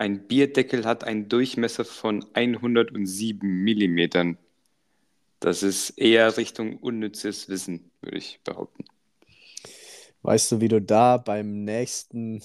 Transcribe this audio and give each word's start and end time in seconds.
Ein 0.00 0.26
Bierdeckel 0.26 0.86
hat 0.86 1.04
einen 1.04 1.28
Durchmesser 1.28 1.84
von 1.84 2.24
107 2.32 3.46
Millimetern. 3.46 4.38
Das 5.40 5.62
ist 5.62 5.90
eher 5.90 6.38
Richtung 6.38 6.78
unnützes 6.78 7.50
Wissen, 7.50 7.90
würde 8.00 8.16
ich 8.16 8.40
behaupten. 8.42 8.86
Weißt 10.22 10.52
du, 10.52 10.62
wie 10.62 10.68
du 10.68 10.80
da 10.80 11.18
beim 11.18 11.64
nächsten 11.64 12.42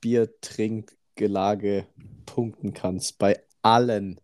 Biertrinkgelage 0.00 1.86
punkten 2.26 2.74
kannst? 2.74 3.20
Bei 3.20 3.44
allen. 3.62 4.20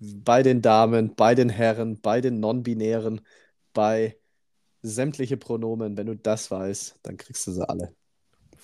Bei 0.00 0.42
den 0.42 0.62
Damen, 0.62 1.14
bei 1.14 1.34
den 1.34 1.50
Herren, 1.50 2.00
bei 2.00 2.22
den 2.22 2.40
Non-Binären, 2.40 3.20
bei 3.74 4.16
sämtliche 4.80 5.36
Pronomen. 5.36 5.98
Wenn 5.98 6.06
du 6.06 6.16
das 6.16 6.50
weißt, 6.50 7.00
dann 7.02 7.18
kriegst 7.18 7.46
du 7.46 7.52
sie 7.52 7.68
alle. 7.68 7.94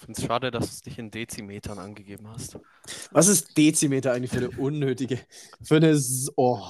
Finde 0.04 0.20
es 0.20 0.26
schade, 0.26 0.50
dass 0.50 0.66
du 0.66 0.70
es 0.70 0.84
nicht 0.84 0.98
in 0.98 1.10
Dezimetern 1.10 1.78
angegeben 1.78 2.28
hast. 2.28 2.58
Was 3.10 3.26
ist 3.28 3.56
Dezimeter 3.56 4.12
eigentlich 4.12 4.30
für 4.30 4.36
eine 4.38 4.50
unnötige, 4.50 5.18
für 5.62 5.76
eine 5.76 5.98
oh, 6.36 6.60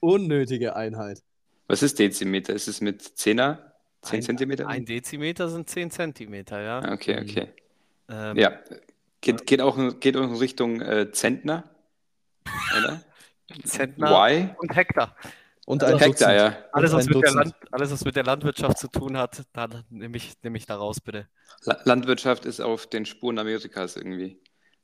unnötige 0.00 0.74
Einheit? 0.74 1.22
Was 1.66 1.82
ist 1.82 1.98
Dezimeter? 1.98 2.54
Ist 2.54 2.68
es 2.68 2.80
mit 2.80 3.02
10er? 3.02 3.58
10 4.02 4.16
Ein- 4.16 4.22
Zentimeter? 4.22 4.66
Ein 4.66 4.84
Dezimeter 4.86 5.48
sind 5.50 5.68
10 5.68 5.90
Zentimeter, 5.90 6.60
ja. 6.62 6.78
Ah, 6.80 6.92
Okay, 6.94 7.18
okay. 7.20 7.52
Ähm, 8.08 8.36
Ja. 8.36 8.58
Geht, 9.20 9.46
geht, 9.46 9.60
auch, 9.60 9.76
in- 9.78 10.00
geht 10.00 10.16
auch 10.16 10.22
in 10.24 10.34
Richtung 10.36 10.80
äh, 10.80 11.10
Zentner? 11.12 11.64
Oder? 12.78 13.02
Zentner 13.64 14.10
Why? 14.10 14.54
und 14.58 14.74
Hektar. 14.74 15.16
Und 15.66 15.82
Also 15.82 15.96
ein 15.96 16.02
Hektar, 16.02 16.34
ja. 16.34 16.56
Alles 16.72 16.92
was. 16.92 17.06
Land, 17.08 17.54
alles, 17.70 17.90
was 17.90 18.04
mit 18.04 18.16
der 18.16 18.24
Landwirtschaft 18.24 18.78
zu 18.78 18.88
tun 18.88 19.16
hat, 19.16 19.44
dann 19.54 19.84
nehme 19.88 20.16
ich, 20.16 20.34
nehm 20.42 20.54
ich 20.56 20.66
da 20.66 20.76
raus, 20.76 21.00
bitte. 21.00 21.26
La 21.62 21.80
Landwirtschaft 21.84 22.44
ist 22.44 22.60
auf 22.60 22.86
den 22.86 23.06
Spuren 23.06 23.38
Amerikas 23.38 23.96
irgendwie. 23.96 24.38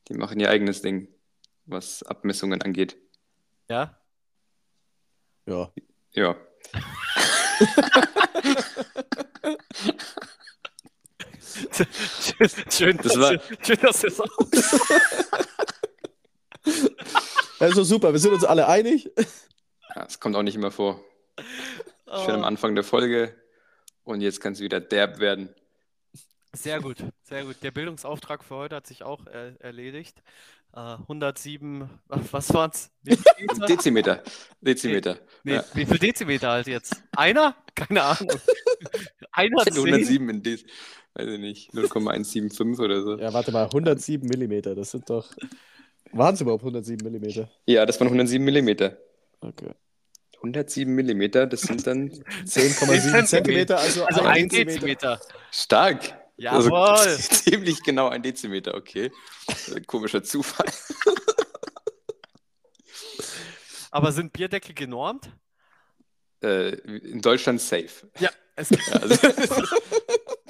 Die 0.09 0.15
machen 0.15 0.41
ihr 0.41 0.49
eigenes 0.49 0.81
Ding, 0.81 1.09
was 1.67 2.03
Abmessungen 2.03 2.63
angeht. 2.63 2.97
Ja? 3.69 3.99
Ja. 5.47 5.71
Ja. 6.13 6.37
schön, 12.39 12.49
schön, 12.71 12.97
Das 13.03 13.19
war- 13.19 13.31
schön, 13.33 13.41
schön, 13.65 13.79
dass 13.83 14.01
du 14.01 14.07
es 14.09 14.21
auch. 14.21 14.39
Also 17.59 17.85
super, 17.85 18.13
wir 18.13 18.19
sind 18.19 18.33
uns 18.33 18.45
alle 18.45 18.67
einig. 18.69 19.11
Ja. 19.97 20.05
Es 20.07 20.21
kommt 20.21 20.37
auch 20.37 20.43
nicht 20.43 20.55
immer 20.55 20.71
vor. 20.71 21.01
Schön 22.25 22.35
am 22.37 22.43
Oh, 22.43 22.45
Anfang 22.45 22.75
der 22.75 22.85
Folge. 22.85 23.35
Und 24.05 24.21
jetzt 24.21 24.41
kann 24.41 24.53
es 24.55 24.61
wieder 24.61 24.81
derb 24.81 25.21
werden. 25.21 25.49
sehr 26.53 26.81
gut, 26.81 26.97
sehr 27.23 27.45
gut. 27.45 27.57
Der 27.63 27.71
Bildungsauftrag 27.71 28.43
für 28.43 28.57
heute 28.57 28.77
hat 28.77 28.87
sich 28.87 29.03
auch 29.05 29.27
äh, 29.27 29.55
erledigt. 29.61 30.23
Äh, 30.75 30.79
107, 30.81 31.89
ach, 32.09 32.19
was? 32.31 32.91
Millimeter? 33.03 33.67
Dezimeter. 33.69 34.23
Dezimeter. 34.61 35.19
Nee, 35.45 35.55
Ja. 35.55 35.65
wie 35.75 35.87
viel 35.87 35.99
Dezimeter 35.99 36.51
halt 36.51 36.67
jetzt? 36.67 37.03
Einer? 37.17 37.55
Keine 37.75 38.03
Ahnung. 38.03 38.33
Einer 39.33 39.57
Ich 39.61 39.67
hätte 39.67 39.77
zehn? 39.77 39.87
107 39.95 40.29
in 40.31 40.43
Dez. 40.43 40.65
Weiß 41.15 41.27
ich 41.29 41.39
nicht. 41.41 41.75
0,175 41.75 42.85
oder 42.85 43.03
so. 43.03 43.19
Ja, 43.19 43.33
warte 43.33 43.51
mal, 43.53 43.65
107 43.67 44.27
Millimeter, 44.29 44.75
das 44.75 44.91
sind 44.93 45.09
doch. 45.11 45.29
Waren 46.13 46.35
es 46.35 46.41
überhaupt 46.41 46.63
107 46.63 47.05
Millimeter? 47.05 47.49
Ja, 47.67 47.85
das 47.87 47.99
waren 48.01 48.09
107 48.09 48.45
Millimeter. 48.45 48.97
Okay. 49.41 49.73
107 50.37 50.95
Millimeter, 50.95 51.47
das 51.47 51.63
sind 51.63 51.87
dann 51.87 52.11
10,7 52.45 53.25
Zentimeter, 53.27 53.79
also, 53.79 54.05
Also 54.05 54.21
ein 54.23 54.27
ein 54.27 54.49
Dezimeter. 54.49 55.17
Dezimeter. 55.17 55.21
stark. 55.51 56.15
Jawohl. 56.37 56.73
Also, 56.73 57.35
ziemlich 57.45 57.83
genau 57.83 58.09
ein 58.09 58.23
Dezimeter, 58.23 58.75
okay. 58.75 59.11
Komischer 59.87 60.23
Zufall. 60.23 60.67
Aber 63.91 64.13
sind 64.13 64.33
Bierdeckel 64.33 64.75
genormt? 64.75 65.31
Äh, 66.43 66.71
in 66.71 67.21
Deutschland 67.21 67.61
safe. 67.61 68.09
Ja, 68.19 68.31
es 68.57 68.71
gibt, 68.71 68.91
also, 68.93 69.15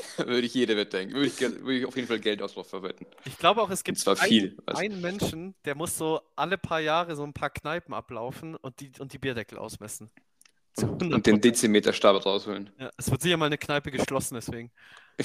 würde 0.18 0.40
ich 0.46 0.54
jede 0.54 0.76
Wette 0.76 0.96
denken. 0.98 1.14
Würde 1.14 1.26
ich, 1.26 1.40
würde 1.40 1.78
ich 1.78 1.86
auf 1.86 1.96
jeden 1.96 2.08
Fall 2.08 2.20
Geld 2.20 2.40
drauf 2.40 2.66
verwetten. 2.68 3.06
ich 3.24 3.36
glaube 3.38 3.62
auch, 3.62 3.70
es 3.70 3.82
gibt 3.84 3.98
zwar 3.98 4.18
ein- 4.20 4.28
viel, 4.28 4.56
also. 4.66 4.80
einen 4.80 5.00
Menschen, 5.00 5.54
der 5.64 5.74
muss 5.74 5.96
so 5.96 6.20
alle 6.36 6.58
paar 6.58 6.80
Jahre 6.80 7.16
so 7.16 7.22
ein 7.24 7.32
paar 7.32 7.50
Kneipen 7.50 7.94
ablaufen 7.94 8.56
und 8.56 8.80
die, 8.80 8.92
und 8.98 9.12
die 9.12 9.18
Bierdeckel 9.18 9.58
ausmessen. 9.58 10.10
Zu 10.74 10.86
100 10.86 11.12
Und 11.14 11.26
den 11.26 11.40
Dezimeterstab 11.40 12.24
rausholen. 12.24 12.70
Ja, 12.78 12.90
es 12.96 13.10
wird 13.10 13.20
sicher 13.22 13.36
mal 13.36 13.46
eine 13.46 13.58
Kneipe 13.58 13.90
geschlossen, 13.90 14.34
deswegen. 14.36 14.70
Wie, 15.18 15.24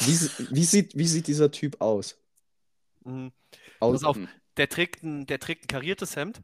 wie, 0.51 0.63
sieht, 0.63 0.97
wie 0.97 1.07
sieht 1.07 1.27
dieser 1.27 1.51
Typ 1.51 1.79
aus? 1.79 2.17
Mhm. 3.03 3.31
aus 3.79 4.01
Pass 4.01 4.03
auf, 4.03 4.15
Hm. 4.17 4.27
der 4.57 4.67
trägt 4.69 5.03
ein, 5.03 5.25
der 5.27 5.39
trägt 5.39 5.65
ein 5.65 5.67
kariertes 5.67 6.15
Hemd. 6.15 6.41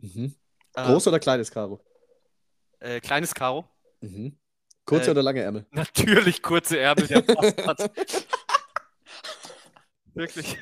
Mhm. 0.00 0.34
äh, 0.74 0.82
Groß 0.84 1.06
oder 1.06 1.20
kleines 1.20 1.50
Karo? 1.50 1.80
äh, 2.80 3.00
kleines 3.00 3.34
Karo. 3.34 3.68
Mhm. 4.00 4.36
Kurze 4.88 5.08
Äh, 5.08 5.10
oder 5.10 5.22
lange 5.22 5.42
Ärmel? 5.42 5.66
Natürlich 5.70 6.40
kurze 6.42 6.78
Ärmel, 6.78 7.06
der 7.06 7.20
Bastard. 7.22 7.90
Wirklich. 10.14 10.56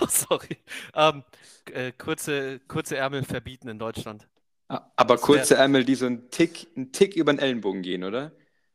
oh, 0.00 0.06
sorry. 0.08 0.58
Ähm, 0.94 1.24
äh, 1.72 1.92
kurze, 1.92 2.60
kurze 2.68 2.96
Ärmel 2.96 3.24
verbieten 3.24 3.68
in 3.68 3.78
Deutschland. 3.78 4.28
Ah, 4.68 4.90
Aber 4.96 5.14
Das 5.14 5.22
wär- 5.22 5.36
kurze 5.36 5.54
Ärmel, 5.56 5.84
die 5.84 5.94
so 5.94 6.06
einen 6.06 6.30
Tick, 6.30 6.66
einen 6.76 6.92
Tick 6.92 7.16
über 7.16 7.32
den 7.32 7.38
Ellenbogen 7.38 7.80
gehen, 7.82 8.04
oder? 8.04 8.32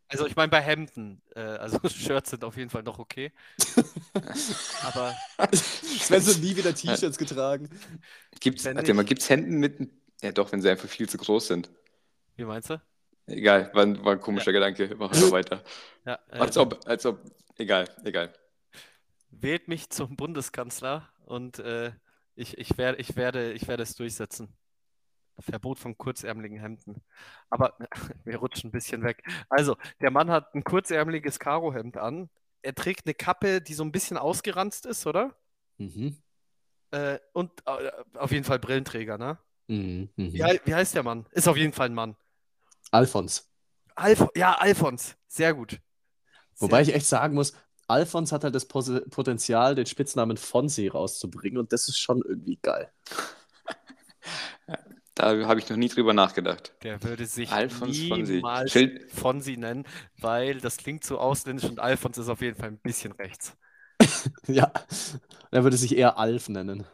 Also 0.07 0.25
ich 0.25 0.35
meine 0.35 0.49
bei 0.49 0.59
Hemden. 0.59 1.21
Äh, 1.35 1.41
also 1.41 1.77
Shirts 1.87 2.31
sind 2.31 2.43
auf 2.43 2.57
jeden 2.57 2.69
Fall 2.71 2.83
noch 2.83 2.97
okay. 2.99 3.31
Aber 4.83 5.15
Sven 5.53 6.19
so 6.21 6.37
nie 6.39 6.55
wieder 6.57 6.73
T-Shirts 6.73 7.17
getragen. 7.17 7.69
Gibt's, 8.39 8.65
warte 8.65 8.93
mal, 8.95 9.01
nicht- 9.03 9.09
gibt's 9.09 9.29
Händen 9.29 9.57
mit. 9.59 9.77
Ja, 10.23 10.31
doch, 10.31 10.51
wenn 10.51 10.61
sie 10.61 10.69
einfach 10.69 10.89
viel 10.89 11.07
zu 11.07 11.17
groß 11.17 11.47
sind. 11.47 11.69
wie 12.35 12.43
meinst 12.45 12.71
du? 12.71 12.81
Egal, 13.31 13.71
war, 13.73 13.83
ein- 13.83 14.03
war 14.03 14.13
ein 14.13 14.19
komischer 14.21 14.51
Gedanke. 14.51 14.93
Machen 14.95 15.19
wir 15.19 15.31
weiter. 15.31 15.63
Ja, 16.05 16.19
äh, 16.29 16.39
Als 16.39 16.57
ob, 16.57 16.79
als 16.87 17.05
ob. 17.05 17.19
Egal, 17.57 17.87
egal. 18.03 18.33
wählt 19.29 19.67
mich 19.67 19.89
zum 19.89 20.15
Bundeskanzler 20.15 21.09
und 21.25 21.59
äh, 21.59 21.91
ich, 22.35 22.57
ich, 22.57 22.77
wer, 22.77 22.99
ich, 22.99 23.15
werde, 23.15 23.53
ich 23.53 23.67
werde 23.67 23.83
es 23.83 23.95
durchsetzen. 23.95 24.53
Verbot 25.39 25.79
von 25.79 25.97
kurzärmeligen 25.97 26.59
Hemden. 26.59 27.01
Aber 27.49 27.75
wir 28.25 28.37
rutschen 28.37 28.69
ein 28.69 28.71
bisschen 28.71 29.03
weg. 29.03 29.23
Also, 29.49 29.75
der 30.01 30.11
Mann 30.11 30.29
hat 30.29 30.53
ein 30.53 30.63
kurzärmeliges 30.63 31.39
Karohemd 31.39 31.97
an. 31.97 32.29
Er 32.61 32.75
trägt 32.75 33.05
eine 33.05 33.13
Kappe, 33.15 33.61
die 33.61 33.73
so 33.73 33.83
ein 33.83 33.91
bisschen 33.91 34.17
ausgeranzt 34.17 34.85
ist, 34.85 35.05
oder? 35.07 35.35
Mhm. 35.77 36.17
Äh, 36.91 37.19
und 37.33 37.51
äh, 37.65 37.91
auf 38.15 38.31
jeden 38.31 38.43
Fall 38.43 38.59
Brillenträger, 38.59 39.17
ne? 39.17 39.39
Mhm. 39.67 40.09
Mhm. 40.15 40.33
Wie, 40.33 40.59
wie 40.65 40.75
heißt 40.75 40.93
der 40.95 41.03
Mann? 41.03 41.25
Ist 41.31 41.47
auf 41.47 41.57
jeden 41.57 41.73
Fall 41.73 41.87
ein 41.89 41.95
Mann. 41.95 42.15
Alfons. 42.91 43.49
Alf 43.95 44.27
ja, 44.35 44.53
Alfons. 44.55 45.15
Sehr 45.27 45.53
gut. 45.53 45.79
Wobei 46.57 46.83
Sehr 46.83 46.93
ich 46.93 46.99
echt 47.01 47.07
sagen 47.07 47.35
muss, 47.35 47.53
Alfons 47.87 48.31
hat 48.31 48.43
halt 48.43 48.55
das 48.55 48.67
Potenzial, 48.67 49.75
den 49.75 49.85
Spitznamen 49.85 50.37
Fonsi 50.37 50.87
rauszubringen 50.87 51.57
und 51.57 51.73
das 51.73 51.87
ist 51.87 51.97
schon 51.99 52.21
irgendwie 52.21 52.57
geil. 52.61 52.91
Da 55.13 55.45
habe 55.45 55.59
ich 55.59 55.69
noch 55.69 55.75
nie 55.75 55.89
drüber 55.89 56.13
nachgedacht. 56.13 56.73
Der 56.83 57.03
würde 57.03 57.25
sich 57.25 57.51
Alfons 57.51 57.97
Fonsi. 58.07 58.35
niemals 58.35 58.71
Schild- 58.71 59.11
Fonsi 59.11 59.57
nennen, 59.57 59.85
weil 60.19 60.61
das 60.61 60.77
klingt 60.77 61.03
so 61.03 61.19
ausländisch 61.19 61.69
und 61.69 61.79
Alfons 61.81 62.17
ist 62.17 62.29
auf 62.29 62.41
jeden 62.41 62.57
Fall 62.57 62.69
ein 62.69 62.79
bisschen 62.79 63.11
rechts. 63.11 63.55
Ja, 64.47 64.71
er 65.51 65.63
würde 65.63 65.77
sich 65.77 65.95
eher 65.95 66.17
Alf 66.17 66.47
nennen. 66.49 66.85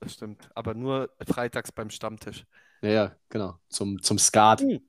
Das 0.00 0.12
stimmt. 0.14 0.48
Aber 0.54 0.74
nur 0.74 1.10
freitags 1.26 1.72
beim 1.72 1.90
Stammtisch. 1.90 2.44
Ja, 2.82 2.88
ja, 2.90 3.16
genau. 3.28 3.58
Zum, 3.68 4.02
zum 4.02 4.18
Skat. 4.18 4.62
Mhm. 4.62 4.80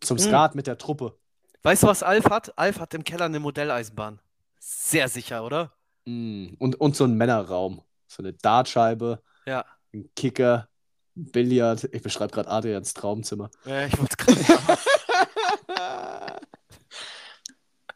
Zum 0.00 0.16
Mhm. 0.16 0.20
Skat 0.22 0.54
mit 0.54 0.66
der 0.66 0.78
Truppe. 0.78 1.18
Weißt 1.62 1.82
du, 1.82 1.86
was 1.88 2.02
Alf 2.02 2.24
hat? 2.30 2.56
Alf 2.58 2.80
hat 2.80 2.94
im 2.94 3.04
Keller 3.04 3.26
eine 3.26 3.38
Modelleisenbahn. 3.40 4.20
Sehr 4.58 5.08
sicher, 5.08 5.44
oder? 5.44 5.72
Mm, 6.06 6.54
Und, 6.58 6.80
und 6.80 6.96
so 6.96 7.04
ein 7.04 7.14
Männerraum. 7.14 7.82
So 8.06 8.22
eine 8.22 8.32
Dartscheibe, 8.32 9.22
Ja. 9.46 9.64
ein 9.92 10.08
Kicker, 10.16 10.68
ein 11.16 11.30
Billard. 11.30 11.84
Ich 11.92 12.02
beschreibe 12.02 12.32
gerade 12.32 12.48
Adrians 12.50 12.94
Traumzimmer. 12.94 13.50
Ja, 13.64 13.86
ich 13.86 13.98
wollte 13.98 14.16
gerade 14.16 14.42
sagen. 14.42 14.78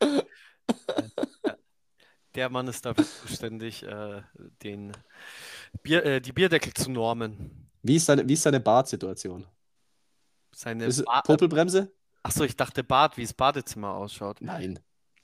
Der 2.35 2.51
Mann 2.51 2.67
ist 2.67 2.85
dafür 2.85 3.05
zuständig, 3.05 3.85
äh, 3.85 4.23
den 4.63 4.93
Bier, 5.83 6.05
äh, 6.05 6.21
die 6.21 6.33
Bierdeckel 6.33 6.75
zu 6.75 6.91
normen. 6.91 7.64
Wie 7.85 7.97
ist 7.97 8.07
seine, 8.07 8.27
wie 8.27 8.33
ist 8.33 8.43
seine 8.43 8.61
Badsituation? 8.61 9.47
Seine 10.53 10.87
Ist 10.87 11.05
Ba- 11.05 11.21
Popelbremse? 11.21 11.93
Achso, 12.23 12.45
ich 12.45 12.57
dachte 12.57 12.83
Bad, 12.83 13.17
wie 13.19 13.23
das 13.23 13.35
Badezimmer 13.35 13.95
ausschaut. 13.95 14.41
Nein. 14.41 14.81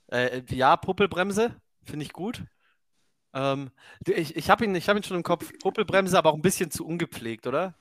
Äh, 0.07 0.43
ja, 0.49 0.77
Puppelbremse, 0.77 1.55
finde 1.83 2.05
ich 2.05 2.13
gut. 2.13 2.43
Ähm, 3.33 3.71
ich 4.05 4.35
ich 4.35 4.49
habe 4.49 4.65
ihn, 4.65 4.75
ich 4.75 4.87
hab 4.87 4.95
ihn 4.97 5.03
schon 5.03 5.17
im 5.17 5.23
Kopf. 5.23 5.51
Puppelbremse, 5.59 6.17
aber 6.17 6.31
auch 6.31 6.35
ein 6.35 6.41
bisschen 6.41 6.69
zu 6.69 6.85
ungepflegt, 6.85 7.47
oder? 7.47 7.73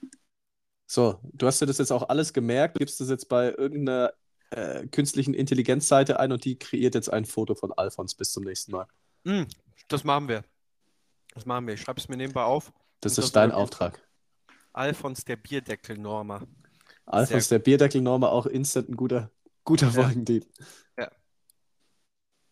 So, 0.87 1.21
du 1.23 1.47
hast 1.47 1.61
dir 1.61 1.67
das 1.67 1.79
jetzt 1.79 1.93
auch 1.93 2.09
alles 2.09 2.33
gemerkt, 2.33 2.79
gibst 2.79 3.01
das 3.01 3.11
jetzt 3.11 3.29
bei 3.29 3.51
irgendeiner 3.53 4.13
äh, 4.51 4.87
künstlichen 4.87 5.35
Intelligenzseite 5.35 6.19
ein 6.19 6.33
und 6.33 6.45
die 6.45 6.59
kreiert 6.59 6.95
jetzt 6.95 7.13
ein 7.13 7.27
Foto 7.27 7.55
von 7.55 7.73
Alfons 7.73 8.15
bis 8.15 8.33
zum 8.33 8.45
nächsten 8.45 8.73
Mal. 8.73 8.87
Hm, 9.27 9.47
das 9.89 10.05
machen 10.05 10.29
wir. 10.29 10.45
Das 11.35 11.47
machen 11.47 11.67
wir. 11.67 11.75
Ich 11.75 11.83
schreibe 11.83 12.01
es 12.01 12.09
mir 12.09 12.17
nebenbei 12.17 12.43
auf. 12.43 12.73
Das 13.01 13.19
ist 13.19 13.37
dein 13.37 13.51
wird 13.51 13.59
Auftrag. 13.59 14.01
Alfons 14.73 15.25
der 15.25 15.37
Bierdeckel-Norma. 15.37 16.43
Alfons, 17.07 17.49
der 17.49 17.59
Bierdeckelnormer, 17.59 18.31
auch 18.31 18.47
instant 18.47 18.89
ein 18.89 18.97
guter, 18.97 19.31
guter 19.65 19.87
Ja. 19.87 19.93
Folgentitel. 19.93 20.47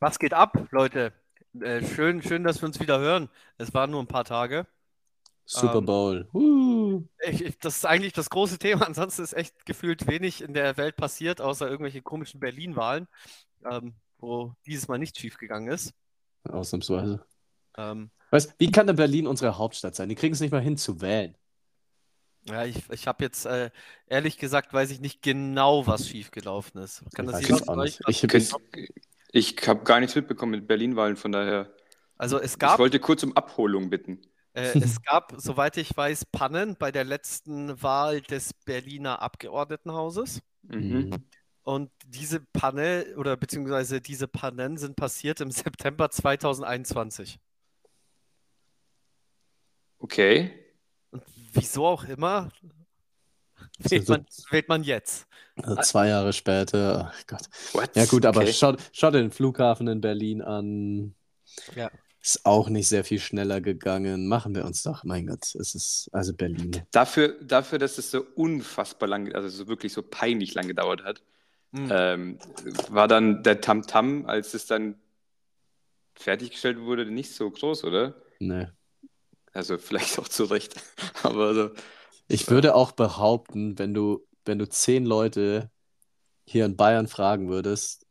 Was 0.01 0.19
geht 0.19 0.33
ab, 0.33 0.69
Leute? 0.71 1.13
Äh, 1.61 1.85
schön, 1.85 2.23
schön, 2.23 2.45
dass 2.45 2.63
wir 2.63 2.67
uns 2.69 2.79
wieder 2.79 3.01
hören. 3.01 3.29
Es 3.57 3.75
waren 3.75 3.91
nur 3.91 4.01
ein 4.01 4.07
paar 4.07 4.25
Tage. 4.25 4.67
Super 5.45 5.79
Ähm, 5.79 5.87
Bowl. 5.87 6.29
Uh. 6.33 7.03
Ich, 7.27 7.43
ich, 7.43 7.59
das 7.59 7.79
ist 7.79 7.87
eigentlich 7.87 8.13
das 8.13 8.31
große 8.31 8.59
Thema. 8.59 8.87
Ansonsten 8.87 9.23
ist 9.23 9.33
echt 9.33 9.67
gefühlt 9.67 10.07
wenig 10.07 10.43
in 10.43 10.55
der 10.55 10.77
Welt 10.77 10.97
passiert, 10.97 11.41
außer 11.41 11.69
irgendwelche 11.69 12.03
komischen 12.03 12.39
Berlin-Wahlen, 12.39 13.09
ähm, 13.65 13.95
wo 14.19 14.55
dieses 14.67 14.87
Mal 14.89 14.99
nicht 14.99 15.19
schief 15.19 15.37
gegangen 15.39 15.69
ist. 15.69 15.93
Ausnahmsweise. 16.45 17.25
Ähm, 17.77 18.11
Weißt, 18.31 18.55
wie 18.59 18.71
kann 18.71 18.87
denn 18.87 18.97
Berlin 18.97 19.27
unsere 19.27 19.57
Hauptstadt 19.59 19.97
sein? 19.97 20.09
Die 20.09 20.15
kriegen 20.15 20.35
es 20.35 20.41
nicht 20.41 20.53
mal 20.53 20.61
hin 20.61 20.77
zu 20.77 21.01
wählen. 21.01 21.37
Ja, 22.49 22.65
ich, 22.65 22.89
ich 22.91 23.07
habe 23.07 23.25
jetzt 23.25 23.47
äh, 23.47 23.71
ehrlich 24.07 24.39
gesagt, 24.39 24.73
weiß 24.73 24.91
ich 24.91 25.01
nicht 25.01 25.23
genau, 25.23 25.87
was 25.87 26.09
schiefgelaufen 26.09 26.81
ist. 26.83 27.05
Kann 27.15 27.27
Ich 27.27 27.33
das 27.33 27.43
jemand 27.43 27.65
von 27.67 27.79
euch? 27.79 28.01
Ich, 28.07 28.25
ich 29.33 29.69
habe 29.69 29.85
gar 29.85 30.01
nichts 30.01 30.15
mitbekommen 30.17 30.53
mit 30.53 30.67
Berlin-Wahlen, 30.67 31.17
von 31.17 31.33
daher. 31.33 31.75
Also 32.17 32.41
es 32.41 32.57
Ich 32.57 32.59
gab, 32.59 32.79
wollte 32.79 33.01
kurz 33.01 33.23
um 33.23 33.37
Abholung 33.37 33.91
bitten. 33.91 34.21
äh, 34.55 34.77
es 34.81 35.03
gab, 35.03 35.35
soweit 35.39 35.77
ich 35.77 35.97
weiß, 35.97 36.27
Pannen 36.27 36.77
bei 36.77 36.93
der 36.93 37.05
letzten 37.05 37.81
Wahl 37.83 38.21
des 38.23 38.55
Berliner 38.55 39.23
Abgeordnetenhauses. 39.23 40.41
Mhm. 40.63 41.25
Und 41.63 41.91
diese 42.07 42.41
Panne 42.41 43.15
oder 43.17 43.37
beziehungsweise 43.37 44.01
diese 44.01 44.27
Pannen 44.29 44.79
sind 44.79 44.97
passiert 44.97 45.41
im 45.41 45.51
September 45.53 46.11
2021. 46.11 47.39
Okay. 50.01 50.51
Wieso 51.53 51.87
auch 51.87 52.05
immer, 52.05 52.51
So- 53.81 53.91
wählt 53.91 54.07
so- 54.07 54.13
man, 54.15 54.27
wählt 54.51 54.69
man 54.69 54.83
jetzt. 54.83 55.27
Also 55.57 55.77
zwei 55.83 56.09
Jahre 56.09 56.33
später. 56.33 57.13
Ach 57.13 57.27
Gott. 57.27 57.43
What? 57.73 57.97
Ja, 57.97 58.05
gut, 58.07 58.25
aber 58.25 58.43
Okay. 58.43 58.53
schau, 58.53 58.77
schau 58.93 59.11
dir 59.11 59.19
den 59.21 59.31
Flughafen 59.31 59.89
in 59.89 60.01
Berlin 60.01 60.43
an. 60.43 61.15
Ja. 61.75 61.91
Ist 62.23 62.45
auch 62.45 62.69
nicht 62.69 62.89
sehr 62.89 63.05
viel 63.05 63.19
schneller 63.21 63.61
gegangen. 63.61 64.29
Machen 64.29 64.55
wir 64.55 64.65
uns 64.65 64.83
doch, 64.83 65.03
mein 65.05 65.27
Gott, 65.27 65.55
es 65.55 65.75
ist 65.75 66.09
also 66.13 66.35
Berlin. 66.35 66.73
Dafür, 66.91 67.37
dafür, 67.43 67.79
dass 67.79 67.97
es 67.99 68.11
so 68.11 68.25
unfassbar 68.35 69.09
lang, 69.09 69.33
also 69.35 69.49
so 69.49 69.67
wirklich 69.69 69.93
so 69.93 70.03
peinlich 70.03 70.55
lang 70.55 70.67
gedauert 70.69 71.03
hat, 71.05 71.23
Hm. 71.75 71.89
ähm, 71.91 72.39
war 72.91 73.09
dann 73.09 73.43
der 73.43 73.61
Tamtam, 73.61 74.27
als 74.27 74.55
es 74.55 74.67
dann 74.67 74.97
fertiggestellt 76.15 76.81
wurde, 76.81 77.07
nicht 77.11 77.33
so 77.35 77.51
groß, 77.51 77.85
oder? 77.85 78.15
Nee. 78.41 78.67
Also 79.59 79.77
vielleicht 79.77 80.21
auch 80.21 80.29
zu 80.29 80.45
Recht. 80.45 80.81
Aber 81.25 81.53
so, 81.53 81.71
Ich 82.29 82.49
würde 82.49 82.77
auch 82.77 82.93
behaupten, 82.93 83.77
wenn 83.77 83.93
du, 83.93 84.25
wenn 84.45 84.61
du 84.61 84.69
zehn 84.69 85.05
Leute 85.05 85.69
hier 86.45 86.65
in 86.65 86.77
Bayern 86.77 87.09
fragen 87.09 87.49
würdest, 87.49 88.07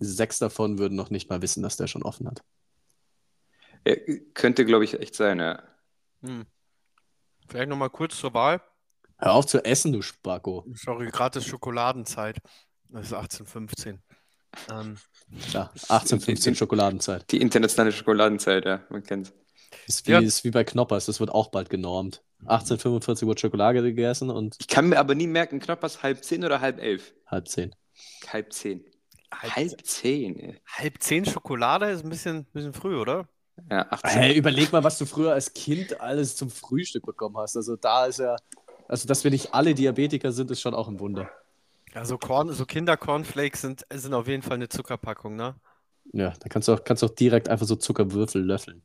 sechs 0.00 0.38
davon 0.38 0.78
würden 0.78 0.96
noch 0.96 1.10
nicht 1.10 1.28
mal 1.28 1.42
wissen, 1.42 1.62
dass 1.62 1.76
der 1.76 1.86
schon 1.86 2.02
offen 2.02 2.26
hat. 2.26 2.42
ja, 3.86 3.94
könnte, 4.32 4.64
glaube 4.64 4.84
ich, 4.84 4.98
echt 4.98 5.14
sein, 5.14 5.38
ja. 5.38 5.62
Hm. 6.22 6.46
Vielleicht 7.46 7.68
nochmal 7.68 7.90
kurz 7.90 8.18
zur 8.18 8.32
Wahl. 8.32 8.62
Hör 9.18 9.32
auf 9.32 9.44
zu 9.44 9.62
essen, 9.62 9.92
du 9.92 10.00
Spacko. 10.00 10.66
Sorry, 10.72 11.10
gratis 11.10 11.44
Schokoladenzeit. 11.44 12.38
Das 12.88 13.06
ist 13.06 13.12
1815. 13.12 14.02
Ähm, 14.70 14.96
Ja, 15.52 15.70
18, 15.88 16.20
15 16.20 16.54
Schokoladenzeit. 16.54 17.30
Die 17.32 17.40
internationale 17.40 17.92
Schokoladenzeit, 17.92 18.64
ja, 18.64 18.82
man 18.88 19.02
kennt 19.02 19.34
Ist 19.86 20.06
wie, 20.06 20.12
Ja. 20.12 20.18
ist 20.20 20.44
wie 20.44 20.50
bei 20.50 20.64
Knoppers, 20.64 21.06
das 21.06 21.20
wird 21.20 21.30
auch 21.30 21.48
bald 21.48 21.70
genormt. 21.70 22.22
1845 22.46 23.26
wurde 23.26 23.40
Schokolade 23.40 23.82
gegessen 23.82 24.30
und 24.30 24.56
Ich 24.60 24.68
kann 24.68 24.88
mir 24.88 24.98
aber 24.98 25.14
nie 25.14 25.26
merken, 25.26 25.58
Knoppers 25.60 26.02
halb 26.02 26.24
zehn 26.24 26.44
oder 26.44 26.60
halb 26.60 26.80
elf? 26.80 27.12
halb 27.26 27.48
zehn. 27.48 27.74
Halb 28.28 28.52
zehn. 28.52 28.84
halb, 29.32 29.56
Halb 29.56 29.84
zehn, 29.84 30.38
ey. 30.38 30.60
halb 30.66 31.02
zehn 31.02 31.24
Schokolade 31.24 31.90
ist 31.90 32.04
ein 32.04 32.10
bisschen, 32.10 32.44
bisschen 32.52 32.72
früh, 32.72 32.96
oder? 32.96 33.28
Ja, 33.70 33.86
18. 33.90 34.10
Hey, 34.20 34.36
überleg 34.36 34.70
mal, 34.72 34.84
was 34.84 34.98
du 34.98 35.04
früher 35.04 35.32
als 35.32 35.52
Kind 35.52 36.00
alles 36.00 36.36
zum 36.36 36.48
Frühstück 36.48 37.04
bekommen 37.04 37.36
hast. 37.38 37.56
Also 37.56 37.74
da 37.76 38.06
ist 38.06 38.20
ja, 38.20 38.36
also 38.86 39.08
dass 39.08 39.24
wir 39.24 39.32
nicht 39.32 39.52
alle 39.52 39.74
Diabetiker 39.74 40.30
sind, 40.30 40.50
ist 40.52 40.60
schon 40.60 40.74
auch 40.74 40.86
ein 40.88 41.00
Wunder. 41.00 41.28
Also 41.92 42.18
Korn, 42.18 42.52
so 42.52 42.64
Kinder-Cornflakes 42.66 43.62
sind, 43.62 43.84
sind 43.92 44.14
auf 44.14 44.28
jeden 44.28 44.42
Fall 44.42 44.54
eine 44.54 44.68
Zuckerpackung, 44.68 45.34
ne? 45.34 45.56
Ja, 46.12 46.32
da 46.38 46.48
kannst 46.48 46.68
du 46.68 46.72
auch, 46.74 46.84
kannst 46.84 47.02
du 47.02 47.06
auch 47.06 47.14
direkt 47.14 47.48
einfach 47.48 47.66
so 47.66 47.74
Zuckerwürfel 47.76 48.42
löffeln. 48.44 48.82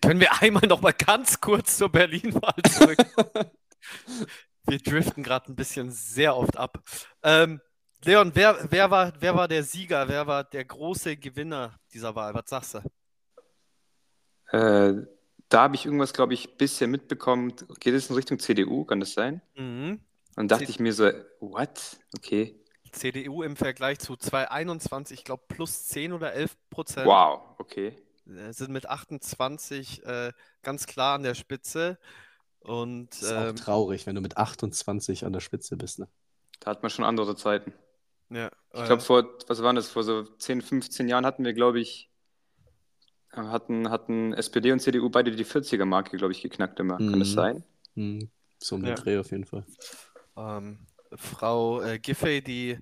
Können 0.00 0.20
wir 0.20 0.40
einmal 0.40 0.66
noch 0.66 0.80
mal 0.80 0.94
ganz 0.94 1.40
kurz 1.40 1.76
zur 1.76 1.90
Berlin-Wahl 1.90 2.54
zurück? 2.70 2.98
wir 4.66 4.78
driften 4.78 5.22
gerade 5.22 5.52
ein 5.52 5.56
bisschen 5.56 5.90
sehr 5.90 6.34
oft 6.36 6.56
ab. 6.56 6.82
Ähm, 7.22 7.60
Leon, 8.02 8.32
wer, 8.34 8.66
wer, 8.70 8.90
war, 8.90 9.12
wer 9.20 9.34
war 9.34 9.46
der 9.46 9.62
Sieger? 9.62 10.08
Wer 10.08 10.26
war 10.26 10.44
der 10.44 10.64
große 10.64 11.16
Gewinner 11.16 11.78
dieser 11.92 12.14
Wahl? 12.14 12.32
Was 12.34 12.48
sagst 12.48 12.74
du? 12.74 14.56
Äh, 14.56 15.06
da 15.50 15.62
habe 15.62 15.74
ich 15.74 15.84
irgendwas, 15.84 16.14
glaube 16.14 16.32
ich, 16.32 16.56
bisher 16.56 16.88
mitbekommen. 16.88 17.54
Geht 17.80 17.94
es 17.94 18.08
in 18.08 18.16
Richtung 18.16 18.38
CDU, 18.38 18.84
kann 18.84 19.00
das 19.00 19.12
sein? 19.12 19.42
Mhm. 19.54 20.00
Und 20.36 20.50
dachte 20.50 20.64
C- 20.64 20.70
ich 20.70 20.80
mir 20.80 20.94
so, 20.94 21.10
what? 21.40 21.98
Okay. 22.16 22.58
CDU 22.90 23.42
im 23.42 23.56
Vergleich 23.56 23.98
zu 23.98 24.16
2021, 24.16 25.18
ich 25.18 25.24
glaube, 25.24 25.42
plus 25.48 25.86
10 25.88 26.12
oder 26.12 26.32
11 26.32 26.56
Prozent. 26.70 27.06
Wow, 27.06 27.56
okay. 27.58 27.96
Äh, 28.26 28.52
Sind 28.52 28.70
mit 28.70 28.88
28 28.88 30.04
äh, 30.04 30.32
ganz 30.62 30.86
klar 30.86 31.14
an 31.16 31.22
der 31.22 31.34
Spitze. 31.34 31.98
Und 32.60 33.10
Das 33.10 33.22
ist 33.22 33.32
auch 33.32 33.48
ähm, 33.50 33.56
traurig, 33.56 34.06
wenn 34.06 34.14
du 34.14 34.20
mit 34.20 34.36
28 34.36 35.24
an 35.24 35.32
der 35.32 35.40
Spitze 35.40 35.76
bist. 35.76 35.98
Ne? 35.98 36.08
Da 36.60 36.70
hat 36.70 36.82
man 36.82 36.90
schon 36.90 37.04
andere 37.04 37.36
Zeiten. 37.36 37.72
ja, 38.30 38.50
Ich 38.72 38.80
äh, 38.80 38.86
glaube, 38.86 39.02
vor, 39.02 39.24
was 39.48 39.62
waren 39.62 39.76
das, 39.76 39.88
vor 39.88 40.02
so 40.02 40.22
10, 40.24 40.62
15 40.62 41.08
Jahren 41.08 41.26
hatten 41.26 41.44
wir, 41.44 41.52
glaube 41.52 41.80
ich, 41.80 42.10
äh, 43.32 43.36
hatten, 43.36 43.90
hatten 43.90 44.32
SPD 44.32 44.72
und 44.72 44.80
CDU 44.80 45.10
beide 45.10 45.30
die 45.34 45.44
40er-Marke, 45.44 46.16
glaube 46.16 46.32
ich, 46.32 46.42
geknackt 46.42 46.80
immer. 46.80 46.96
Kann 46.98 47.18
das 47.20 47.28
Mhm. 47.28 47.34
sein? 47.34 47.64
Hm, 47.94 48.30
so 48.58 48.76
den 48.76 48.86
Ja. 48.86 48.94
Dreh 48.94 49.18
auf 49.18 49.30
jeden 49.30 49.44
Fall. 49.44 49.64
Ähm, 50.36 50.78
Frau 51.14 51.80
äh, 51.82 51.98
Giffey, 51.98 52.42
die 52.42 52.78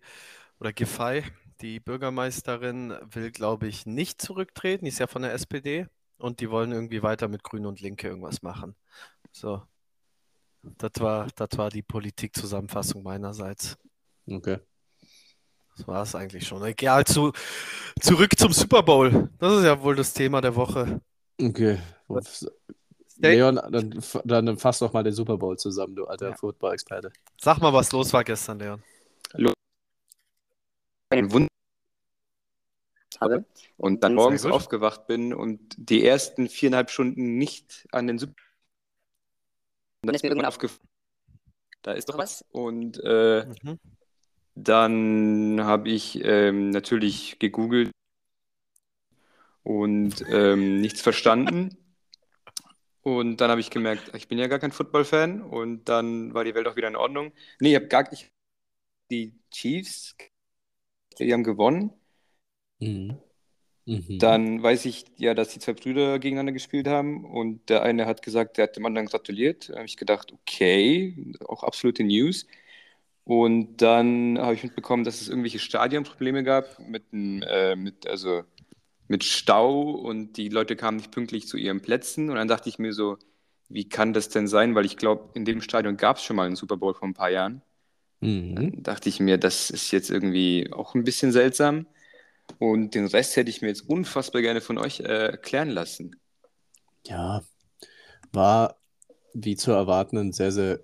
oder 0.60 0.72
Giffey, 0.72 1.24
die 1.62 1.80
Bürgermeisterin, 1.80 2.94
will, 3.02 3.30
glaube 3.30 3.68
ich, 3.68 3.86
nicht 3.86 4.20
zurücktreten. 4.20 4.84
Die 4.84 4.90
ist 4.90 4.98
ja 4.98 5.06
von 5.06 5.22
der 5.22 5.32
SPD 5.32 5.86
und 6.18 6.40
die 6.40 6.50
wollen 6.50 6.72
irgendwie 6.72 7.02
weiter 7.02 7.28
mit 7.28 7.42
Grüne 7.42 7.68
und 7.68 7.80
Linke 7.80 8.08
irgendwas 8.08 8.42
machen. 8.42 8.74
So. 9.30 9.62
Das 10.62 10.92
war, 10.98 11.28
das 11.34 11.48
war 11.56 11.70
die 11.70 11.82
Politikzusammenfassung 11.82 13.02
meinerseits. 13.02 13.76
Okay. 14.28 14.58
Das 15.76 15.88
war 15.88 16.02
es 16.02 16.14
eigentlich 16.14 16.46
schon. 16.46 16.62
Egal, 16.64 17.04
zu, 17.04 17.32
zurück 18.00 18.38
zum 18.38 18.52
Super 18.52 18.82
Bowl. 18.82 19.30
Das 19.38 19.54
ist 19.54 19.64
ja 19.64 19.80
wohl 19.82 19.96
das 19.96 20.12
Thema 20.12 20.40
der 20.40 20.54
Woche. 20.54 21.00
Okay. 21.40 21.78
Leon, 23.18 23.60
dann, 23.70 24.02
dann 24.24 24.58
fass 24.58 24.80
doch 24.80 24.92
mal 24.92 25.02
den 25.02 25.14
Super 25.14 25.36
Bowl 25.38 25.56
zusammen, 25.56 25.94
du 25.96 26.06
alter 26.06 26.30
Ja. 26.30 26.36
Football-Experte. 26.36 27.12
Sag 27.40 27.58
mal, 27.60 27.72
was 27.72 27.92
los 27.92 28.12
war 28.12 28.24
gestern, 28.24 28.58
Leon. 28.58 28.82
Ein 31.12 31.32
Wunder 31.32 31.48
habe 33.20 33.44
und 33.76 34.02
dann 34.02 34.14
morgens 34.14 34.44
aufgewacht 34.44 35.06
bin 35.06 35.32
und 35.34 35.60
die 35.76 36.04
ersten 36.04 36.48
viereinhalb 36.48 36.90
Stunden 36.90 37.38
nicht 37.38 37.86
an 37.92 38.06
den 38.06 38.18
Super 38.18 38.34
und 40.02 40.08
dann 40.08 40.14
ist 40.16 40.22
mir 40.22 40.30
irgendwann 40.30 40.48
aufgefallen, 40.48 40.88
da 41.82 41.92
ist 41.92 42.08
doch 42.08 42.18
was. 42.18 42.44
Und 42.50 42.98
äh, 43.04 43.46
Mhm. 43.62 43.78
dann 44.54 45.60
habe 45.62 45.90
ich 45.90 46.24
ähm, 46.24 46.70
natürlich 46.70 47.38
gegoogelt 47.38 47.90
und 49.62 50.24
ähm, 50.28 50.80
nichts 50.80 51.00
verstanden. 51.00 51.76
Und 53.02 53.40
dann 53.40 53.50
habe 53.50 53.60
ich 53.60 53.70
gemerkt, 53.70 54.14
ich 54.14 54.28
bin 54.28 54.38
ja 54.38 54.46
gar 54.46 54.58
kein 54.58 54.72
Football-Fan 54.72 55.42
und 55.42 55.88
dann 55.88 56.34
war 56.34 56.44
die 56.44 56.54
Welt 56.54 56.68
auch 56.68 56.76
wieder 56.76 56.88
in 56.88 56.96
Ordnung. 56.96 57.32
Nee, 57.60 57.70
ich 57.70 57.76
habe 57.76 57.88
gar 57.88 58.08
nicht. 58.10 58.28
Die 59.10 59.34
Chiefs, 59.50 60.16
die 61.14 61.32
haben 61.32 61.44
gewonnen. 61.44 61.92
Mhm. 62.80 63.18
Mhm. 63.86 64.18
Dann 64.18 64.62
weiß 64.62 64.84
ich 64.86 65.06
ja, 65.18 65.34
dass 65.34 65.48
die 65.50 65.58
zwei 65.60 65.72
Brüder 65.72 66.18
gegeneinander 66.20 66.52
gespielt 66.52 66.86
haben 66.86 67.24
und 67.24 67.68
der 67.68 67.82
eine 67.82 68.06
hat 68.06 68.22
gesagt, 68.22 68.56
der 68.58 68.64
hat 68.64 68.76
dem 68.76 68.86
anderen 68.86 69.06
gratuliert. 69.06 69.70
Da 69.70 69.76
habe 69.76 69.86
ich 69.86 69.96
gedacht, 69.96 70.32
okay, 70.32 71.34
auch 71.46 71.64
absolute 71.64 72.04
News. 72.04 72.46
Und 73.24 73.82
dann 73.82 74.38
habe 74.38 74.54
ich 74.54 74.64
mitbekommen, 74.64 75.04
dass 75.04 75.20
es 75.20 75.28
irgendwelche 75.28 75.60
Stadionprobleme 75.60 76.44
gab 76.44 76.78
mit, 76.80 77.04
äh, 77.12 77.76
mit, 77.76 78.06
also 78.08 78.44
mit 79.08 79.24
Stau 79.24 79.92
und 79.92 80.36
die 80.38 80.48
Leute 80.48 80.76
kamen 80.76 80.98
nicht 80.98 81.12
pünktlich 81.12 81.48
zu 81.48 81.56
ihren 81.58 81.82
Plätzen. 81.82 82.30
Und 82.30 82.36
dann 82.36 82.48
dachte 82.48 82.68
ich 82.70 82.78
mir 82.78 82.92
so, 82.94 83.18
wie 83.68 83.88
kann 83.88 84.12
das 84.14 84.28
denn 84.30 84.48
sein? 84.48 84.74
Weil 84.74 84.86
ich 84.86 84.96
glaube, 84.98 85.30
in 85.34 85.44
dem 85.44 85.62
Stadion 85.62 85.96
gab 85.96 86.18
es 86.18 86.24
schon 86.24 86.36
mal 86.36 86.46
einen 86.46 86.56
Super 86.56 86.76
Bowl 86.78 86.94
vor 86.94 87.08
ein 87.08 87.14
paar 87.14 87.30
Jahren. 87.30 87.62
Mhm. 88.22 88.54
Dann 88.54 88.82
dachte 88.82 89.08
ich 89.08 89.20
mir, 89.20 89.36
das 89.36 89.68
ist 89.68 89.90
jetzt 89.90 90.10
irgendwie 90.10 90.72
auch 90.72 90.94
ein 90.94 91.04
bisschen 91.04 91.32
seltsam. 91.32 91.86
Und 92.58 92.94
den 92.94 93.06
Rest 93.06 93.36
hätte 93.36 93.50
ich 93.50 93.62
mir 93.62 93.68
jetzt 93.68 93.88
unfassbar 93.88 94.42
gerne 94.42 94.60
von 94.60 94.78
euch 94.78 95.00
äh, 95.00 95.30
erklären 95.30 95.68
lassen. 95.68 96.16
Ja, 97.06 97.42
war 98.32 98.76
wie 99.34 99.56
zu 99.56 99.72
erwarten 99.72 100.18
ein 100.18 100.32
sehr, 100.32 100.52
sehr 100.52 100.80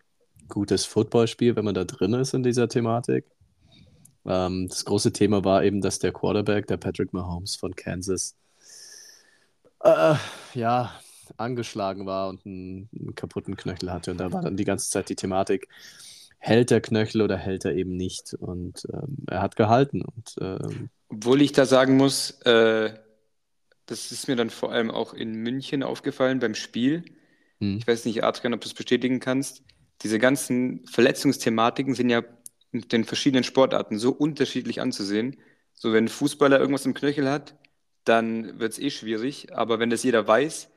gutes 0.48 0.84
Footballspiel, 0.84 1.56
wenn 1.56 1.64
man 1.64 1.74
da 1.74 1.84
drin 1.84 2.14
ist 2.14 2.34
in 2.34 2.42
dieser 2.42 2.68
Thematik. 2.68 3.26
Ähm, 4.26 4.68
das 4.68 4.84
große 4.84 5.12
Thema 5.12 5.44
war 5.44 5.62
eben, 5.64 5.80
dass 5.80 5.98
der 5.98 6.12
Quarterback, 6.12 6.66
der 6.66 6.76
Patrick 6.76 7.12
Mahomes 7.12 7.56
von 7.56 7.74
Kansas, 7.76 8.34
äh, 9.84 10.14
ja, 10.54 10.92
angeschlagen 11.36 12.06
war 12.06 12.28
und 12.28 12.44
einen, 12.46 12.88
einen, 12.98 13.14
kaputten 13.14 13.56
Knöchel 13.56 13.92
hatte. 13.92 14.10
Und 14.10 14.18
da 14.18 14.32
war 14.32 14.42
dann 14.42 14.56
die 14.56 14.64
ganze 14.64 14.90
Zeit 14.90 15.08
die 15.08 15.14
Thematik, 15.14 15.68
hält 16.38 16.70
der 16.70 16.80
Knöchel 16.80 17.22
oder 17.22 17.36
hält 17.36 17.64
er 17.64 17.74
eben 17.74 17.96
nicht? 17.96 18.34
Und 18.34 18.86
ähm, 18.92 19.18
er 19.28 19.42
hat 19.42 19.56
gehalten. 19.56 20.02
Und, 20.02 20.36
ähm, 20.40 20.88
Obwohl 21.08 21.42
ich 21.42 21.52
da 21.52 21.66
sagen 21.66 21.96
muss, 21.96 22.40
äh, 22.42 22.94
das 23.86 24.12
ist 24.12 24.28
mir 24.28 24.36
dann 24.36 24.50
vor 24.50 24.72
allem 24.72 24.90
auch 24.90 25.14
in 25.14 25.32
München 25.32 25.82
aufgefallen 25.82 26.38
beim 26.38 26.54
Spiel. 26.54 27.04
Hm. 27.60 27.78
Ich 27.78 27.86
weiß 27.86 28.04
nicht, 28.04 28.22
Adrian, 28.24 28.54
ob 28.54 28.60
du 28.60 28.68
es 28.68 28.74
bestätigen 28.74 29.20
kannst. 29.20 29.62
Diese 30.02 30.18
ganzen 30.18 30.86
Verletzungsthematiken 30.86 31.94
sind 31.94 32.10
ja 32.10 32.22
in 32.70 32.82
den 32.82 33.04
verschiedenen 33.04 33.44
Sportarten 33.44 33.98
so 33.98 34.10
unterschiedlich 34.10 34.80
anzusehen. 34.80 35.36
So, 35.74 35.92
wenn 35.92 36.04
ein 36.04 36.08
Fußballer 36.08 36.60
irgendwas 36.60 36.86
im 36.86 36.94
Knöchel 36.94 37.28
hat, 37.30 37.56
dann 38.04 38.58
wird 38.60 38.72
es 38.72 38.78
eh 38.78 38.90
schwierig. 38.90 39.54
Aber 39.54 39.78
wenn 39.78 39.90
das 39.90 40.02
jeder 40.02 40.26
weiß, 40.26 40.70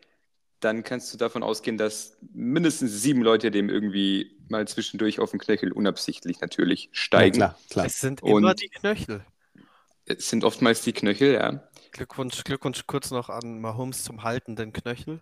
dann 0.61 0.83
kannst 0.83 1.13
du 1.13 1.17
davon 1.17 1.43
ausgehen, 1.43 1.77
dass 1.77 2.17
mindestens 2.33 3.01
sieben 3.01 3.21
Leute 3.21 3.51
dem 3.51 3.69
irgendwie 3.69 4.37
mal 4.47 4.67
zwischendurch 4.67 5.19
auf 5.19 5.31
den 5.31 5.39
Knöchel 5.39 5.71
unabsichtlich 5.71 6.39
natürlich 6.39 6.89
steigen. 6.93 7.39
Ja, 7.39 7.47
klar, 7.47 7.59
klar. 7.69 7.85
Es 7.85 7.99
sind 7.99 8.21
immer 8.21 8.49
Und 8.49 8.61
die 8.61 8.69
Knöchel. 8.69 9.25
Es 10.05 10.29
sind 10.29 10.43
oftmals 10.43 10.81
die 10.81 10.93
Knöchel, 10.93 11.33
ja. 11.33 11.63
Glückwunsch, 11.91 12.43
Glückwunsch 12.43 12.85
kurz 12.87 13.11
noch 13.11 13.29
an 13.29 13.59
Mahomes 13.59 14.03
zum 14.03 14.23
haltenden 14.23 14.71
Knöchel. 14.71 15.21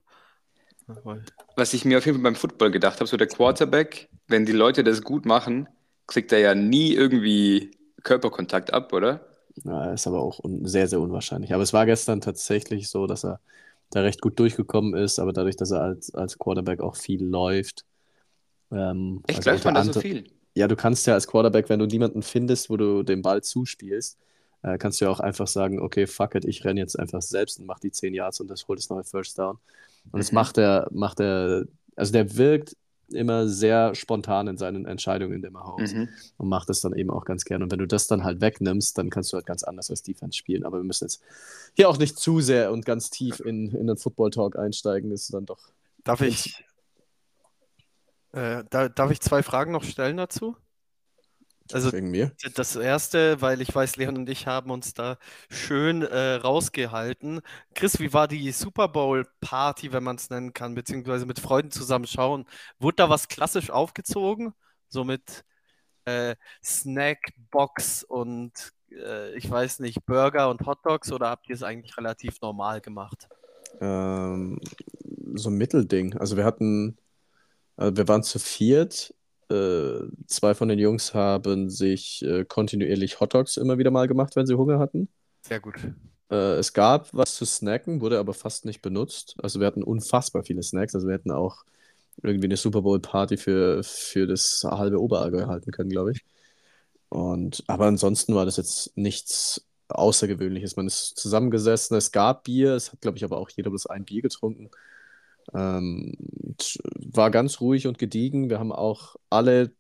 Was 1.56 1.74
ich 1.74 1.86
mir 1.86 1.98
auf 2.00 2.06
jeden 2.06 2.18
Fall 2.18 2.24
beim 2.24 2.36
Football 2.36 2.72
gedacht 2.72 3.00
habe, 3.00 3.08
so 3.08 3.18
der 3.18 3.28
Quarterback, 3.28 4.10
wenn 4.28 4.46
die 4.46 4.52
Leute 4.52 4.84
das 4.84 5.04
gut 5.04 5.26
machen, 5.26 5.68
kriegt 6.08 6.32
er 6.32 6.40
ja 6.40 6.56
nie 6.56 6.94
irgendwie 6.94 7.72
Körperkontakt 8.04 8.74
ab, 8.74 8.92
oder? 8.94 9.26
Ja, 9.64 9.92
ist 9.92 10.08
aber 10.08 10.22
auch 10.22 10.40
sehr, 10.64 10.88
sehr 10.88 11.00
unwahrscheinlich. 11.00 11.54
Aber 11.54 11.64
es 11.64 11.74
war 11.74 11.86
gestern 11.86 12.22
tatsächlich 12.22 12.90
so, 12.90 13.08
dass 13.08 13.24
er 13.24 13.40
da 13.92 14.02
recht 14.02 14.22
gut 14.22 14.40
durchgekommen 14.40 14.94
ist, 14.94 15.20
aber 15.20 15.34
dadurch, 15.34 15.56
dass 15.56 15.72
er 15.72 15.82
als, 15.82 16.14
als 16.14 16.38
Quarterback 16.38 16.82
auch 16.82 16.96
viel 16.96 17.24
läuft. 17.24 17.86
Ähm, 18.72 19.24
Echt, 19.28 19.40
also 19.40 19.52
läuft 19.52 19.66
man 19.66 19.74
da 19.74 19.84
so 19.84 20.00
viel? 20.00 20.26
Ja, 20.56 20.68
du 20.68 20.76
kannst 20.76 21.08
ja 21.08 21.14
als 21.14 21.28
Quarterback, 21.28 21.70
wenn 21.70 21.80
du 21.80 21.86
niemanden 21.86 22.22
findest, 22.22 22.70
wo 22.70 22.78
du 22.78 23.04
den 23.04 23.22
Ball 23.22 23.42
zuspielst, 23.42 24.18
äh, 24.62 24.78
kannst 24.78 25.00
du 25.00 25.06
ja 25.06 25.12
auch 25.12 25.20
einfach 25.20 25.48
sagen, 25.48 25.80
okay, 25.80 26.06
fuck 26.06 26.36
it, 26.36 26.46
ich 26.46 26.66
renne 26.66 26.80
jetzt 26.80 27.00
einfach 27.00 27.22
selbst 27.22 27.60
und 27.60 27.66
mach 27.66 27.80
die 27.80 27.92
10 27.92 28.14
Yards 28.14 28.42
und 28.42 28.50
das 28.50 28.68
holt 28.68 28.80
es 28.80 28.90
noch 28.90 28.98
ein 28.98 29.04
First 29.04 29.40
Down. 29.40 29.58
Und 30.06 30.14
mhm. 30.14 30.18
das 30.20 30.32
macht 30.32 30.58
er, 30.58 30.88
macht 30.92 31.20
er, 31.20 31.66
also 31.96 32.12
der 32.12 32.36
wirkt 32.38 32.76
immer 33.14 33.48
sehr 33.48 33.96
spontan 33.96 34.48
in 34.48 34.58
seinen 34.58 34.86
Entscheidungen, 34.86 35.42
der 35.42 35.52
Mahomes 35.52 35.94
mhm. 35.94 36.10
und 36.38 36.50
macht 36.50 36.70
das 36.70 36.82
dann 36.82 36.94
eben 36.94 37.10
auch 37.10 37.26
ganz 37.26 37.46
gern. 37.46 37.64
Und 37.64 37.72
wenn 37.72 37.80
du 37.80 37.88
das 37.88 38.08
dann 38.08 38.24
halt 38.24 38.42
wegnimmst, 38.42 38.98
dann 38.98 39.10
kannst 39.10 39.32
du 39.32 39.38
halt 39.38 39.46
ganz 39.46 39.64
anders 39.64 39.90
als 39.90 40.04
Defense 40.04 40.38
spielen. 40.38 40.66
Aber 40.66 40.78
wir 40.78 40.84
müssen 40.84 41.06
jetzt 41.06 41.22
hier 41.76 41.90
auch 41.90 41.98
nicht 41.98 42.18
zu 42.18 42.42
sehr 42.42 42.72
und 42.72 42.86
ganz 42.86 43.10
tief 43.10 43.40
in, 43.40 43.72
in 43.72 43.88
den 43.88 43.98
Football-Talk 43.98 44.58
einsteigen, 44.58 45.10
das 45.10 45.22
ist 45.22 45.34
dann 45.34 45.46
doch. 45.46 45.70
Darf 46.04 46.22
ich, 46.22 46.64
äh, 48.32 48.64
da, 48.70 48.90
darf 48.90 49.12
ich 49.12 49.22
zwei 49.22 49.44
Fragen 49.44 49.72
noch 49.72 49.84
stellen 49.84 50.18
dazu? 50.18 50.56
Also 51.72 51.96
mir? 51.96 52.32
das 52.56 52.76
erste, 52.76 53.42
weil 53.42 53.62
ich 53.62 53.74
weiß, 53.74 53.96
Leon 53.98 54.18
und 54.18 54.30
ich 54.30 54.48
haben 54.48 54.72
uns 54.72 54.94
da 54.94 55.18
schön 55.50 56.02
äh, 56.02 56.36
rausgehalten. 56.36 57.42
Chris, 57.76 58.00
wie 58.00 58.12
war 58.12 58.28
die 58.28 58.52
Super 58.52 58.88
Bowl 58.88 59.28
Party, 59.40 59.92
wenn 59.94 60.04
man 60.04 60.16
es 60.16 60.30
nennen 60.30 60.54
kann, 60.54 60.74
beziehungsweise 60.74 61.26
mit 61.26 61.40
Freunden 61.40 61.72
zusammen 61.72 62.08
schauen? 62.08 62.46
Wurde 62.80 62.96
da 62.98 63.10
was 63.10 63.28
klassisch 63.28 63.70
aufgezogen? 63.70 64.54
So 64.88 65.04
mit 65.04 65.44
äh, 66.06 66.36
Snackbox 66.64 68.04
und 68.04 68.52
äh, 68.92 69.36
ich 69.36 69.50
weiß 69.50 69.80
nicht, 69.80 70.06
Burger 70.06 70.50
und 70.50 70.66
Hotdogs 70.66 71.12
oder 71.12 71.30
habt 71.30 71.50
ihr 71.50 71.56
es 71.56 71.64
eigentlich 71.64 71.98
relativ 71.98 72.42
normal 72.42 72.82
gemacht? 72.82 73.30
Ähm, 73.80 74.60
so 75.36 75.50
ein 75.50 75.56
Mittelding. 75.56 76.18
Also 76.18 76.36
wir 76.36 76.46
hatten, 76.46 76.98
also 77.78 77.96
wir 77.96 78.08
waren 78.08 78.24
zu 78.24 78.40
viert 78.40 79.14
äh, 79.50 80.08
zwei 80.28 80.54
von 80.54 80.68
den 80.70 80.80
Jungs 80.80 81.14
haben 81.14 81.70
sich 81.70 82.24
äh, 82.24 82.46
kontinuierlich 82.46 83.20
Hotdogs 83.20 83.58
immer 83.58 83.78
wieder 83.78 83.92
mal 83.92 84.08
gemacht, 84.08 84.36
wenn 84.36 84.46
sie 84.46 84.56
Hunger 84.56 84.80
hatten. 84.80 85.10
Sehr 85.42 85.60
gut. 85.60 85.76
Äh, 86.30 86.58
es 86.58 86.74
gab 86.74 87.10
was 87.14 87.36
zu 87.36 87.46
snacken, 87.46 88.02
wurde 88.02 88.20
aber 88.20 88.34
fast 88.34 88.66
nicht 88.66 88.82
benutzt. 88.82 89.36
Also 89.42 89.60
wir 89.60 89.68
hatten 89.68 89.84
unfassbar 89.84 90.44
viele 90.44 90.64
Snacks. 90.64 90.96
Also 90.96 91.08
wir 91.08 91.16
hätten 91.16 91.32
auch 91.32 91.64
irgendwie 92.22 92.48
eine 92.48 92.58
Super 92.58 92.82
Bowl 92.82 93.00
Party 93.00 93.38
für, 93.38 93.84
für 93.84 94.28
das 94.28 94.64
halbe 94.64 95.02
Oberallgäu 95.02 95.48
halten 95.48 95.72
können, 95.72 95.90
glaube 95.90 96.12
ich. 96.12 96.24
Und, 97.10 97.64
aber 97.68 97.86
ansonsten 97.88 98.36
war 98.36 98.46
das 98.46 98.58
jetzt 98.58 98.96
nichts 98.98 99.66
Außergewöhnliches. 99.88 100.76
Man 100.76 100.88
ist 100.88 101.18
zusammengesessen, 101.18 101.98
es 101.98 102.12
gab 102.12 102.44
Bier, 102.44 102.74
es 102.76 102.92
hat, 102.92 103.02
glaube 103.02 103.18
ich, 103.18 103.24
aber 103.24 103.38
auch 103.38 103.50
jeder 103.50 103.72
bloß 103.72 103.88
ein 103.88 104.06
Bier 104.06 104.22
getrunken. 104.22 104.70
Ähm, 105.54 106.14
war 107.14 107.32
ganz 107.32 107.62
ruhig 107.62 107.88
und 107.88 107.98
gediegen. 107.98 108.50
Wir 108.50 108.60
haben 108.60 108.72
auch 108.72 109.16
alle 109.30 109.72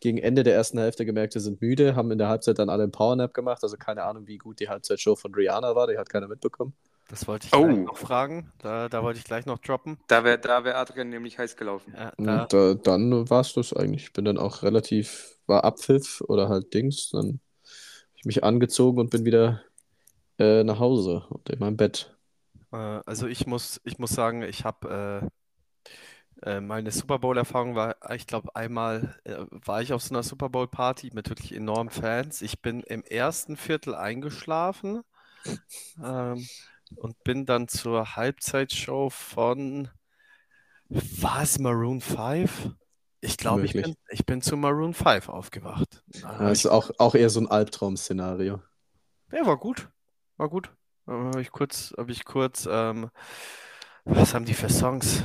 gegen 0.00 0.18
Ende 0.18 0.42
der 0.42 0.54
ersten 0.54 0.78
Hälfte 0.78 1.04
gemerkt, 1.04 1.34
wir 1.34 1.42
sind 1.42 1.60
müde, 1.60 1.94
haben 1.94 2.10
in 2.10 2.18
der 2.18 2.28
Halbzeit 2.28 2.58
dann 2.58 2.70
alle 2.70 2.84
einen 2.84 2.92
Powernap 2.92 3.34
gemacht. 3.34 3.62
Also 3.62 3.76
keine 3.76 4.04
Ahnung, 4.04 4.26
wie 4.26 4.38
gut 4.38 4.60
die 4.60 4.68
Halbzeitshow 4.68 5.14
von 5.14 5.34
Rihanna 5.34 5.76
war, 5.76 5.86
die 5.86 5.98
hat 5.98 6.08
keiner 6.08 6.26
mitbekommen. 6.26 6.74
Das 7.10 7.26
wollte 7.26 7.48
ich 7.48 7.54
oh. 7.54 7.66
noch 7.66 7.98
fragen. 7.98 8.52
Da, 8.58 8.88
da 8.88 9.02
wollte 9.02 9.18
ich 9.18 9.24
gleich 9.24 9.44
noch 9.44 9.58
droppen. 9.58 9.98
Da 10.06 10.22
wäre 10.22 10.38
da 10.38 10.64
wär 10.64 10.78
Adrian 10.78 11.08
nämlich 11.08 11.38
heiß 11.38 11.56
gelaufen. 11.56 11.92
Ja, 11.96 12.12
da. 12.16 12.42
Und 12.42 12.54
äh, 12.54 12.76
dann 12.82 13.28
war 13.28 13.40
es 13.40 13.52
das 13.52 13.72
eigentlich. 13.72 14.04
Ich 14.04 14.12
bin 14.12 14.24
dann 14.24 14.38
auch 14.38 14.62
relativ, 14.62 15.36
war 15.46 15.64
Abpfiff 15.64 16.20
oder 16.22 16.48
halt 16.48 16.72
Dings. 16.72 17.10
Dann 17.10 17.26
habe 17.26 17.38
ich 18.16 18.24
mich 18.24 18.44
angezogen 18.44 19.00
und 19.00 19.10
bin 19.10 19.24
wieder 19.24 19.60
äh, 20.38 20.62
nach 20.62 20.78
Hause 20.78 21.24
und 21.30 21.50
in 21.50 21.58
meinem 21.58 21.76
Bett. 21.76 22.16
Äh, 22.72 22.76
also 22.76 23.26
ich 23.26 23.46
muss, 23.46 23.80
ich 23.84 23.98
muss 23.98 24.10
sagen, 24.12 24.42
ich 24.42 24.64
habe 24.64 25.30
äh, 26.44 26.50
äh, 26.56 26.60
meine 26.60 26.90
Super 26.90 27.18
Bowl-Erfahrung 27.18 27.74
war, 27.74 27.96
ich 28.14 28.26
glaube, 28.26 28.54
einmal 28.54 29.18
äh, 29.24 29.36
war 29.50 29.82
ich 29.82 29.92
auf 29.92 30.02
so 30.02 30.14
einer 30.14 30.22
Super 30.22 30.48
Bowl-Party 30.48 31.10
mit 31.12 31.28
wirklich 31.28 31.52
enormen 31.54 31.90
Fans. 31.90 32.42
Ich 32.42 32.60
bin 32.62 32.80
im 32.80 33.02
ersten 33.04 33.56
Viertel 33.56 33.94
eingeschlafen 33.94 35.02
ähm, 36.02 36.48
und 36.96 37.22
bin 37.24 37.46
dann 37.46 37.68
zur 37.68 38.16
Halbzeitshow 38.16 39.10
von, 39.10 39.88
war 40.88 41.42
es 41.42 41.58
Maroon 41.58 42.00
5? 42.00 42.70
Ich 43.20 43.36
glaube, 43.36 43.66
ich 43.66 43.74
bin, 43.74 43.96
ich 44.08 44.24
bin 44.24 44.40
zu 44.40 44.56
Maroon 44.56 44.94
5 44.94 45.28
aufgewacht. 45.28 46.02
Ja, 46.14 46.38
das 46.38 46.60
ist 46.60 46.66
auch, 46.66 46.90
auch 46.98 47.14
eher 47.14 47.30
so 47.30 47.40
ein 47.40 47.48
Albtraum-Szenario. 47.48 48.60
Ja, 49.32 49.46
war 49.46 49.56
gut. 49.58 49.88
War 50.36 50.48
gut. 50.48 50.70
Habe 51.06 51.40
ich 51.40 51.50
kurz, 51.50 51.94
habe 51.96 52.12
ich 52.12 52.24
kurz, 52.24 52.68
ähm, 52.70 53.10
was 54.04 54.34
haben 54.34 54.44
die 54.44 54.54
für 54.54 54.68
Songs? 54.68 55.24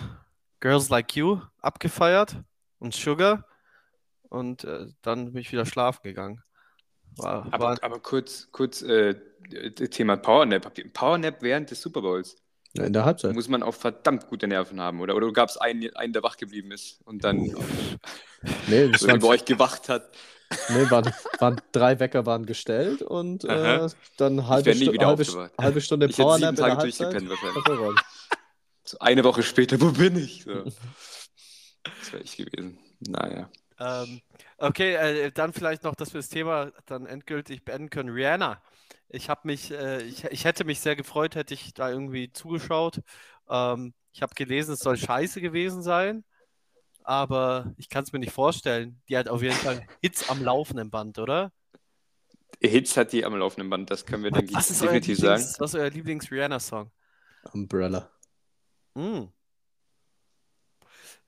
Girls 0.59 0.89
Like 0.89 1.15
You 1.15 1.41
abgefeiert 1.61 2.37
und 2.79 2.93
Sugar 2.93 3.45
und 4.29 4.63
äh, 4.63 4.87
dann 5.01 5.33
bin 5.33 5.41
ich 5.41 5.51
wieder 5.51 5.65
schlafen 5.65 6.01
gegangen. 6.03 6.41
War, 7.17 7.47
aber, 7.51 7.65
war... 7.65 7.83
aber 7.83 7.99
kurz, 7.99 8.49
kurz 8.51 8.81
äh, 8.81 9.15
Thema 9.89 10.17
Powernap. 10.17 10.65
Habt 10.65 10.77
ihr 10.77 10.91
Powernap 10.91 11.41
während 11.41 11.71
des 11.71 11.81
Super 11.81 12.01
Bowls? 12.01 12.35
Ja, 12.73 12.83
in 12.83 12.93
der 12.93 13.05
Halbzeit. 13.05 13.33
Muss 13.33 13.47
man 13.47 13.63
auch 13.63 13.73
verdammt 13.73 14.27
gute 14.27 14.47
Nerven 14.47 14.81
haben, 14.81 14.99
oder? 14.99 15.15
Oder 15.15 15.31
gab 15.31 15.49
es 15.49 15.57
einen, 15.57 15.95
einen, 15.95 16.11
der 16.11 16.23
wach 16.23 16.35
geblieben 16.35 16.71
ist 16.71 16.99
und 17.05 17.23
dann 17.23 17.55
nee, 18.67 18.89
das 18.89 19.05
bei 19.07 19.23
euch 19.23 19.45
gewacht 19.45 19.87
hat? 19.87 20.09
Nee, 20.69 20.89
waren, 20.89 21.11
waren 21.39 21.61
drei 21.71 21.99
Wecker 21.99 22.25
waren 22.25 22.45
gestellt 22.45 23.01
und 23.01 23.43
äh, 23.45 23.87
dann 24.17 24.47
halbe, 24.47 24.73
Stu 24.73 24.93
halbe, 24.97 25.51
halbe, 25.59 25.81
Stunde 25.81 26.07
ich 26.07 26.17
Powernap 26.17 26.49
in 26.51 26.55
der 26.55 26.77
Halbzeit. 26.77 27.23
So 28.83 28.99
eine 28.99 29.23
Woche 29.23 29.43
später, 29.43 29.79
wo 29.81 29.91
bin 29.91 30.17
ich? 30.17 30.43
So. 30.43 30.65
Das 31.99 32.13
wäre 32.13 32.23
ich 32.23 32.35
gewesen. 32.35 32.79
Naja. 32.99 33.47
Ähm, 33.79 34.21
okay, 34.57 34.95
äh, 34.95 35.31
dann 35.31 35.53
vielleicht 35.53 35.83
noch, 35.83 35.93
dass 35.93 36.13
wir 36.15 36.19
das 36.19 36.29
Thema 36.29 36.71
dann 36.87 37.05
endgültig 37.05 37.63
beenden 37.63 37.91
können. 37.91 38.09
Rihanna. 38.09 38.59
Ich 39.09 39.29
habe 39.29 39.41
mich, 39.43 39.69
äh, 39.69 40.01
ich, 40.01 40.23
ich 40.23 40.45
hätte 40.45 40.63
mich 40.63 40.79
sehr 40.79 40.95
gefreut, 40.95 41.35
hätte 41.35 41.53
ich 41.53 41.75
da 41.75 41.91
irgendwie 41.91 42.31
zugeschaut. 42.33 43.01
Ähm, 43.47 43.93
ich 44.13 44.23
habe 44.23 44.33
gelesen, 44.33 44.73
es 44.73 44.79
soll 44.79 44.97
scheiße 44.97 45.41
gewesen 45.41 45.83
sein 45.83 46.23
aber 47.05 47.73
ich 47.77 47.89
kann 47.89 48.03
es 48.03 48.11
mir 48.11 48.19
nicht 48.19 48.33
vorstellen. 48.33 49.01
Die 49.09 49.17
hat 49.17 49.29
auf 49.29 49.41
jeden 49.41 49.55
Fall 49.55 49.85
Hits 50.01 50.29
am 50.29 50.43
laufenden 50.43 50.89
Band, 50.89 51.19
oder? 51.19 51.51
Hits 52.61 52.97
hat 52.97 53.11
die 53.11 53.23
am 53.25 53.35
laufenden 53.35 53.69
Band, 53.69 53.91
das 53.91 54.05
können 54.05 54.23
wir, 54.23 54.31
denke 54.31 54.51
ich, 54.57 54.65
definitiv 54.65 55.17
sagen. 55.17 55.43
Was 55.59 55.73
ist 55.73 55.75
euer 55.75 55.89
Lieblings-Rihanna-Song? 55.89 56.91
Umbrella. 57.51 58.09
Mm. 58.95 59.25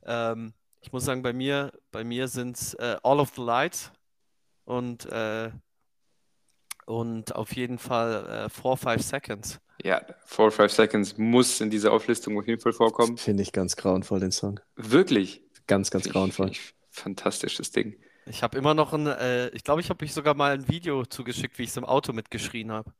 Ähm, 0.03 0.53
ich 0.81 0.91
muss 0.91 1.05
sagen, 1.05 1.21
bei 1.21 1.33
mir, 1.33 1.71
bei 1.91 2.03
mir 2.03 2.27
sind 2.27 2.57
es 2.57 2.73
äh, 2.75 2.97
All 3.03 3.19
of 3.19 3.33
the 3.35 3.41
Lights 3.41 3.91
und 4.65 5.05
äh, 5.07 5.51
Und 6.85 7.35
auf 7.35 7.53
jeden 7.53 7.79
Fall 7.79 8.49
4, 8.49 8.77
5 8.77 9.01
Seconds. 9.01 9.59
Ja, 9.83 10.01
4, 10.25 10.51
5 10.51 10.71
Seconds 10.71 11.17
muss 11.17 11.59
in 11.59 11.69
dieser 11.69 11.91
Auflistung 11.91 12.39
auf 12.39 12.47
jeden 12.47 12.61
Fall 12.61 12.71
vorkommen. 12.71 13.17
Finde 13.17 13.43
ich 13.43 13.51
ganz 13.51 13.75
grauenvoll, 13.75 14.21
den 14.21 14.31
Song. 14.31 14.61
Wirklich? 14.77 15.43
Ganz, 15.67 15.91
ganz 15.91 16.09
grauenvoll. 16.09 16.51
Fantastisches 16.89 17.71
Ding. 17.71 17.97
Ich 18.25 18.43
habe 18.43 18.57
immer 18.57 18.73
noch 18.73 18.93
ein, 18.93 19.07
äh, 19.07 19.49
ich 19.49 19.63
glaube, 19.63 19.81
ich 19.81 19.89
habe 19.89 20.03
euch 20.03 20.13
sogar 20.13 20.33
mal 20.33 20.51
ein 20.53 20.67
Video 20.67 21.05
zugeschickt, 21.05 21.57
wie 21.59 21.63
ich 21.63 21.69
es 21.69 21.77
im 21.77 21.85
Auto 21.85 22.13
mitgeschrien 22.13 22.71
habe. 22.71 22.93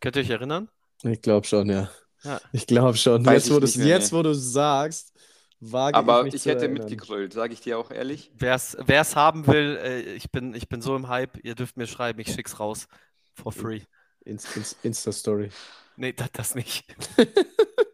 Könnt 0.00 0.16
ihr 0.16 0.22
euch 0.22 0.30
erinnern? 0.30 0.68
Ich 1.02 1.20
glaube 1.20 1.46
schon, 1.46 1.68
ja. 1.68 1.90
Ja. 2.22 2.40
Ich 2.52 2.66
glaube 2.66 2.96
schon. 2.96 3.24
Weiß 3.26 3.48
Jetzt, 3.48 3.50
wo 3.50 3.60
du 3.60 3.66
mehr, 3.78 3.86
jetzt, 3.86 4.12
nee. 4.12 4.18
wo 4.18 4.22
du 4.22 4.34
sagst, 4.34 5.12
wage 5.60 5.96
Aber 5.96 6.20
ich 6.20 6.24
mich 6.24 6.34
ich 6.34 6.42
zu 6.42 6.50
hätte 6.50 6.66
erinnern. 6.66 6.84
mitgegrölt, 6.84 7.32
sage 7.32 7.52
ich 7.52 7.60
dir 7.60 7.78
auch 7.78 7.90
ehrlich. 7.90 8.32
Wer 8.34 8.54
es 8.54 9.16
haben 9.16 9.46
will, 9.46 9.78
äh, 9.82 10.14
ich 10.14 10.30
bin, 10.30 10.54
ich 10.54 10.68
bin 10.68 10.80
so 10.80 10.96
im 10.96 11.08
Hype, 11.08 11.38
ihr 11.44 11.54
dürft 11.54 11.76
mir 11.76 11.86
schreiben, 11.86 12.20
ich 12.20 12.32
schick's 12.32 12.58
raus. 12.60 12.86
For 13.34 13.52
free. 13.52 13.82
Inst 14.24 14.56
Inst 14.56 14.78
Insta-Story. 14.82 15.50
Nee, 15.96 16.12
das, 16.12 16.32
das 16.32 16.54
nicht. 16.54 16.84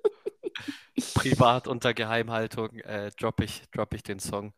Privat 1.15 1.67
unter 1.69 1.95
Geheimhaltung 1.95 2.79
äh, 2.81 3.11
droppe 3.19 3.45
ich, 3.45 3.63
dropp 3.73 3.95
ich 3.95 4.03
den 4.03 4.19
Song, 4.19 4.53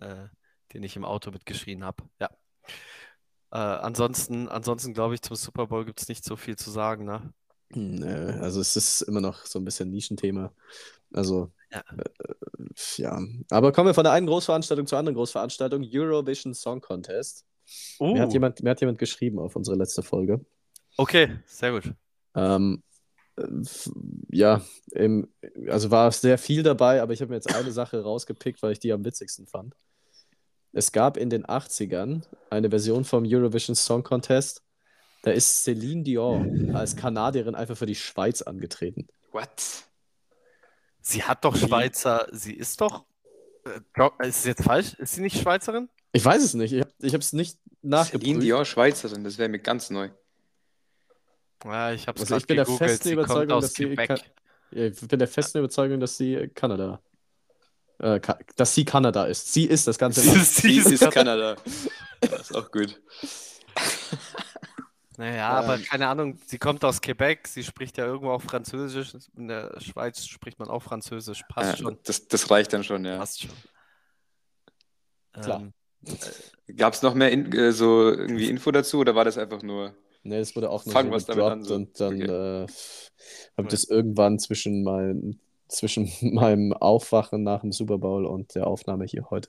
äh, 0.00 0.26
den 0.72 0.82
ich 0.82 0.96
im 0.96 1.04
Auto 1.04 1.30
mitgeschrien 1.30 1.84
habe. 1.84 2.04
Ja. 2.20 2.30
Äh, 3.52 3.58
ansonsten, 3.58 4.48
ansonsten 4.48 4.92
glaube 4.94 5.14
ich, 5.14 5.22
zum 5.22 5.36
Super 5.36 5.66
Bowl 5.68 5.84
gibt 5.84 6.00
es 6.00 6.08
nicht 6.08 6.24
so 6.24 6.36
viel 6.36 6.56
zu 6.56 6.70
sagen, 6.70 7.04
ne? 7.04 7.32
Nö, 7.70 8.32
also 8.40 8.60
es 8.60 8.76
ist 8.76 9.02
immer 9.02 9.20
noch 9.20 9.44
so 9.44 9.58
ein 9.58 9.64
bisschen 9.64 9.90
Nischenthema. 9.90 10.52
Also, 11.12 11.52
Ja. 11.72 11.82
äh, 11.96 12.04
ja. 12.96 13.20
Aber 13.50 13.72
kommen 13.72 13.88
wir 13.88 13.94
von 13.94 14.04
der 14.04 14.12
einen 14.12 14.26
Großveranstaltung 14.26 14.86
zur 14.86 14.98
anderen 14.98 15.16
Großveranstaltung. 15.16 15.84
Eurovision 15.92 16.54
Song 16.54 16.80
Contest. 16.80 17.44
Mir 17.98 18.22
hat 18.22 18.28
Uh, 18.28 18.32
jemand, 18.32 18.62
mir 18.62 18.70
hat 18.70 18.80
jemand 18.80 18.98
geschrieben 18.98 19.38
auf 19.40 19.56
unsere 19.56 19.76
letzte 19.76 20.02
Folge. 20.02 20.44
okay, 20.96 21.38
sehr 21.46 21.72
gut. 21.72 21.92
Ähm, 22.34 22.82
äh, 22.84 22.85
ja, 24.30 24.62
im, 24.92 25.28
also 25.68 25.90
war 25.90 26.10
sehr 26.12 26.38
viel 26.38 26.62
dabei, 26.62 27.02
aber 27.02 27.12
ich 27.12 27.20
habe 27.20 27.30
mir 27.30 27.36
jetzt 27.36 27.54
eine 27.54 27.72
Sache 27.72 28.02
rausgepickt, 28.02 28.62
weil 28.62 28.72
ich 28.72 28.78
die 28.78 28.92
am 28.92 29.04
witzigsten 29.04 29.46
fand. 29.46 29.74
Es 30.72 30.92
gab 30.92 31.16
in 31.16 31.30
den 31.30 31.44
80ern 31.46 32.22
eine 32.50 32.70
Version 32.70 33.04
vom 33.04 33.24
Eurovision 33.26 33.74
Song 33.74 34.02
Contest. 34.02 34.62
Da 35.22 35.30
ist 35.30 35.64
Celine 35.64 36.02
Dion 36.02 36.74
als 36.74 36.96
Kanadierin 36.96 37.54
einfach 37.54 37.76
für 37.76 37.86
die 37.86 37.94
Schweiz 37.94 38.42
angetreten. 38.42 39.08
What? 39.32 39.86
Sie 41.00 41.22
hat 41.22 41.44
doch 41.44 41.56
Schweizer, 41.56 42.26
sie 42.32 42.52
ist 42.52 42.80
doch. 42.80 43.04
Äh, 43.64 44.28
ist 44.28 44.38
es 44.38 44.44
jetzt 44.44 44.62
falsch? 44.62 44.94
Ist 44.94 45.14
sie 45.14 45.22
nicht 45.22 45.40
Schweizerin? 45.40 45.88
Ich 46.12 46.24
weiß 46.24 46.42
es 46.42 46.54
nicht. 46.54 46.72
Ich 46.72 47.12
habe 47.12 47.18
es 47.18 47.32
nicht 47.32 47.58
Celine 47.58 47.80
nachgeprüft. 47.82 48.42
Dion, 48.42 48.64
Schweizerin, 48.64 49.24
das 49.24 49.38
wäre 49.38 49.48
mir 49.48 49.58
ganz 49.58 49.90
neu. 49.90 50.10
Ja, 51.64 51.92
ich 51.92 52.06
habe 52.06 52.16
es 52.16 52.22
Also 52.22 52.36
ich 52.36 52.46
bin 52.46 52.56
der 52.56 52.66
festen 52.66 53.08
Sie 53.08 53.12
Überzeugung, 53.14 53.60
dass 53.60 53.74
sie. 53.74 53.96
Ka- 53.96 54.16
Ich 54.70 55.00
bin 55.08 55.18
der 55.18 55.28
festen 55.28 55.58
Überzeugung, 55.58 56.00
dass 56.00 56.16
sie 56.16 56.48
Kanada. 56.54 57.00
Äh, 57.98 58.20
Ka 58.20 58.38
dass 58.56 58.74
sie 58.74 58.84
Kanada 58.84 59.24
ist. 59.24 59.52
Sie 59.52 59.64
ist 59.64 59.86
das 59.86 59.98
ganze 59.98 60.24
Land. 60.26 60.44
Sie 60.44 60.76
ist 60.76 61.10
Kanada. 61.10 61.56
Das 62.20 62.50
ist 62.50 62.54
auch 62.54 62.70
gut. 62.70 63.00
Naja, 65.18 65.48
aber 65.48 65.76
Ähm. 65.76 65.84
keine 65.84 66.08
Ahnung, 66.08 66.38
sie 66.44 66.58
kommt 66.58 66.84
aus 66.84 67.00
Quebec, 67.00 67.48
sie 67.48 67.64
spricht 67.64 67.96
ja 67.96 68.04
irgendwo 68.04 68.32
auch 68.32 68.42
Französisch. 68.42 69.14
In 69.34 69.48
der 69.48 69.80
Schweiz 69.80 70.26
spricht 70.26 70.58
man 70.58 70.68
auch 70.68 70.82
Französisch. 70.82 71.42
Passt 71.48 71.70
Ja, 71.70 71.76
schon. 71.84 71.98
das, 72.04 72.28
das 72.28 72.50
reicht 72.50 72.74
dann 72.74 72.84
schon, 72.84 73.02
ja. 73.06 73.16
Passt 73.16 73.42
schon. 73.42 73.50
Klar. 75.32 75.60
Ähm, 75.60 75.72
Gab 76.76 76.92
es 76.92 77.00
noch 77.00 77.14
mehr 77.14 77.32
in, 77.32 77.50
äh, 77.52 77.72
so 77.72 78.10
irgendwie 78.10 78.50
Info 78.50 78.70
dazu 78.70 78.98
oder 78.98 79.14
war 79.14 79.24
das 79.24 79.38
einfach 79.38 79.62
nur? 79.62 79.94
Nee, 80.28 80.38
das 80.38 80.54
wurde 80.56 80.70
auch 80.70 80.84
nur 80.84 80.92
Fangen 80.92 81.10
so 81.18 81.34
gedroppt 81.34 81.70
und 81.70 82.00
dann 82.00 82.14
Okay. 82.14 82.26
äh, 82.28 82.66
habe 83.56 83.62
ich 83.62 83.68
das 83.68 83.84
irgendwann 83.84 84.38
zwischen, 84.38 84.82
mein, 84.82 85.40
zwischen 85.68 86.10
meinem 86.34 86.72
Aufwachen 86.72 87.42
nach 87.42 87.60
dem 87.62 87.72
Super 87.72 87.98
Bowl 87.98 88.26
und 88.26 88.54
der 88.54 88.66
Aufnahme 88.66 89.04
hier 89.04 89.30
heute 89.30 89.48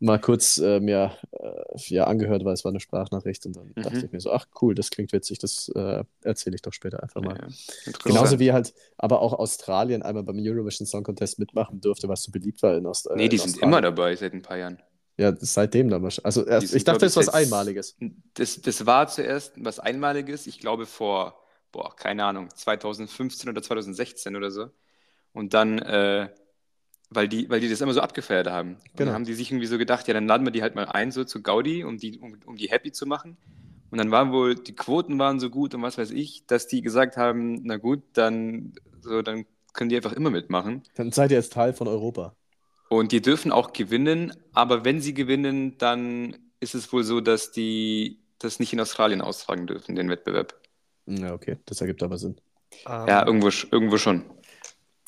mal 0.00 0.18
kurz 0.20 0.58
äh, 0.58 0.80
mir 0.80 1.12
äh, 1.32 1.62
ja, 1.88 2.04
angehört, 2.04 2.44
weil 2.44 2.54
es 2.54 2.64
war 2.64 2.70
eine 2.72 2.80
Sprachnachricht 2.80 3.46
und 3.46 3.56
dann 3.56 3.74
Mhm. 3.76 3.82
dachte 3.82 4.06
ich 4.06 4.12
mir 4.12 4.20
so, 4.20 4.32
ach 4.32 4.46
cool, 4.62 4.74
das 4.74 4.90
klingt 4.90 5.12
witzig, 5.12 5.38
das 5.38 5.68
äh, 5.74 6.04
erzähle 6.22 6.56
ich 6.56 6.62
doch 6.62 6.72
später 6.72 7.02
einfach 7.02 7.22
mal. 7.22 7.36
Ja. 7.36 7.48
Genauso 8.04 8.38
wie 8.38 8.52
halt 8.52 8.74
aber 8.98 9.20
auch 9.20 9.32
Australien 9.32 10.02
einmal 10.02 10.22
beim 10.22 10.38
Eurovision 10.38 10.86
Song 10.86 11.02
Contest 11.02 11.38
mitmachen 11.38 11.80
durfte, 11.80 12.08
was 12.08 12.22
so 12.22 12.32
beliebt 12.32 12.62
war 12.62 12.76
in, 12.76 12.86
Aust 12.86 13.08
Nee, 13.12 13.24
äh, 13.24 13.28
die 13.28 13.36
in 13.36 13.40
sind 13.40 13.52
Australien. 13.52 13.62
immer 13.68 13.80
dabei 13.80 14.14
seit 14.16 14.32
ein 14.34 14.42
paar 14.42 14.58
Jahren. 14.58 14.82
Ja, 15.16 15.32
seitdem 15.38 15.90
dann 15.90 16.02
wahrscheinlich. 16.02 16.26
Also 16.26 16.44
erst, 16.44 16.68
sind, 16.68 16.76
ich 16.78 16.84
dachte, 16.84 17.00
das 17.00 17.12
ist 17.12 17.16
was 17.16 17.28
Einmaliges. 17.28 17.96
Das, 18.34 18.60
das 18.60 18.86
war 18.86 19.06
zuerst 19.06 19.52
was 19.56 19.78
Einmaliges, 19.78 20.46
ich 20.46 20.58
glaube 20.58 20.86
vor, 20.86 21.40
boah, 21.70 21.94
keine 21.94 22.24
Ahnung, 22.24 22.48
2015 22.54 23.48
oder 23.48 23.62
2016 23.62 24.34
oder 24.34 24.50
so. 24.50 24.70
Und 25.32 25.54
dann, 25.54 25.78
äh, 25.78 26.30
weil 27.10 27.28
die, 27.28 27.48
weil 27.48 27.60
die 27.60 27.68
das 27.68 27.80
immer 27.80 27.92
so 27.92 28.00
abgefeiert 28.00 28.48
haben. 28.48 28.74
Und 28.74 28.82
Genau. 28.96 29.06
dann 29.06 29.14
haben 29.14 29.24
die 29.24 29.34
sich 29.34 29.50
irgendwie 29.50 29.66
so 29.66 29.78
gedacht, 29.78 30.08
ja, 30.08 30.14
dann 30.14 30.26
laden 30.26 30.46
wir 30.46 30.50
die 30.50 30.62
halt 30.62 30.74
mal 30.74 30.86
ein, 30.86 31.12
so 31.12 31.24
zu 31.24 31.42
Gaudi, 31.42 31.84
um 31.84 31.98
die, 31.98 32.18
um, 32.18 32.36
um 32.46 32.56
die 32.56 32.68
happy 32.68 32.90
zu 32.92 33.06
machen. 33.06 33.36
Und 33.90 33.98
dann 33.98 34.10
waren 34.10 34.32
wohl, 34.32 34.56
die 34.56 34.74
Quoten 34.74 35.18
waren 35.20 35.38
so 35.38 35.50
gut 35.50 35.74
und 35.74 35.82
was 35.82 35.98
weiß 35.98 36.10
ich, 36.10 36.46
dass 36.46 36.66
die 36.66 36.82
gesagt 36.82 37.16
haben, 37.16 37.60
na 37.62 37.76
gut, 37.76 38.02
dann, 38.14 38.72
so, 39.00 39.22
dann 39.22 39.46
können 39.72 39.90
die 39.90 39.96
einfach 39.96 40.12
immer 40.12 40.30
mitmachen. 40.30 40.82
Dann 40.96 41.12
seid 41.12 41.30
ihr 41.30 41.36
jetzt 41.36 41.52
Teil 41.52 41.72
von 41.72 41.86
Europa. 41.86 42.34
Und 42.98 43.12
die 43.12 43.22
dürfen 43.22 43.52
auch 43.52 43.72
gewinnen, 43.72 44.32
aber 44.52 44.84
wenn 44.84 45.00
sie 45.00 45.14
gewinnen, 45.14 45.78
dann 45.78 46.36
ist 46.60 46.74
es 46.74 46.92
wohl 46.92 47.04
so, 47.04 47.20
dass 47.20 47.52
die 47.52 48.22
das 48.38 48.60
nicht 48.60 48.72
in 48.72 48.80
Australien 48.80 49.20
austragen 49.20 49.66
dürfen, 49.66 49.96
den 49.96 50.10
Wettbewerb. 50.10 50.54
Ja, 51.06 51.32
okay, 51.34 51.58
das 51.66 51.80
ergibt 51.80 52.02
aber 52.02 52.18
Sinn. 52.18 52.40
ähm, 52.86 53.08
Ja, 53.08 53.26
irgendwo, 53.26 53.48
irgendwo 53.70 53.98
schon. 53.98 54.24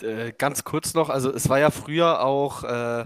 äh, 0.02 0.32
ganz 0.32 0.64
kurz 0.64 0.94
noch, 0.94 1.08
also 1.10 1.32
es 1.32 1.48
war 1.48 1.58
ja 1.58 1.70
früher 1.70 2.22
auch, 2.24 2.64
äh, 2.64 3.00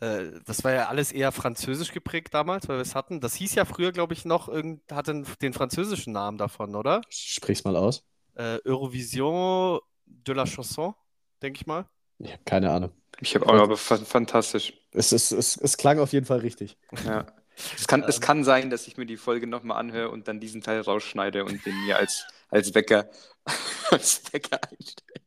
äh, 0.00 0.40
das 0.46 0.64
war 0.64 0.72
ja 0.72 0.88
alles 0.88 1.12
eher 1.12 1.32
französisch 1.32 1.92
geprägt 1.92 2.34
damals, 2.34 2.68
weil 2.68 2.78
wir 2.78 2.82
es 2.82 2.94
hatten. 2.94 3.20
Das 3.20 3.34
hieß 3.36 3.54
ja 3.56 3.64
früher, 3.64 3.92
glaube 3.92 4.14
ich, 4.14 4.24
noch, 4.24 4.48
irgend, 4.48 4.82
hatte 4.92 5.12
den, 5.14 5.26
den 5.42 5.52
französischen 5.54 6.12
Namen 6.12 6.38
davon, 6.38 6.76
oder? 6.76 7.06
Sprich's 7.08 7.64
mal 7.64 7.76
aus. 7.76 8.04
Äh, 8.34 8.60
Eurovision 8.64 9.80
de 10.04 10.34
la 10.34 10.44
Chanson, 10.46 10.94
denke 11.42 11.60
ich 11.60 11.66
mal. 11.66 11.88
Ich 12.18 12.32
habe 12.32 12.42
keine 12.44 12.70
Ahnung. 12.70 12.92
Ich 13.20 13.34
habe 13.34 13.46
auch, 13.46 13.54
aber 13.54 13.76
fa 13.76 13.96
fantastisch. 13.98 14.74
Es, 14.92 15.12
ist, 15.12 15.32
es, 15.32 15.56
es 15.56 15.76
klang 15.76 15.98
auf 15.98 16.12
jeden 16.12 16.26
Fall 16.26 16.40
richtig. 16.40 16.76
Ja. 17.04 17.26
Es 17.74 17.86
kann, 17.86 18.04
es 18.04 18.16
Ähm. 18.16 18.20
kann 18.20 18.44
sein, 18.44 18.70
dass 18.70 18.86
ich 18.86 18.96
mir 18.98 19.06
die 19.06 19.16
Folge 19.16 19.46
nochmal 19.46 19.78
anhöre 19.78 20.10
und 20.10 20.28
dann 20.28 20.40
diesen 20.40 20.60
Teil 20.62 20.80
rausschneide 20.80 21.44
und 21.44 21.64
den 21.64 21.74
mir 21.86 21.96
als, 21.96 22.26
als 22.50 22.74
Wecker, 22.74 23.08
als 23.90 24.22
Wecker 24.32 24.60
einstelle. 24.70 25.20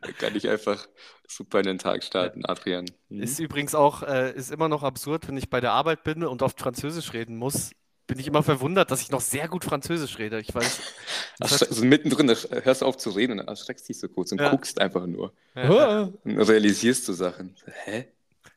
Dann 0.00 0.16
kann 0.16 0.34
ich 0.36 0.48
einfach 0.48 0.86
super 1.26 1.60
in 1.60 1.66
den 1.66 1.78
Tag 1.78 2.04
starten, 2.04 2.44
Adrian. 2.46 2.86
Mhm. 3.08 3.22
Ist 3.22 3.38
übrigens 3.38 3.74
auch, 3.74 4.02
äh, 4.02 4.32
ist 4.34 4.50
immer 4.50 4.68
noch 4.68 4.82
absurd, 4.82 5.28
wenn 5.28 5.36
ich 5.36 5.50
bei 5.50 5.60
der 5.60 5.72
Arbeit 5.72 6.04
bin 6.04 6.24
und 6.24 6.42
oft 6.42 6.58
Französisch 6.60 7.12
reden 7.12 7.36
muss, 7.36 7.74
bin 8.08 8.18
ich 8.18 8.26
immer 8.26 8.42
verwundert, 8.42 8.90
dass 8.90 9.00
ich 9.02 9.10
noch 9.12 9.20
sehr 9.20 9.46
gut 9.48 9.64
Französisch 9.64 10.18
rede. 10.18 10.40
Ich 10.40 10.52
weiß. 10.52 10.80
also 11.40 11.84
mittendrin 11.84 12.26
da 12.26 12.34
hörst 12.64 12.82
du 12.82 12.86
auf 12.86 12.96
zu 12.96 13.10
reden 13.10 13.32
und 13.32 13.38
dann 13.38 13.48
erschreckst 13.48 13.88
dich 13.88 13.98
so 14.00 14.08
kurz 14.08 14.32
und 14.32 14.40
Ja. 14.40 14.50
guckst 14.50 14.80
einfach 14.80 15.06
nur. 15.06 15.32
Ja, 15.54 16.10
Und 16.24 16.38
realisierst 16.40 17.06
du 17.06 17.12
Sachen. 17.12 17.54
Hä? 17.84 18.08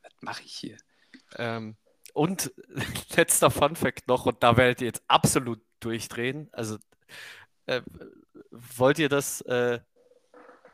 Was 0.02 0.12
mache 0.20 0.42
ich 0.44 0.52
hier? 0.54 0.76
Ähm, 1.36 1.76
und 2.14 2.52
letzter 3.16 3.50
Funfact 3.50 4.08
noch, 4.08 4.26
und 4.26 4.42
da 4.42 4.56
werdet 4.56 4.80
ihr 4.80 4.86
jetzt 4.88 5.02
absolut 5.06 5.60
durchdrehen. 5.80 6.48
Also, 6.52 6.78
äh, 7.66 7.82
wollt 8.50 8.98
ihr 8.98 9.08
das? 9.08 9.42
Äh, 9.42 9.80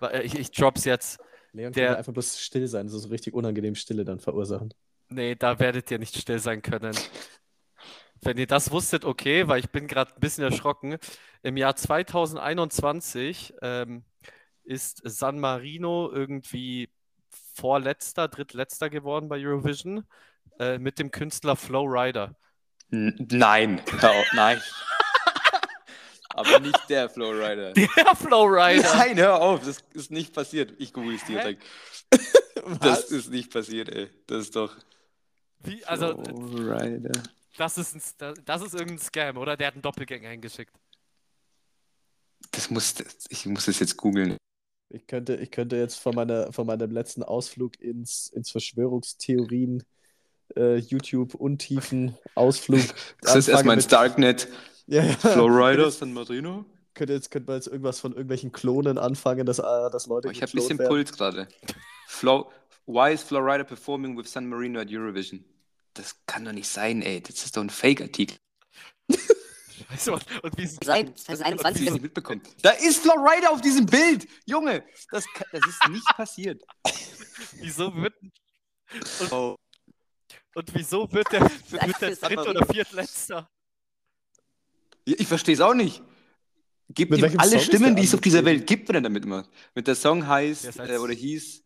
wa- 0.01 0.15
ich, 0.21 0.39
ich 0.39 0.51
drop's 0.53 0.85
jetzt. 0.85 1.21
Leon 1.53 1.73
Der- 1.73 1.89
kann 1.89 1.97
einfach 1.97 2.13
bloß 2.13 2.39
still 2.41 2.67
sein, 2.69 2.89
so, 2.89 2.99
so 2.99 3.09
richtig 3.09 3.35
unangenehm 3.35 3.75
Stille 3.75 4.05
dann 4.05 4.21
verursachen. 4.21 4.73
Nee, 5.09 5.35
da 5.35 5.59
werdet 5.59 5.91
ihr 5.91 5.99
nicht 5.99 6.17
still 6.17 6.39
sein 6.39 6.61
können. 6.63 6.95
Wenn 8.23 8.39
ihr 8.39 8.47
das 8.47 8.71
wusstet, 8.71 9.05
okay, 9.05 9.49
weil 9.49 9.61
ich 9.61 9.71
bin 9.71 9.87
gerade 9.87 10.15
ein 10.15 10.21
bisschen 10.21 10.45
erschrocken. 10.45 10.99
Im 11.43 11.57
Jahr 11.57 11.77
2021 11.77 13.55
ähm, 13.63 14.05
ist 14.65 15.01
San 15.05 15.39
Marino 15.39 16.11
irgendwie 16.13 16.89
vorletzter, 17.55 18.29
drittletzter 18.29 18.91
geworden 18.91 19.29
bei 19.29 19.39
Eurovision 19.39 20.05
äh, 20.59 20.79
mit 20.79 20.99
dem 20.99 21.11
Künstler 21.11 21.57
Flow 21.57 21.85
Rider. 21.85 22.35
Nein, 22.91 23.83
hör 24.01 24.11
auf, 24.11 24.27
nein. 24.35 24.61
Aber 26.39 26.61
nicht 26.61 26.89
der 26.89 27.11
Flowrider. 27.11 27.73
Der 27.73 28.15
Flow 28.15 28.45
Rider! 28.45 28.95
Nein, 28.95 29.17
hör 29.17 29.41
auf, 29.41 29.65
das 29.65 29.83
ist 29.93 30.13
nicht 30.13 30.33
passiert. 30.33 30.73
Ich 30.79 30.93
google 30.93 31.17
es 31.17 31.27
Hä? 31.27 31.33
direkt. 31.33 31.65
Das 32.81 33.05
ist 33.05 33.31
nicht 33.31 33.51
passiert, 33.51 33.89
ey. 33.89 34.11
Das 34.27 34.41
ist 34.41 34.55
doch. 34.55 34.77
Wie, 35.61 35.83
also, 35.87 36.23
Flowrider. 36.23 37.23
Das 37.59 37.77
ist, 37.79 37.95
ein, 37.95 38.03
das- 38.19 38.39
das 38.45 38.63
ist 38.63 38.75
irgendein 38.75 38.99
Scam, 38.99 39.37
oder? 39.37 39.57
Der 39.57 39.67
hat 39.69 39.75
einen 39.75 39.83
Doppelgänger 39.83 40.29
eingeschickt. 40.31 40.75
Das 42.53 42.71
muss, 42.71 42.95
ich 43.29 43.47
muss 43.47 43.67
das 43.67 43.79
jetzt 43.81 43.97
googeln. 43.97 44.37
Ich 44.91 45.07
könnte, 45.07 45.35
ich 45.37 45.51
könnte 45.51 45.77
jetzt 45.77 45.97
von, 45.99 46.15
meiner, 46.15 46.51
von 46.53 46.67
meinem 46.67 46.91
letzten 46.91 47.23
Ausflug 47.23 47.79
ins, 47.81 48.29
ins 48.29 48.51
Verschwörungstheorien, 48.51 49.83
äh, 50.57 50.77
YouTube-Untiefen, 50.77 52.17
Ausflug. 52.35 52.81
Das 53.21 53.37
ist 53.37 53.49
erstmal 53.49 53.77
ins 53.77 53.89
Darknet. 53.89 54.49
Ja, 54.91 55.03
ja. 55.05 55.13
Flowrider 55.17 55.91
San 55.91 56.15
Marino. 56.15 56.65
Könnte 56.95 57.13
jetzt, 57.13 57.31
könnte 57.31 57.49
man 57.49 57.57
jetzt 57.59 57.67
irgendwas 57.67 58.01
von 58.01 58.13
irgendwelchen 58.13 58.53
Klonen 58.53 58.97
anfangen, 58.97 59.45
dass, 59.45 59.59
äh, 59.59 59.63
dass 59.93 60.07
Leute 60.07 60.29
Oh, 60.29 60.31
ich 60.31 60.41
habe 60.41 60.51
ein 60.51 60.55
bisschen 60.57 60.79
werden? 60.79 60.89
Puls 60.89 61.13
gerade. 61.13 61.47
Flow, 62.07 62.51
why 62.87 63.13
is 63.13 63.23
Flowrider 63.23 63.65
performing 63.65 64.17
with 64.17 64.33
San 64.33 64.49
Marino 64.49 64.81
at 64.81 64.89
Eurovision? 64.91 65.45
Das 65.99 66.15
kann 66.27 66.45
doch 66.45 66.53
nicht 66.53 66.69
sein, 66.69 67.03
ey. 67.03 67.21
Das 67.21 67.45
ist 67.45 67.57
doch 67.57 67.63
ein 67.63 67.71
Fake-Artikel. 67.71 68.37
Scheiße, 69.91 70.13
Mann. 70.13 70.23
Und 70.43 70.57
wie 70.57 70.67
Seit 70.67 71.09
Hab 71.09 71.17
ich 71.17 71.25
2021 71.25 71.91
nicht 71.91 72.03
mitbekommen. 72.03 72.41
Da 72.63 72.71
ist 72.71 72.99
Flowrider 72.99 73.51
auf 73.51 73.61
diesem 73.61 73.85
Bild! 73.85 74.29
Junge, 74.47 74.85
das, 75.11 75.25
kann, 75.35 75.47
das 75.51 75.67
ist 75.67 75.89
nicht 75.89 76.07
passiert. 76.17 76.63
wieso 77.55 77.93
wird. 77.97 78.15
Und, 79.31 79.57
und 80.55 80.75
wieso 80.75 81.11
wird 81.13 81.33
der, 81.33 81.41
wird 81.71 82.01
der 82.01 82.15
dritte 82.15 82.51
oder 82.51 82.67
viertletzter? 82.67 83.51
Ja, 85.05 85.15
Ich 85.19 85.27
verstehe 85.27 85.55
es 85.55 85.61
auch 85.61 85.75
nicht. 85.75 86.01
Gib 86.91 87.11
Mit 87.11 87.19
ihm 87.19 87.39
alle 87.39 87.51
Song 87.51 87.59
ist 87.59 87.67
Stimmen, 87.67 87.97
die 87.97 88.05
es 88.05 88.15
auf 88.15 88.21
dieser? 88.21 88.45
Welt 88.45 88.69
gibt, 88.69 88.89
wenn 88.89 88.95
er 88.95 89.01
damit 89.03 89.27
macht. 89.27 89.51
Mit 89.75 89.89
der 89.89 89.97
Song 89.97 90.27
heißt, 90.27 90.65
ist 90.65 90.79
als- 90.81 90.91
äh, 90.91 90.99
oder 90.99 91.13
hieß, 91.13 91.65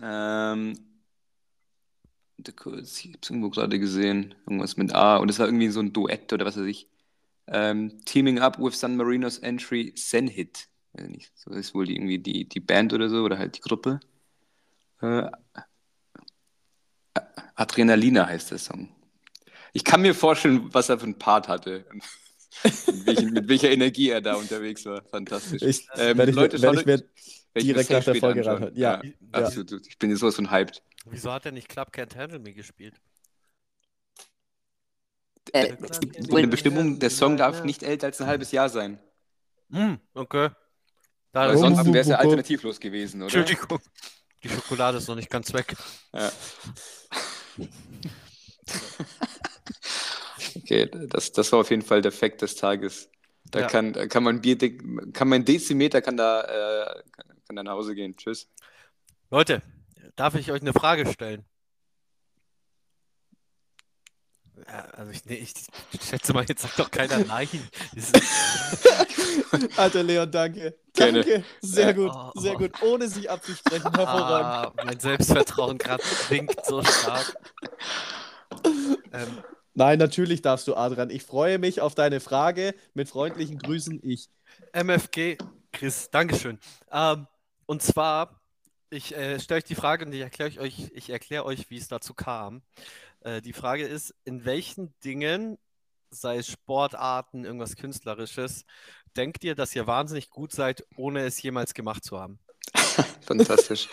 ähm, 0.00 0.87
ich 2.46 3.12
hab's 3.14 3.30
irgendwo 3.30 3.50
gerade 3.50 3.78
gesehen, 3.78 4.34
irgendwas 4.46 4.76
mit 4.76 4.94
A, 4.94 5.16
und 5.16 5.28
es 5.28 5.38
war 5.38 5.46
irgendwie 5.46 5.68
so 5.68 5.80
ein 5.80 5.92
Duett 5.92 6.32
oder 6.32 6.46
was 6.46 6.56
weiß 6.56 6.66
ich. 6.66 6.88
Ähm, 7.46 8.04
Teaming 8.04 8.38
up 8.38 8.58
with 8.58 8.78
San 8.78 8.96
Marinos 8.96 9.38
Entry 9.38 9.94
Zenhit. 9.94 10.68
Weiß 10.92 11.06
ich 11.06 11.10
nicht, 11.10 11.32
so 11.34 11.50
ist 11.50 11.74
wohl 11.74 11.86
die, 11.86 11.96
irgendwie 11.96 12.18
die, 12.18 12.48
die 12.48 12.60
Band 12.60 12.92
oder 12.92 13.08
so, 13.08 13.22
oder 13.22 13.38
halt 13.38 13.56
die 13.56 13.60
Gruppe. 13.60 14.00
Äh, 15.00 15.28
Adrenalina 17.54 18.26
heißt 18.26 18.50
der 18.50 18.58
Song. 18.58 18.88
Ich 19.72 19.84
kann 19.84 20.02
mir 20.02 20.14
vorstellen, 20.14 20.72
was 20.72 20.88
er 20.88 20.98
für 20.98 21.04
einen 21.04 21.18
Part 21.18 21.48
hatte. 21.48 21.84
mit, 22.64 23.06
welchen, 23.06 23.32
mit 23.32 23.48
welcher 23.48 23.70
Energie 23.70 24.10
er 24.10 24.20
da 24.20 24.34
unterwegs 24.34 24.84
war. 24.86 25.02
Fantastisch. 25.02 25.62
Ich, 25.62 25.88
Ähm, 25.96 26.20
ich, 26.20 26.34
Leute, 26.34 26.60
werd 26.60 26.74
schaut 26.74 26.80
ich 26.80 26.86
mir 26.86 27.04
ich 27.54 27.64
direkt 27.64 27.90
nach 27.90 28.04
der 28.04 28.14
Folge. 28.16 28.42
Ja, 28.42 28.58
ja, 28.74 29.02
ja. 29.02 29.12
absolut. 29.32 29.86
Ich 29.86 29.98
bin 29.98 30.10
jetzt 30.10 30.20
sowas 30.20 30.36
von 30.36 30.50
hyped. 30.50 30.82
Wieso 31.06 31.32
hat 31.32 31.46
er 31.46 31.52
nicht 31.52 31.68
Club 31.68 31.90
Can't 31.92 32.16
Handle 32.16 32.38
Me 32.38 32.52
gespielt? 32.52 33.00
Äh, 35.52 35.74
In 36.12 36.24
der 36.24 36.46
Bestimmung, 36.46 36.98
der 36.98 37.10
Song 37.10 37.36
darf 37.36 37.64
nicht 37.64 37.82
älter 37.82 38.06
als 38.08 38.20
ein 38.20 38.26
halbes 38.26 38.52
Jahr 38.52 38.68
sein. 38.68 38.98
Hm, 39.70 39.98
okay. 40.14 40.50
Da 41.32 41.48
Weil 41.48 41.56
sonst 41.58 41.86
wäre 41.86 41.98
es 41.98 42.08
ja 42.08 42.16
alternativlos 42.16 42.80
gewesen, 42.80 43.22
oder? 43.22 43.36
Entschuldigung. 43.36 43.80
Die 44.42 44.48
Schokolade 44.48 44.98
ist 44.98 45.08
noch 45.08 45.16
nicht 45.16 45.30
ganz 45.30 45.52
weg. 45.52 45.76
Ja. 46.12 46.30
Okay, 50.56 50.88
das, 51.08 51.32
das 51.32 51.52
war 51.52 51.60
auf 51.60 51.70
jeden 51.70 51.82
Fall 51.82 52.02
der 52.02 52.12
Fact 52.12 52.42
des 52.42 52.56
Tages. 52.56 53.10
Da 53.50 53.60
Ja. 53.60 53.66
kann, 53.66 53.92
da 53.92 54.06
kann 54.06 54.22
man 54.22 54.40
Bier, 54.40 54.56
kann 55.12 55.28
mein 55.28 55.44
Dezimeter 55.44 56.02
kann 56.02 56.16
da, 56.16 56.42
äh, 56.42 57.02
kann, 57.12 57.26
kann 57.46 57.56
da 57.56 57.62
nach 57.62 57.72
Hause 57.72 57.94
gehen. 57.94 58.16
Tschüss. 58.16 58.48
Leute, 59.30 59.62
darf 60.18 60.34
ich 60.34 60.50
euch 60.52 60.60
eine 60.60 60.72
Frage 60.72 61.10
stellen? 61.10 61.44
Ja, 64.66 64.80
also 64.92 65.12
ich, 65.12 65.24
nee, 65.24 65.36
ich 65.36 65.54
schätze 66.02 66.32
mal, 66.32 66.44
jetzt 66.44 66.62
sagt 66.62 66.78
doch 66.78 66.90
keiner 66.90 67.18
nein. 67.24 67.48
Alter 69.76 70.02
Leon, 70.02 70.30
danke. 70.30 70.76
Gerne. 70.94 71.20
Danke. 71.22 71.44
Sehr 71.62 71.86
Ja. 71.86 71.92
gut, 71.92 72.10
Oh, 72.12 72.32
sehr 72.40 72.54
oh. 72.54 72.58
gut. 72.58 72.82
Ohne 72.82 73.08
sich 73.08 73.30
abzusprechen, 73.30 73.90
hervorragend. 73.94 74.74
ah, 74.78 74.84
mein 74.84 74.98
Selbstvertrauen 74.98 75.78
gerade 75.78 76.02
sinkt 76.28 76.66
so 76.66 76.82
stark. 76.82 77.36
Ähm, 79.12 79.42
Nein, 79.74 80.00
natürlich 80.00 80.42
darfst 80.42 80.66
du, 80.66 80.74
Adrian. 80.74 81.08
Ich 81.10 81.22
freue 81.22 81.58
mich 81.60 81.80
auf 81.80 81.94
deine 81.94 82.18
Frage. 82.18 82.74
Mit 82.94 83.08
freundlichen 83.08 83.58
Grüßen, 83.60 84.00
ich. 84.02 84.28
MFG, 84.72 85.38
Chris, 85.72 86.10
Dankeschön. 86.10 86.58
Ähm, 86.90 87.28
und 87.66 87.80
zwar, 87.80 88.40
ich 88.90 89.14
äh, 89.16 89.38
stelle 89.40 89.58
euch 89.58 89.64
die 89.64 89.74
Frage 89.74 90.04
und 90.04 90.12
ich 90.12 90.20
erkläre 90.20 90.60
euch, 90.60 90.90
ich 90.92 91.10
erkläre 91.10 91.44
euch, 91.44 91.70
wie 91.70 91.78
es 91.78 91.88
dazu 91.88 92.14
kam. 92.14 92.62
Äh, 93.20 93.42
die 93.42 93.52
Frage 93.52 93.86
ist, 93.86 94.14
in 94.24 94.44
welchen 94.44 94.94
Dingen, 95.04 95.58
sei 96.10 96.38
es 96.38 96.48
Sportarten, 96.48 97.44
irgendwas 97.44 97.76
Künstlerisches, 97.76 98.64
denkt 99.16 99.44
ihr, 99.44 99.54
dass 99.54 99.74
ihr 99.74 99.86
wahnsinnig 99.86 100.30
gut 100.30 100.52
seid, 100.52 100.84
ohne 100.96 101.24
es 101.24 101.40
jemals 101.42 101.74
gemacht 101.74 102.04
zu 102.04 102.18
haben? 102.18 102.38
Fantastisch. 103.26 103.88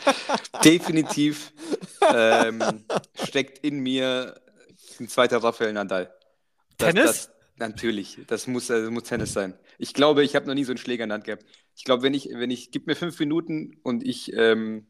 Definitiv 0.64 1.54
ähm, 2.14 2.86
steckt 3.24 3.60
in 3.60 3.80
mir 3.80 4.40
ein 5.00 5.08
zweiter 5.08 5.44
Rafael 5.44 5.74
Nadal. 5.74 6.14
Das, 6.78 6.94
Tennis? 6.94 7.06
Das, 7.06 7.35
natürlich, 7.58 8.20
das 8.28 8.48
muss, 8.48 8.70
also 8.72 8.92
muss 8.92 9.04
Tennis 9.04 9.34
sein. 9.34 9.54
Ich 9.78 9.94
glaube, 9.94 10.24
ich 10.24 10.36
habe 10.36 10.46
noch 10.48 10.54
nie 10.54 10.64
so 10.64 10.72
einen 10.72 10.78
Schläger 10.78 11.04
in 11.04 11.10
der 11.10 11.16
Hand 11.16 11.26
gehabt. 11.26 11.46
Ich 11.76 11.84
glaube, 11.84 12.04
wenn 12.04 12.14
ich, 12.14 12.30
wenn 12.34 12.52
ich, 12.52 12.72
gib 12.72 12.88
mir 12.88 12.96
fünf 12.96 13.20
Minuten 13.20 13.78
und 13.84 14.06
ich, 14.06 14.32
ähm, 14.34 14.88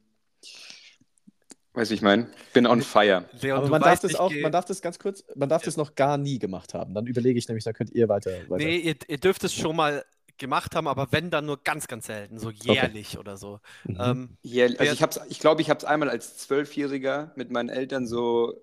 weiß 1.74 1.92
ich 1.92 2.02
mein, 2.02 2.28
bin 2.54 2.66
on 2.68 2.82
fire. 2.82 3.26
Leon, 3.42 3.58
Aber 3.60 3.70
man 3.70 3.82
darf 3.82 3.92
weißt, 3.92 4.04
das 4.06 4.16
auch, 4.16 4.32
man 4.42 4.52
darf 4.52 4.66
das 4.66 4.82
ganz 4.82 4.98
kurz, 5.00 5.24
man 5.36 5.50
darf 5.50 5.64
das 5.64 5.76
noch 5.78 5.96
gar 5.96 6.18
nie 6.18 6.40
gemacht 6.40 6.74
haben. 6.74 6.94
Dann 6.94 7.06
überlege 7.08 7.38
ich 7.38 7.48
nämlich, 7.48 7.66
da 7.66 7.74
könnt 7.74 7.92
ihr 7.92 8.08
weiter. 8.08 8.32
weiter. 8.50 8.64
Nee, 8.64 8.78
ihr, 8.78 8.96
ihr 9.08 9.18
dürft 9.18 9.44
es 9.44 9.54
schon 9.54 9.76
mal 9.76 10.06
gemacht 10.38 10.76
haben, 10.76 10.88
aber 10.88 11.08
wenn, 11.12 11.32
dann 11.32 11.46
nur 11.46 11.62
ganz, 11.64 11.88
ganz 11.88 12.08
selten, 12.08 12.40
so 12.40 12.50
jährlich 12.50 13.18
oder 13.18 13.38
so. 13.38 13.60
Mhm. 13.86 13.98
Ähm, 14.00 14.38
Ja, 14.42 14.66
also 14.66 14.84
ich, 14.94 15.02
hab's, 15.02 15.20
ich 15.30 15.40
glaube, 15.40 15.62
ich 15.62 15.70
habe 15.70 15.78
es 15.78 15.86
einmal 15.86 16.10
als 16.10 16.38
Zwölfjähriger 16.38 17.32
mit 17.36 17.52
meinen 17.52 17.70
Eltern 17.70 18.06
so, 18.06 18.62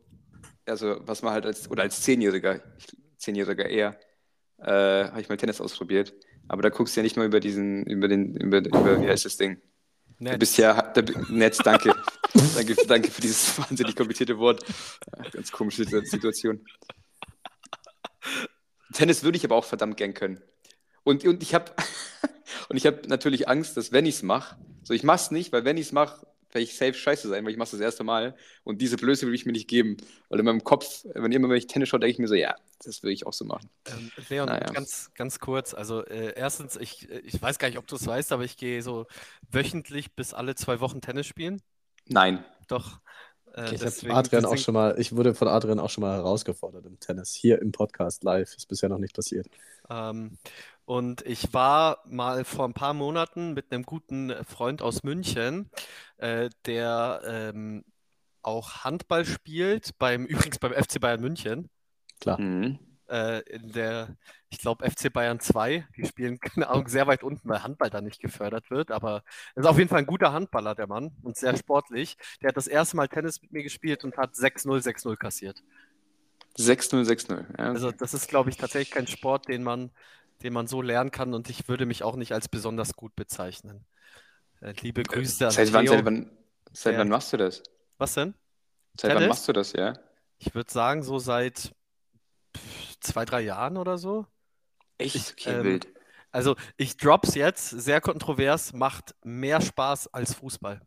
also 0.66 0.96
was 1.06 1.22
man 1.22 1.32
halt 1.32 1.46
als, 1.46 1.70
oder 1.70 1.82
als 1.82 2.00
Zehnjähriger, 2.02 2.56
ich- 2.78 2.96
Zehnjähriger 3.22 3.68
eher, 3.68 3.98
äh, 4.58 5.06
habe 5.08 5.20
ich 5.20 5.28
mal 5.28 5.36
Tennis 5.36 5.60
ausprobiert. 5.60 6.12
Aber 6.48 6.62
da 6.62 6.68
guckst 6.68 6.96
du 6.96 7.00
ja 7.00 7.04
nicht 7.04 7.16
mal 7.16 7.26
über 7.26 7.40
diesen, 7.40 7.84
über 7.86 8.08
den, 8.08 8.34
über, 8.36 8.58
über 8.58 9.00
wie 9.00 9.08
heißt 9.08 9.24
das 9.24 9.36
Ding? 9.36 9.60
Du 10.18 10.24
nett. 10.24 10.38
bist 10.38 10.58
ja, 10.58 10.74
da, 10.82 11.02
Netz, 11.28 11.58
danke. 11.58 11.94
danke. 12.54 12.76
Danke 12.86 13.10
für 13.10 13.20
dieses 13.20 13.58
wahnsinnig 13.70 13.96
komplizierte 13.96 14.38
Wort. 14.38 14.64
Ganz 15.32 15.50
komische 15.50 15.84
Situ- 15.84 16.04
Situation. 16.04 16.64
Tennis 18.92 19.22
würde 19.22 19.38
ich 19.38 19.44
aber 19.44 19.56
auch 19.56 19.64
verdammt 19.64 19.96
gern 19.96 20.14
können. 20.14 20.42
Und, 21.04 21.24
und 21.24 21.42
ich 21.42 21.54
habe 21.54 21.72
und 22.68 22.76
ich 22.76 22.86
habe 22.86 23.02
natürlich 23.08 23.48
Angst, 23.48 23.76
dass 23.76 23.92
wenn 23.92 24.06
ich 24.06 24.16
es 24.16 24.22
mache, 24.22 24.56
so 24.82 24.94
ich 24.94 25.02
mache 25.02 25.16
es 25.16 25.30
nicht, 25.30 25.52
weil 25.52 25.64
wenn 25.64 25.76
ich 25.76 25.86
es 25.86 25.92
mache, 25.92 26.26
werde 26.52 26.62
ich 26.64 26.76
safe 26.76 26.94
scheiße 26.94 27.28
sein, 27.28 27.44
weil 27.44 27.52
ich 27.52 27.56
mache 27.58 27.70
das 27.72 27.80
erste 27.80 28.04
Mal 28.04 28.36
und 28.64 28.80
diese 28.80 28.96
Blöße 28.96 29.26
will 29.26 29.34
ich 29.34 29.46
mir 29.46 29.52
nicht 29.52 29.68
geben. 29.68 29.96
Weil 30.28 30.38
in 30.40 30.44
meinem 30.44 30.62
Kopf, 30.64 31.04
wenn 31.14 31.32
immer 31.32 31.48
wenn 31.48 31.56
ich 31.56 31.66
Tennis 31.66 31.88
schaue, 31.88 32.00
denke 32.00 32.12
ich 32.12 32.18
mir 32.18 32.28
so, 32.28 32.34
ja, 32.34 32.54
das 32.84 33.02
würde 33.02 33.12
ich 33.14 33.26
auch 33.26 33.32
so 33.32 33.44
machen. 33.44 33.68
Ähm, 33.86 34.10
Leon, 34.28 34.46
Naja. 34.48 34.66
ganz, 34.72 35.10
ganz 35.14 35.38
kurz. 35.38 35.74
Also 35.74 36.04
äh, 36.04 36.34
erstens, 36.36 36.76
ich, 36.76 37.08
ich 37.10 37.40
weiß 37.40 37.58
gar 37.58 37.68
nicht, 37.68 37.78
ob 37.78 37.86
du 37.86 37.96
es 37.96 38.06
weißt, 38.06 38.32
aber 38.32 38.44
ich 38.44 38.56
gehe 38.56 38.82
so 38.82 39.06
wöchentlich 39.50 40.14
bis 40.14 40.34
alle 40.34 40.54
zwei 40.54 40.80
Wochen 40.80 41.00
Tennis 41.00 41.26
spielen. 41.26 41.62
Nein. 42.08 42.44
Doch. 42.68 43.00
Äh, 43.54 43.74
ich 43.74 43.80
deswegen- 43.80 44.12
habe 44.14 44.20
Adrian 44.26 44.44
auch 44.46 44.56
schon 44.56 44.74
mal, 44.74 44.94
ich 44.98 45.14
wurde 45.14 45.34
von 45.34 45.48
Adrian 45.48 45.78
auch 45.78 45.90
schon 45.90 46.02
mal 46.02 46.16
herausgefordert 46.16 46.86
im 46.86 46.98
Tennis. 47.00 47.34
Hier 47.34 47.60
im 47.60 47.70
Podcast 47.72 48.24
live. 48.24 48.54
Ist 48.56 48.66
bisher 48.68 48.88
noch 48.88 48.98
nicht 48.98 49.14
passiert. 49.14 49.46
Ähm, 49.90 50.38
und 50.84 51.22
ich 51.22 51.52
war 51.54 52.02
mal 52.06 52.44
vor 52.44 52.64
ein 52.66 52.74
paar 52.74 52.94
Monaten 52.94 53.54
mit 53.54 53.72
einem 53.72 53.84
guten 53.84 54.32
Freund 54.44 54.82
aus 54.82 55.02
München, 55.02 55.70
äh, 56.18 56.50
der 56.66 57.22
ähm, 57.24 57.84
auch 58.42 58.84
Handball 58.84 59.24
spielt, 59.24 59.98
beim, 59.98 60.26
übrigens 60.26 60.58
beim 60.58 60.72
FC 60.72 61.00
Bayern 61.00 61.20
München. 61.20 61.70
Klar. 62.20 62.40
Mhm. 62.40 62.78
Äh, 63.08 63.40
in 63.50 63.72
der, 63.72 64.16
ich 64.48 64.58
glaube, 64.58 64.88
FC 64.90 65.12
Bayern 65.12 65.38
2, 65.38 65.86
die 65.96 66.06
spielen, 66.06 66.40
keine 66.40 66.68
Ahnung, 66.68 66.88
sehr 66.88 67.06
weit 67.06 67.22
unten, 67.22 67.48
weil 67.48 67.62
Handball 67.62 67.90
da 67.90 68.00
nicht 68.00 68.20
gefördert 68.20 68.70
wird. 68.70 68.90
Aber 68.90 69.22
er 69.54 69.62
ist 69.62 69.68
auf 69.68 69.78
jeden 69.78 69.88
Fall 69.88 70.00
ein 70.00 70.06
guter 70.06 70.32
Handballer, 70.32 70.74
der 70.74 70.86
Mann, 70.88 71.12
und 71.22 71.36
sehr 71.36 71.56
sportlich. 71.56 72.16
Der 72.40 72.48
hat 72.48 72.56
das 72.56 72.66
erste 72.66 72.96
Mal 72.96 73.08
Tennis 73.08 73.40
mit 73.42 73.52
mir 73.52 73.62
gespielt 73.62 74.04
und 74.04 74.16
hat 74.16 74.34
6-0, 74.34 74.82
6-0 74.82 75.16
kassiert. 75.16 75.62
6-0, 76.58 77.04
6-0. 77.04 77.58
Ja, 77.58 77.64
Also 77.64 77.92
das 77.92 78.14
ist, 78.14 78.28
glaube 78.28 78.50
ich, 78.50 78.56
tatsächlich 78.56 78.90
kein 78.90 79.06
Sport, 79.06 79.48
den 79.48 79.62
man, 79.62 79.90
den 80.42 80.52
man 80.52 80.66
so 80.66 80.82
lernen 80.82 81.10
kann 81.10 81.34
und 81.34 81.50
ich 81.50 81.68
würde 81.68 81.86
mich 81.86 82.02
auch 82.02 82.16
nicht 82.16 82.32
als 82.32 82.48
besonders 82.48 82.94
gut 82.94 83.14
bezeichnen. 83.16 83.86
Äh, 84.60 84.74
liebe 84.80 85.02
Grüße 85.04 85.48
an 85.48 85.50
seit, 85.50 85.72
wann, 85.72 85.86
Theo. 85.86 85.94
seit, 85.96 86.04
wann, 86.04 86.30
seit 86.72 86.96
wann 86.98 87.08
machst 87.08 87.32
du 87.32 87.36
das? 87.36 87.62
Was 87.98 88.14
denn? 88.14 88.34
Seit 89.00 89.14
wann 89.14 89.22
Tennis? 89.22 89.28
machst 89.28 89.48
du 89.48 89.52
das, 89.52 89.72
ja? 89.72 89.94
Ich 90.38 90.54
würde 90.54 90.70
sagen, 90.72 91.02
so 91.02 91.18
seit 91.18 91.74
zwei, 93.00 93.24
drei 93.24 93.42
Jahren 93.42 93.76
oder 93.76 93.98
so. 93.98 94.26
Echt? 94.98 95.16
Ich, 95.16 95.32
Okay, 95.32 95.60
ähm, 95.60 95.64
wild. 95.64 95.88
Also 96.30 96.56
ich 96.76 96.96
drop's 96.96 97.34
jetzt, 97.34 97.68
sehr 97.70 98.00
kontrovers, 98.00 98.72
macht 98.72 99.14
mehr 99.22 99.60
Spaß 99.60 100.08
als 100.14 100.34
Fußball. 100.34 100.80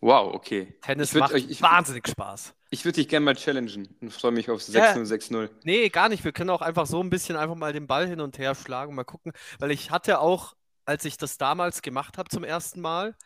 Wow, 0.00 0.32
okay. 0.34 0.76
Tennis 0.82 1.12
würd 1.14 1.20
macht 1.22 1.34
ich- 1.34 1.60
wahnsinnig 1.62 2.06
Spaß. 2.08 2.54
Ich 2.70 2.84
würde 2.84 2.96
dich 2.96 3.08
gerne 3.08 3.24
mal 3.24 3.34
challengen 3.34 3.88
und 4.00 4.12
freue 4.12 4.30
mich 4.30 4.48
auf 4.50 4.60
Ja. 4.68 4.92
6-0, 4.92 5.06
6-0. 5.06 5.50
Nee, 5.64 5.88
gar 5.88 6.08
nicht. 6.08 6.22
Wir 6.24 6.32
können 6.32 6.50
auch 6.50 6.60
einfach 6.62 6.86
so 6.86 7.00
ein 7.02 7.10
bisschen 7.10 7.36
einfach 7.36 7.54
mal 7.56 7.72
den 7.72 7.86
Ball 7.86 8.06
hin 8.06 8.20
und 8.20 8.38
her 8.38 8.54
schlagen, 8.54 8.94
mal 8.94 9.04
gucken. 9.04 9.32
Weil 9.58 9.70
ich 9.70 9.90
hatte 9.90 10.20
auch, 10.20 10.54
als 10.84 11.04
ich 11.04 11.16
das 11.16 11.38
damals 11.38 11.82
gemacht 11.82 12.18
habe 12.18 12.28
zum 12.28 12.44
ersten 12.44 12.80
Mal, 12.80 13.16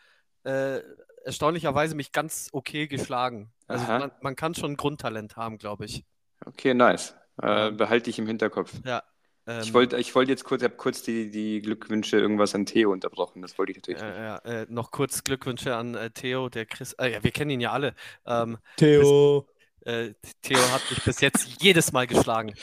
äh, 0.45 0.79
erstaunlicherweise 1.25 1.95
mich 1.95 2.11
ganz 2.11 2.49
okay 2.53 2.87
geschlagen. 2.87 3.51
Also 3.67 3.85
man, 3.85 4.11
man 4.21 4.35
kann 4.35 4.55
schon 4.55 4.71
ein 4.73 4.77
Grundtalent 4.77 5.35
haben, 5.37 5.57
glaube 5.57 5.85
ich. 5.85 6.05
Okay, 6.45 6.73
nice. 6.73 7.15
Äh, 7.41 7.71
behalte 7.71 8.09
ich 8.09 8.19
im 8.19 8.27
Hinterkopf. 8.27 8.71
Ja. 8.85 9.03
Ähm, 9.47 9.61
Ich 9.63 9.73
wollte 9.73 9.97
ich 9.97 10.13
wollte 10.15 10.31
jetzt 10.31 10.43
kurz, 10.43 10.61
ich 10.61 10.65
habe 10.65 10.75
kurz 10.77 11.01
die, 11.03 11.29
die 11.29 11.61
Glückwünsche 11.61 12.17
irgendwas 12.17 12.55
an 12.55 12.65
Theo 12.65 12.91
unterbrochen. 12.91 13.41
Das 13.41 13.57
wollte 13.57 13.71
ich 13.71 13.77
natürlich 13.77 14.01
nicht. 14.01 14.11
äh, 14.15 14.23
ja, 14.23 14.37
äh, 14.39 14.65
noch 14.69 14.91
kurz 14.91 15.23
Glückwünsche 15.23 15.75
an 15.75 15.95
äh, 15.95 16.09
Theo, 16.11 16.49
der 16.49 16.65
Chris. 16.65 16.93
Äh, 16.93 17.13
ja, 17.13 17.23
wir 17.23 17.31
kennen 17.31 17.51
ihn 17.51 17.61
ja 17.61 17.71
alle. 17.71 17.93
Ähm, 18.25 18.57
Theo. 18.77 19.47
äh, 19.85 20.11
Theo 20.41 20.59
hat 20.71 20.81
mich 20.89 21.03
bis 21.03 21.19
jetzt 21.21 21.61
jedes 21.61 21.91
Mal 21.91 22.07
geschlagen. 22.07 22.53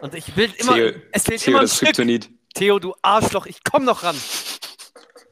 Und 0.00 0.14
ich 0.14 0.36
will 0.36 0.52
immer, 0.58 0.74
Theo, 0.74 0.92
es 1.12 1.24
fehlt 1.24 1.40
Theo 1.40 1.50
immer 1.50 1.60
ein 1.60 1.64
das 1.64 1.76
Stück. 1.76 1.88
Kryptonit. 1.88 2.30
Theo, 2.54 2.78
du 2.78 2.94
Arschloch, 3.02 3.46
ich 3.46 3.64
komm 3.64 3.84
noch 3.84 4.02
ran. 4.02 4.16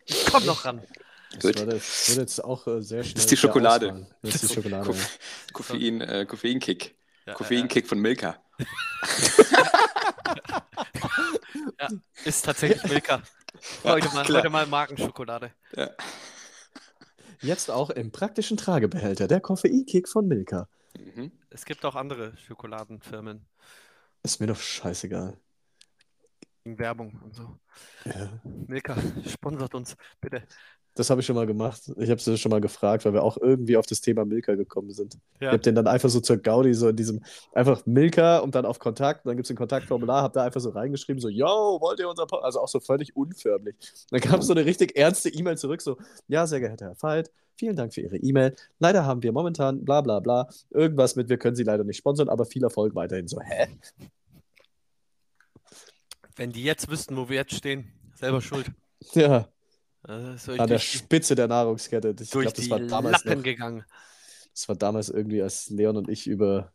Ich 0.06 0.26
komm 0.26 0.44
noch 0.46 0.64
ran. 0.64 0.82
Das 1.36 1.44
würde 1.44 1.80
jetzt, 2.20 2.44
auch 2.44 2.66
äh, 2.66 2.80
sehr 2.82 3.02
schnell. 3.02 3.16
ist 3.18 3.30
die 3.30 3.36
Schokolade. 3.36 3.86
ausfallen. 3.86 4.06
Das 4.22 4.34
ist 4.36 4.50
die 4.50 4.54
Schokolade. 4.54 4.84
Koff 4.84 4.98
ja. 4.98 5.52
Koffein, 5.52 6.00
äh, 6.00 6.26
Koffeinkick. 6.28 6.94
Ja, 7.26 7.34
Koffeinkick 7.34 7.86
von 7.88 7.98
Milka. 7.98 8.36
Ja, 11.80 11.88
ist 12.24 12.42
tatsächlich 12.44 12.84
Milka. 12.84 13.22
Heute 13.84 14.08
mal, 14.08 14.24
klar. 14.24 14.38
heute 14.38 14.50
mal 14.50 14.66
Magenschokolade. 14.66 15.52
Ja. 15.76 15.90
Jetzt 17.40 17.70
auch 17.70 17.90
im 17.90 18.10
praktischen 18.10 18.56
Tragebehälter 18.56 19.28
der 19.28 19.40
Koffeinkick 19.40 20.08
von 20.08 20.26
Milka. 20.26 20.68
Mhm. 20.98 21.32
Es 21.50 21.64
gibt 21.64 21.84
auch 21.84 21.94
andere 21.94 22.36
Schokoladenfirmen. 22.36 23.46
Ist 24.22 24.40
mir 24.40 24.46
doch 24.46 24.58
scheißegal. 24.58 25.36
Werbung 26.64 27.20
und 27.22 27.34
so. 27.34 27.58
Ja. 28.04 28.40
Milka, 28.42 28.96
sponsert 29.26 29.74
uns, 29.74 29.96
bitte. 30.20 30.46
Das 30.96 31.10
habe 31.10 31.20
ich 31.20 31.26
schon 31.26 31.34
mal 31.34 31.46
gemacht. 31.46 31.90
Ich 31.98 32.08
habe 32.08 32.20
sie 32.20 32.38
schon 32.38 32.50
mal 32.50 32.60
gefragt, 32.60 33.04
weil 33.04 33.12
wir 33.12 33.24
auch 33.24 33.36
irgendwie 33.36 33.76
auf 33.76 33.86
das 33.86 34.00
Thema 34.00 34.24
Milka 34.24 34.54
gekommen 34.54 34.92
sind. 34.92 35.14
Ja. 35.40 35.48
Ich 35.48 35.52
habe 35.54 35.58
den 35.58 35.74
dann 35.74 35.88
einfach 35.88 36.08
so 36.08 36.20
zur 36.20 36.36
Gaudi, 36.36 36.72
so 36.72 36.88
in 36.88 36.94
diesem, 36.94 37.20
einfach 37.52 37.84
Milka 37.84 38.38
und 38.38 38.54
dann 38.54 38.64
auf 38.64 38.78
Kontakt. 38.78 39.24
Und 39.24 39.30
dann 39.30 39.36
gibt 39.36 39.46
es 39.46 39.50
ein 39.50 39.56
Kontaktformular, 39.56 40.22
habe 40.22 40.34
da 40.34 40.44
einfach 40.44 40.60
so 40.60 40.70
reingeschrieben, 40.70 41.20
so, 41.20 41.28
yo, 41.28 41.78
wollt 41.80 41.98
ihr 41.98 42.08
unser 42.08 42.26
Podcast? 42.26 42.44
Also 42.44 42.60
auch 42.60 42.68
so 42.68 42.78
völlig 42.78 43.16
unförmlich. 43.16 43.74
Dann 44.10 44.20
kam 44.20 44.40
so 44.40 44.52
eine 44.52 44.64
richtig 44.64 44.96
ernste 44.96 45.30
E-Mail 45.30 45.58
zurück, 45.58 45.82
so, 45.82 45.98
ja, 46.28 46.46
sehr 46.46 46.60
geehrter 46.60 46.86
Herr 46.86 47.02
Veit, 47.02 47.32
vielen 47.56 47.74
Dank 47.74 47.92
für 47.92 48.02
Ihre 48.02 48.16
E-Mail. 48.16 48.54
Leider 48.78 49.04
haben 49.04 49.22
wir 49.24 49.32
momentan 49.32 49.84
bla 49.84 50.00
bla 50.00 50.20
bla 50.20 50.48
irgendwas 50.70 51.16
mit, 51.16 51.28
wir 51.28 51.38
können 51.38 51.56
Sie 51.56 51.64
leider 51.64 51.82
nicht 51.82 51.96
sponsern, 51.96 52.28
aber 52.28 52.44
viel 52.44 52.62
Erfolg 52.62 52.94
weiterhin. 52.94 53.26
So, 53.26 53.40
hä? 53.40 53.66
Wenn 56.36 56.52
die 56.52 56.62
jetzt 56.62 56.88
wüssten, 56.88 57.16
wo 57.16 57.28
wir 57.28 57.36
jetzt 57.36 57.54
stehen, 57.54 57.92
selber 58.14 58.40
schuld. 58.40 58.70
Ja, 59.12 59.48
Äh, 60.08 60.36
so 60.36 60.52
an 60.52 60.68
der 60.68 60.78
Spitze 60.78 61.34
der 61.34 61.48
Nahrungskette. 61.48 62.14
Ich 62.20 62.30
durch 62.30 62.44
glaube, 62.44 62.56
das 62.56 62.64
die 62.64 62.70
war 62.70 62.80
damals 62.80 63.24
Lappen 63.24 63.38
noch, 63.38 63.44
gegangen. 63.44 63.84
Das 64.52 64.68
war 64.68 64.76
damals 64.76 65.08
irgendwie, 65.08 65.42
als 65.42 65.70
Leon 65.70 65.96
und 65.96 66.08
ich 66.08 66.26
über, 66.26 66.72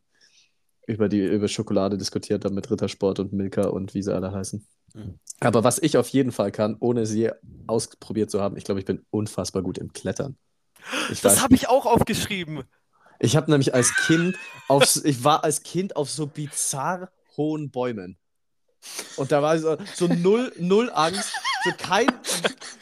über, 0.88 1.08
die, 1.08 1.22
über 1.22 1.48
Schokolade 1.48 1.98
diskutiert 1.98 2.44
haben 2.44 2.56
mit 2.56 2.70
Rittersport 2.70 3.20
und 3.20 3.34
Milka 3.34 3.68
und 3.68 3.94
wie 3.94 4.04
sie 4.04 4.14
alle 4.14 4.32
heißen. 4.32 4.66
Mhm. 4.94 5.20
Aber 5.40 5.64
was 5.64 5.80
ich 5.80 5.98
auf 5.98 6.10
jeden 6.10 6.32
Fall 6.32 6.52
kann, 6.52 6.76
ohne 6.80 7.06
sie 7.06 7.32
ausprobiert 7.68 8.30
zu 8.32 8.42
haben, 8.42 8.58
ich 8.58 8.64
glaube, 8.64 8.80
ich 8.80 8.86
bin 8.86 9.06
unfassbar 9.12 9.62
gut 9.62 9.78
im 9.78 9.94
Klettern. 9.94 10.38
Ich, 11.12 11.22
Das 11.22 11.42
habe 11.42 11.56
ich 11.56 11.70
auch 11.70 11.86
aufgeschrieben. 11.86 12.64
ich 13.20 13.36
habe 13.36 13.52
nämlich 13.52 13.74
als 13.74 13.94
Kind 13.96 14.36
auf, 14.68 15.00
ich 15.04 15.24
war 15.24 15.44
als 15.44 15.64
Kind 15.64 15.96
auf 15.96 16.10
so 16.10 16.28
bizarr 16.28 17.12
hohen 17.38 17.72
Bäumen. 17.72 18.19
Und 19.18 19.32
da 19.32 19.42
war 19.42 19.58
so, 19.60 19.78
so 19.96 20.08
null, 20.08 20.52
null 20.58 20.90
Angst, 20.94 21.32
so 21.66 21.72
kein, 21.78 22.08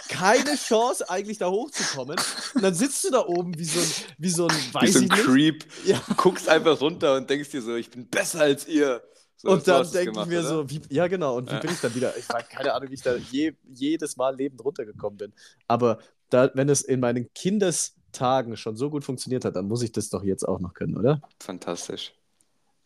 keine 0.10 0.56
Chance 0.56 1.10
eigentlich 1.10 1.38
da 1.40 1.50
hochzukommen. 1.50 2.18
Und 2.54 2.62
dann 2.62 2.74
sitzt 2.74 3.04
du 3.04 3.12
da 3.12 3.26
oben 3.26 3.58
wie 3.58 3.64
so 3.66 3.80
ein, 3.80 3.92
wie 4.18 4.30
so 4.30 4.48
ein, 4.48 4.56
Wie 4.56 4.74
weiß 4.74 4.94
so 4.94 5.00
ein. 5.00 5.10
Creep. 5.10 5.66
Ja. 5.86 6.02
Guckst 6.16 6.48
einfach 6.50 6.80
runter 6.80 7.16
und 7.16 7.30
denkst 7.30 7.50
dir 7.50 7.62
so, 7.62 7.76
ich 7.76 7.90
bin 7.90 8.08
besser 8.08 8.42
als 8.42 8.68
ihr. 8.68 9.02
So, 9.40 9.50
und 9.50 9.68
dann 9.68 9.90
denke 9.92 10.20
ich 10.20 10.26
mir 10.26 10.40
oder? 10.40 10.50
so, 10.50 10.70
wie, 10.70 10.82
ja 10.90 11.08
genau, 11.08 11.38
und 11.38 11.50
wie 11.50 11.54
Ja. 11.56 11.60
bin 11.60 11.72
ich 11.72 11.80
dann 11.80 11.94
wieder? 11.94 12.16
Ich 12.18 12.28
weiß 12.28 12.50
keine 12.50 12.74
Ahnung, 12.74 12.90
wie 12.90 12.96
ich 12.96 13.04
da 13.04 13.16
je, 13.16 13.54
jedes 13.72 14.18
Mal 14.18 14.36
lebend 14.36 14.64
runtergekommen 14.66 15.18
bin. 15.18 15.34
Aber 15.68 16.00
da, 16.30 16.50
wenn 16.56 16.70
es 16.70 16.82
in 16.82 17.00
meinen 17.00 17.32
Kindestagen 17.36 18.58
schon 18.58 18.76
so 18.76 18.90
gut 18.90 19.04
funktioniert 19.04 19.46
hat, 19.46 19.56
dann 19.56 19.68
muss 19.68 19.84
ich 19.84 19.92
das 19.92 20.10
doch 20.10 20.24
jetzt 20.24 20.48
auch 20.48 20.60
noch 20.60 20.74
können, 20.74 20.98
oder? 20.98 21.22
Fantastisch. 21.40 22.14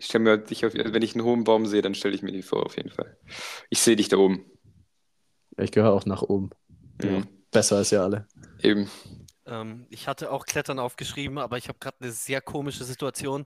Ich 0.01 0.07
stelle 0.07 0.23
mir 0.23 0.37
dich 0.39 0.65
auf, 0.65 0.73
wenn 0.73 1.03
ich 1.03 1.13
einen 1.13 1.23
hohen 1.23 1.43
Baum 1.43 1.67
sehe, 1.67 1.83
dann 1.83 1.93
stelle 1.93 2.15
ich 2.15 2.23
mir 2.23 2.31
die 2.31 2.41
vor, 2.41 2.65
auf 2.65 2.75
jeden 2.75 2.89
Fall. 2.89 3.15
Ich 3.69 3.81
sehe 3.81 3.95
dich 3.95 4.09
da 4.09 4.17
oben. 4.17 4.43
Ich 5.57 5.71
gehöre 5.71 5.93
auch 5.93 6.07
nach 6.07 6.23
oben. 6.23 6.49
Mhm. 7.03 7.27
Besser 7.51 7.75
als 7.77 7.91
ihr 7.91 8.01
alle. 8.01 8.27
Eben. 8.63 8.89
Ähm, 9.45 9.85
ich 9.91 10.07
hatte 10.07 10.31
auch 10.31 10.47
Klettern 10.47 10.79
aufgeschrieben, 10.79 11.37
aber 11.37 11.59
ich 11.59 11.67
habe 11.67 11.77
gerade 11.77 11.97
eine 11.99 12.11
sehr 12.11 12.41
komische 12.41 12.83
Situation. 12.83 13.45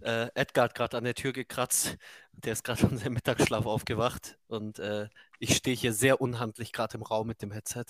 Äh, 0.00 0.26
Edgar 0.34 0.64
hat 0.64 0.74
gerade 0.74 0.96
an 0.96 1.04
der 1.04 1.14
Tür 1.14 1.32
gekratzt. 1.32 1.96
Der 2.32 2.54
ist 2.54 2.64
gerade 2.64 2.80
von 2.80 2.96
seinem 2.98 3.12
Mittagsschlaf 3.12 3.64
aufgewacht. 3.64 4.38
Und 4.48 4.80
äh, 4.80 5.08
ich 5.38 5.54
stehe 5.54 5.76
hier 5.76 5.92
sehr 5.92 6.20
unhandlich 6.20 6.72
gerade 6.72 6.96
im 6.96 7.04
Raum 7.04 7.28
mit 7.28 7.42
dem 7.42 7.52
Headset. 7.52 7.84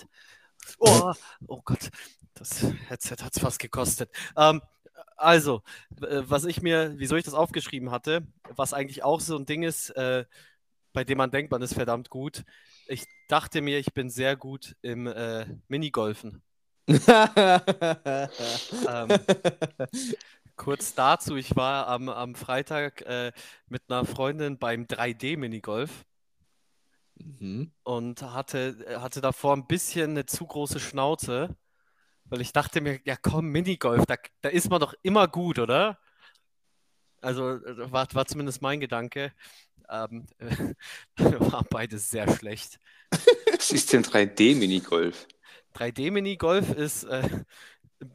Oh, 0.78 1.14
oh 1.46 1.62
Gott, 1.64 1.88
das 2.34 2.62
Headset 2.88 3.16
hat 3.22 3.34
es 3.34 3.40
fast 3.40 3.58
gekostet. 3.58 4.10
Ähm, 4.36 4.60
also, 5.16 5.62
äh, 6.00 6.22
was 6.24 6.44
ich 6.44 6.62
mir, 6.62 6.94
wieso 6.96 7.16
ich 7.16 7.24
das 7.24 7.34
aufgeschrieben 7.34 7.90
hatte, 7.90 8.26
was 8.56 8.72
eigentlich 8.72 9.02
auch 9.04 9.20
so 9.20 9.36
ein 9.36 9.46
Ding 9.46 9.62
ist, 9.62 9.90
äh, 9.90 10.24
bei 10.92 11.04
dem 11.04 11.18
man 11.18 11.30
denkt, 11.30 11.50
man 11.50 11.62
ist 11.62 11.74
verdammt 11.74 12.10
gut. 12.10 12.44
Ich 12.86 13.04
dachte 13.28 13.62
mir, 13.62 13.78
ich 13.78 13.94
bin 13.94 14.10
sehr 14.10 14.36
gut 14.36 14.76
im 14.82 15.06
äh, 15.06 15.46
Minigolfen. 15.68 16.42
Ähm, 18.88 19.08
kurz 20.56 20.94
dazu, 20.94 21.36
ich 21.36 21.54
war 21.56 21.86
am, 21.88 22.08
am 22.08 22.34
Freitag 22.34 23.02
äh, 23.02 23.32
mit 23.68 23.82
einer 23.88 24.04
Freundin 24.04 24.58
beim 24.58 24.84
3D-Minigolf 24.84 26.04
mhm. 27.16 27.72
und 27.84 28.22
hatte, 28.22 28.76
hatte 29.00 29.20
davor 29.20 29.56
ein 29.56 29.66
bisschen 29.66 30.10
eine 30.10 30.26
zu 30.26 30.46
große 30.46 30.80
Schnauze, 30.80 31.56
weil 32.32 32.40
ich 32.40 32.52
dachte 32.52 32.80
mir, 32.80 32.98
ja 33.04 33.14
komm, 33.16 33.50
Minigolf, 33.50 34.06
da, 34.06 34.16
da 34.40 34.48
ist 34.48 34.70
man 34.70 34.80
doch 34.80 34.94
immer 35.02 35.28
gut, 35.28 35.58
oder? 35.58 35.98
Also 37.20 37.50
äh, 37.50 37.92
war, 37.92 38.08
war 38.14 38.26
zumindest 38.26 38.62
mein 38.62 38.80
Gedanke. 38.80 39.32
Ähm, 39.90 40.26
war 41.18 41.64
beides 41.64 42.10
sehr 42.10 42.34
schlecht. 42.34 42.78
Was 43.52 43.70
ist 43.70 43.92
denn 43.92 44.02
3D-Minigolf? 44.02 45.28
3D-Minigolf 45.74 46.70
ist 46.70 47.04
äh, 47.04 47.44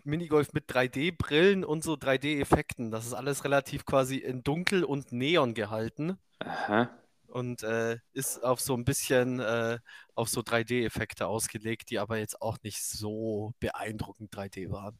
Minigolf 0.03 0.51
mit 0.51 0.67
3D-Brillen 0.69 1.63
und 1.63 1.83
so 1.83 1.93
3D-Effekten. 1.93 2.89
Das 2.89 3.05
ist 3.05 3.13
alles 3.13 3.43
relativ 3.43 3.85
quasi 3.85 4.17
in 4.17 4.43
Dunkel 4.43 4.83
und 4.83 5.11
Neon 5.11 5.53
gehalten 5.53 6.17
Aha. 6.39 6.89
Und 7.27 7.63
äh, 7.63 7.99
ist 8.13 8.43
auf 8.43 8.59
so 8.61 8.73
ein 8.75 8.85
bisschen 8.85 9.39
äh, 9.39 9.79
auf 10.15 10.29
so 10.29 10.41
3D-Effekte 10.41 11.27
ausgelegt, 11.27 11.89
die 11.89 11.99
aber 11.99 12.17
jetzt 12.17 12.41
auch 12.41 12.57
nicht 12.63 12.83
so 12.83 13.53
beeindruckend 13.59 14.33
3D 14.33 14.71
waren. 14.71 14.97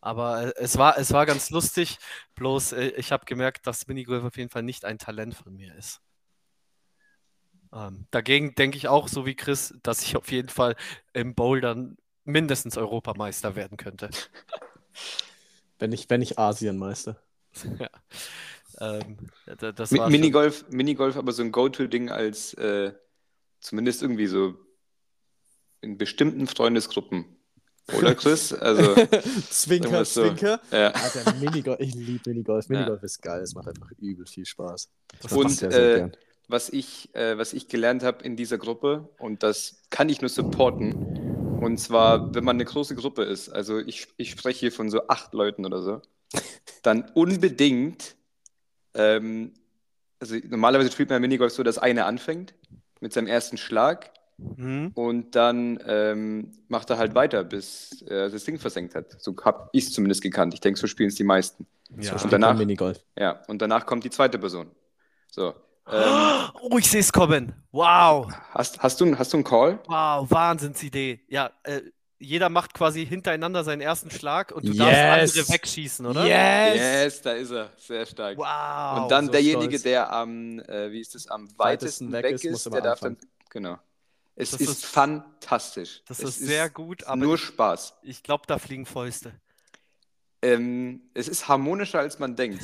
Aber 0.00 0.48
äh, 0.48 0.52
es 0.56 0.78
war, 0.78 0.98
es 0.98 1.12
war 1.12 1.26
ganz 1.26 1.50
lustig, 1.50 1.98
bloß 2.34 2.72
äh, 2.72 2.88
ich 2.96 3.12
habe 3.12 3.24
gemerkt, 3.26 3.66
dass 3.66 3.86
Minigolf 3.86 4.24
auf 4.24 4.36
jeden 4.36 4.50
Fall 4.50 4.62
nicht 4.62 4.84
ein 4.84 4.98
Talent 4.98 5.34
von 5.34 5.54
mir 5.54 5.74
ist. 5.74 6.00
Ähm, 7.72 8.06
dagegen 8.10 8.54
denke 8.54 8.76
ich 8.76 8.88
auch, 8.88 9.08
so 9.08 9.26
wie 9.26 9.34
Chris, 9.36 9.74
dass 9.82 10.02
ich 10.02 10.16
auf 10.16 10.30
jeden 10.32 10.48
Fall 10.48 10.74
im 11.12 11.34
Bouldern 11.34 11.96
mindestens 12.24 12.76
Europameister 12.76 13.54
werden 13.54 13.76
könnte. 13.76 14.10
Wenn 15.78 15.92
ich, 15.92 16.10
wenn 16.10 16.20
ich 16.20 16.38
Asienmeister. 16.38 17.16
ja. 17.78 17.88
Ähm, 18.80 19.16
da- 19.58 19.72
das 19.72 19.92
war 19.92 19.98
schon- 19.98 20.12
Minigolf, 20.12 20.64
Minigolf 20.70 21.16
aber 21.16 21.32
so 21.32 21.42
ein 21.42 21.52
Go-To-Ding 21.52 22.10
als 22.10 22.54
äh, 22.54 22.92
zumindest 23.60 24.02
irgendwie 24.02 24.26
so 24.26 24.54
in 25.80 25.98
bestimmten 25.98 26.46
Freundesgruppen. 26.46 27.24
Oder 27.96 28.14
Chris? 28.14 28.52
Also, 28.52 28.94
Zwinker, 29.50 30.04
so. 30.04 30.22
Zwinker. 30.22 30.60
ja. 30.70 30.88
Alter, 30.92 31.34
Minigolf, 31.34 31.80
ich 31.80 31.94
liebe 31.94 32.20
Minigolf. 32.30 32.66
Ja. 32.68 32.76
Minigolf 32.76 33.02
ist 33.02 33.20
geil, 33.20 33.42
es 33.42 33.54
macht 33.54 33.68
einfach 33.68 33.90
übel 33.98 34.26
viel 34.26 34.44
Spaß. 34.46 34.88
Das 35.22 35.32
Und, 35.32 35.48
sehr, 35.50 35.70
sehr 35.72 35.94
äh, 35.94 35.98
gern. 35.98 36.12
was 36.48 36.68
ich, 36.70 37.12
äh, 37.14 37.36
was 37.36 37.52
ich 37.52 37.66
gelernt 37.68 38.02
habe 38.04 38.22
in 38.24 38.36
dieser 38.36 38.58
Gruppe, 38.58 39.08
und 39.18 39.42
das 39.42 39.82
kann 39.90 40.08
ich 40.08 40.20
nur 40.20 40.28
supporten, 40.28 41.58
und 41.60 41.78
zwar, 41.78 42.32
wenn 42.34 42.44
man 42.44 42.56
eine 42.56 42.64
große 42.64 42.94
Gruppe 42.94 43.24
ist, 43.24 43.48
also 43.48 43.78
ich, 43.78 44.06
ich 44.16 44.30
spreche 44.30 44.60
hier 44.60 44.72
von 44.72 44.88
so 44.88 45.08
acht 45.08 45.34
Leuten 45.34 45.66
oder 45.66 45.82
so, 45.82 46.00
dann 46.82 47.10
unbedingt, 47.14 48.14
ähm, 48.94 49.52
also 50.20 50.36
normalerweise 50.48 50.90
spielt 50.92 51.10
man 51.10 51.20
Minigolf 51.22 51.52
so, 51.52 51.62
dass 51.62 51.78
einer 51.78 52.06
anfängt 52.06 52.54
mit 53.00 53.12
seinem 53.12 53.26
ersten 53.26 53.56
Schlag 53.56 54.10
Hm? 54.56 54.92
und 54.94 55.36
dann 55.36 55.78
ähm, 55.86 56.52
macht 56.68 56.88
er 56.88 56.96
halt 56.96 57.14
weiter, 57.14 57.44
bis 57.44 58.02
er 58.08 58.30
das 58.30 58.44
Ding 58.44 58.58
versenkt 58.58 58.94
hat. 58.94 59.20
So 59.20 59.34
habe 59.44 59.68
ich 59.72 59.84
es 59.84 59.92
zumindest 59.92 60.22
gekannt. 60.22 60.54
Ich 60.54 60.60
denke, 60.60 60.80
so 60.80 60.86
spielen 60.86 61.10
es 61.10 61.14
die 61.14 61.24
meisten. 61.24 61.66
Ja. 61.98 62.12
So 62.12 62.18
spielt 62.18 62.32
danach- 62.32 62.56
Minigolf. 62.56 63.04
Ja, 63.18 63.42
und 63.48 63.60
danach 63.60 63.84
kommt 63.84 64.02
die 64.04 64.08
zweite 64.10 64.38
Person. 64.38 64.70
So. 65.30 65.54
Ähm, 65.90 66.02
Oh, 66.62 66.78
ich 66.78 66.88
sehe 66.90 67.00
es 67.00 67.12
kommen. 67.12 67.52
Wow. 67.72 68.32
hast, 68.52 68.82
hast, 68.82 68.98
du, 69.00 69.18
hast 69.18 69.32
du 69.32 69.36
einen 69.38 69.44
Call? 69.44 69.78
Wow, 69.86 70.30
Wahnsinnsidee. 70.30 71.20
Ja, 71.28 71.50
äh, 71.64 71.82
jeder 72.20 72.48
macht 72.50 72.74
quasi 72.74 73.04
hintereinander 73.06 73.64
seinen 73.64 73.80
ersten 73.80 74.10
Schlag 74.10 74.52
und 74.52 74.64
du 74.68 74.72
Yes. 74.72 74.78
darfst 74.78 75.38
andere 75.38 75.48
wegschießen, 75.54 76.06
oder? 76.06 76.24
Yes! 76.26 76.76
Yes, 76.76 77.22
da 77.22 77.32
ist 77.32 77.50
er. 77.50 77.70
Sehr 77.78 78.06
stark. 78.06 78.36
Wow. 78.38 79.02
Und 79.02 79.10
dann 79.10 79.26
so 79.26 79.32
derjenige, 79.32 79.70
stolz. 79.78 79.82
der 79.82 80.12
am, 80.12 80.60
äh, 80.60 80.92
wie 80.92 81.00
ist 81.00 81.14
es, 81.14 81.26
am 81.28 81.48
Weitesten 81.58 82.12
weitesten 82.12 82.12
weg 82.12 82.24
weg 82.24 82.34
ist, 82.34 82.44
ist, 82.66 82.72
der 82.72 82.80
darf 82.82 83.00
dann, 83.00 83.16
genau. 83.48 83.78
Es 84.36 84.52
Das 84.52 84.60
ist, 84.60 84.68
ist- 84.70 84.84
fantastisch. 84.86 86.02
das 86.06 86.18
es 86.20 86.28
ist 86.30 86.46
sehr 86.46 86.70
gut, 86.70 87.04
aber 87.04 87.16
nur 87.16 87.34
ich- 87.34 87.40
Spaß. 87.42 87.94
Ich 88.02 88.22
glaube, 88.22 88.44
da 88.46 88.58
fliegen 88.58 88.86
Fäuste. 88.86 89.32
Ähm, 90.42 91.02
es 91.12 91.28
ist 91.28 91.48
harmonischer, 91.48 91.98
als 92.00 92.18
man 92.18 92.34
denkt. 92.36 92.62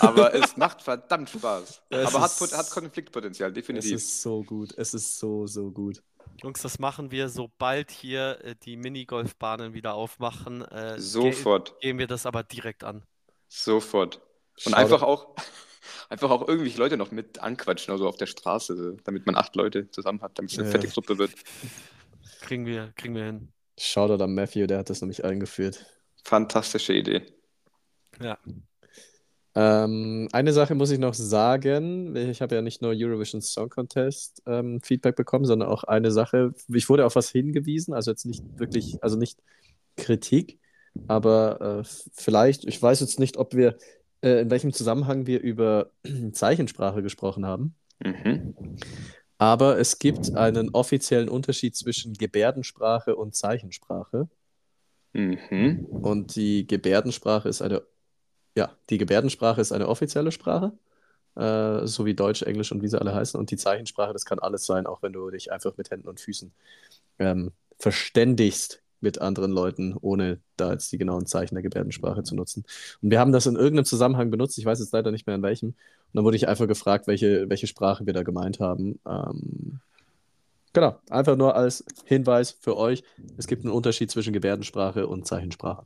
aber 0.00 0.34
es 0.34 0.56
macht 0.56 0.82
verdammt 0.82 1.30
Spaß. 1.30 1.82
Es 1.88 2.06
aber 2.14 2.20
hat, 2.22 2.32
hat 2.52 2.70
Konfliktpotenzial, 2.70 3.50
Es 3.50 3.54
definitiv. 3.54 3.92
ist 3.94 4.20
so 4.20 4.42
gut. 4.42 4.74
Es 4.76 4.92
ist 4.92 5.18
so, 5.18 5.46
so 5.46 5.70
gut. 5.70 6.02
Jungs, 6.42 6.62
das 6.62 6.78
machen 6.78 7.10
wir, 7.10 7.28
sobald 7.28 7.90
hier 7.90 8.38
äh, 8.44 8.54
die 8.62 8.76
Minigolfbahnen 8.76 9.74
wieder 9.74 9.94
aufmachen. 9.94 10.62
Äh, 10.62 10.94
ge 10.94 11.00
Sofort. 11.00 11.80
gehen 11.80 11.98
wir 11.98 12.06
das 12.06 12.26
aber 12.26 12.42
direkt 12.42 12.84
an. 12.84 13.04
Sofort. 13.48 14.16
Und 14.64 14.72
Schau 14.72 14.76
einfach 14.76 15.02
auch, 15.02 15.34
einfach 16.08 16.30
auch 16.30 16.46
irgendwelche 16.48 16.78
Leute 16.78 16.96
noch 16.96 17.10
mit 17.10 17.38
anquatschen, 17.40 17.92
also 17.92 18.08
auf 18.08 18.16
der 18.16 18.26
Straße, 18.26 18.96
damit 19.04 19.26
man 19.26 19.36
acht 19.36 19.56
Leute 19.56 19.90
zusammen 19.90 20.20
hat, 20.22 20.38
damit 20.38 20.52
es 20.52 20.58
eine 20.58 20.66
Ja. 20.68 20.72
fette 20.72 20.88
Gruppe 20.88 21.18
wird. 21.18 21.32
Kriegen 22.40 22.66
wir, 22.66 22.92
kriegen 22.96 23.14
wir 23.14 23.24
hin. 23.24 23.52
Shoutout 23.78 24.22
an 24.22 24.34
Matthew, 24.34 24.66
der 24.66 24.78
hat 24.78 24.90
das 24.90 25.00
nämlich 25.00 25.24
eingeführt. 25.24 25.84
Fantastische 26.24 26.92
Idee. 26.94 27.26
Ja. 28.20 28.38
Ähm, 29.58 30.28
eine 30.32 30.52
Sache 30.52 30.74
muss 30.74 30.90
ich 30.90 30.98
noch 30.98 31.14
sagen. 31.14 32.14
Ich 32.14 32.42
habe 32.42 32.54
ja 32.54 32.60
nicht 32.60 32.82
nur 32.82 32.92
Eurovision 32.94 33.40
Song 33.40 33.70
Contest 33.70 34.42
ähm, 34.46 34.82
Feedback 34.82 35.16
bekommen, 35.16 35.46
sondern 35.46 35.70
auch 35.70 35.82
eine 35.84 36.10
Sache. 36.10 36.52
Ich 36.68 36.90
wurde 36.90 37.06
auf 37.06 37.16
was 37.16 37.30
hingewiesen, 37.30 37.94
also 37.94 38.10
jetzt 38.10 38.26
nicht 38.26 38.44
wirklich, 38.58 39.02
also 39.02 39.16
nicht 39.16 39.38
Kritik, 39.96 40.60
aber 41.08 41.80
äh, 41.80 41.88
vielleicht, 42.12 42.66
ich 42.66 42.80
weiß 42.80 43.00
jetzt 43.00 43.18
nicht, 43.18 43.38
ob 43.38 43.54
wir, 43.54 43.78
äh, 44.20 44.42
in 44.42 44.50
welchem 44.50 44.74
Zusammenhang 44.74 45.26
wir 45.26 45.40
über 45.40 45.90
Zeichensprache 46.32 47.02
gesprochen 47.02 47.46
haben. 47.46 47.74
Mhm. 48.04 48.54
Aber 49.38 49.78
es 49.78 49.98
gibt 49.98 50.34
einen 50.34 50.68
offiziellen 50.70 51.30
Unterschied 51.30 51.74
zwischen 51.74 52.12
Gebärdensprache 52.12 53.16
und 53.16 53.34
Zeichensprache. 53.34 54.28
Mhm. 55.14 55.86
Und 55.86 56.36
die 56.36 56.66
Gebärdensprache 56.66 57.48
ist 57.48 57.62
eine, 57.62 57.82
ja, 58.56 58.70
die 58.90 58.98
Gebärdensprache 58.98 59.60
ist 59.60 59.72
eine 59.72 59.88
offizielle 59.88 60.32
Sprache, 60.32 60.72
äh, 61.36 61.86
so 61.86 62.06
wie 62.06 62.14
Deutsch, 62.14 62.42
Englisch 62.42 62.72
und 62.72 62.82
wie 62.82 62.88
sie 62.88 63.00
alle 63.00 63.14
heißen. 63.14 63.38
Und 63.38 63.50
die 63.50 63.56
Zeichensprache, 63.56 64.12
das 64.12 64.24
kann 64.24 64.38
alles 64.38 64.64
sein, 64.66 64.86
auch 64.86 65.02
wenn 65.02 65.12
du 65.12 65.30
dich 65.30 65.52
einfach 65.52 65.76
mit 65.76 65.90
Händen 65.90 66.08
und 66.08 66.20
Füßen 66.20 66.52
ähm, 67.18 67.52
verständigst 67.78 68.82
mit 69.00 69.20
anderen 69.20 69.52
Leuten, 69.52 69.94
ohne 70.00 70.40
da 70.56 70.72
jetzt 70.72 70.90
die 70.90 70.98
genauen 70.98 71.26
Zeichen 71.26 71.54
der 71.54 71.62
Gebärdensprache 71.62 72.22
zu 72.22 72.34
nutzen. 72.34 72.64
Und 73.02 73.10
wir 73.10 73.20
haben 73.20 73.32
das 73.32 73.46
in 73.46 73.56
irgendeinem 73.56 73.84
Zusammenhang 73.84 74.30
benutzt, 74.30 74.58
ich 74.58 74.64
weiß 74.64 74.80
jetzt 74.80 74.92
leider 74.92 75.10
nicht 75.10 75.26
mehr 75.26 75.36
in 75.36 75.42
welchem. 75.42 75.68
Und 75.68 75.76
dann 76.14 76.24
wurde 76.24 76.36
ich 76.36 76.48
einfach 76.48 76.66
gefragt, 76.66 77.06
welche, 77.06 77.48
welche 77.50 77.66
Sprache 77.66 78.06
wir 78.06 78.14
da 78.14 78.22
gemeint 78.22 78.58
haben. 78.58 78.98
Ähm, 79.06 79.80
genau, 80.72 80.98
einfach 81.10 81.36
nur 81.36 81.56
als 81.56 81.84
Hinweis 82.06 82.52
für 82.52 82.78
euch, 82.78 83.04
es 83.36 83.46
gibt 83.46 83.64
einen 83.64 83.74
Unterschied 83.74 84.10
zwischen 84.10 84.32
Gebärdensprache 84.32 85.06
und 85.06 85.26
Zeichensprache. 85.26 85.84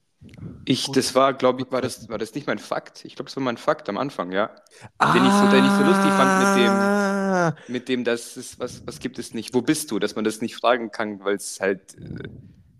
Ich, 0.64 0.87
Gut. 0.87 0.96
das 0.96 1.14
war, 1.14 1.35
glaube 1.35 1.62
ich, 1.62 1.72
war 1.72 1.80
das, 1.80 2.09
war 2.09 2.18
das 2.18 2.35
nicht 2.35 2.46
mein 2.46 2.59
Fakt? 2.59 3.04
Ich 3.04 3.16
glaube, 3.16 3.28
das 3.28 3.37
war 3.37 3.42
mein 3.42 3.56
Fakt 3.56 3.88
am 3.88 3.98
Anfang, 3.98 4.30
ja. 4.33 4.54
Den 5.02 5.24
ich 5.24 5.37
so, 5.37 5.46
den 5.46 5.64
ich 5.64 5.74
so 5.74 5.83
lustig 5.83 6.14
fand 6.14 6.37
mit 6.37 6.54
dem, 6.54 6.92
Ah, 7.28 7.54
mit 7.66 7.88
dem, 7.88 8.04
das 8.04 8.37
ist, 8.37 8.59
was, 8.61 8.87
was 8.87 9.00
gibt 9.00 9.18
es 9.18 9.35
nicht? 9.35 9.54
Wo 9.54 9.62
bist 9.62 9.90
du? 9.90 9.98
Dass 9.98 10.16
man 10.16 10.24
das 10.24 10.40
nicht 10.40 10.56
fragen 10.56 10.90
kann, 10.90 11.24
weil 11.24 11.37
es 11.37 11.61
halt, 11.61 11.94
äh, 11.96 12.28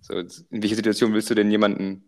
so, 0.01 0.15
in 0.15 0.63
welcher 0.63 0.77
Situation 0.77 1.13
willst 1.15 1.31
du 1.31 1.35
denn 1.35 1.51
jemanden 1.51 2.05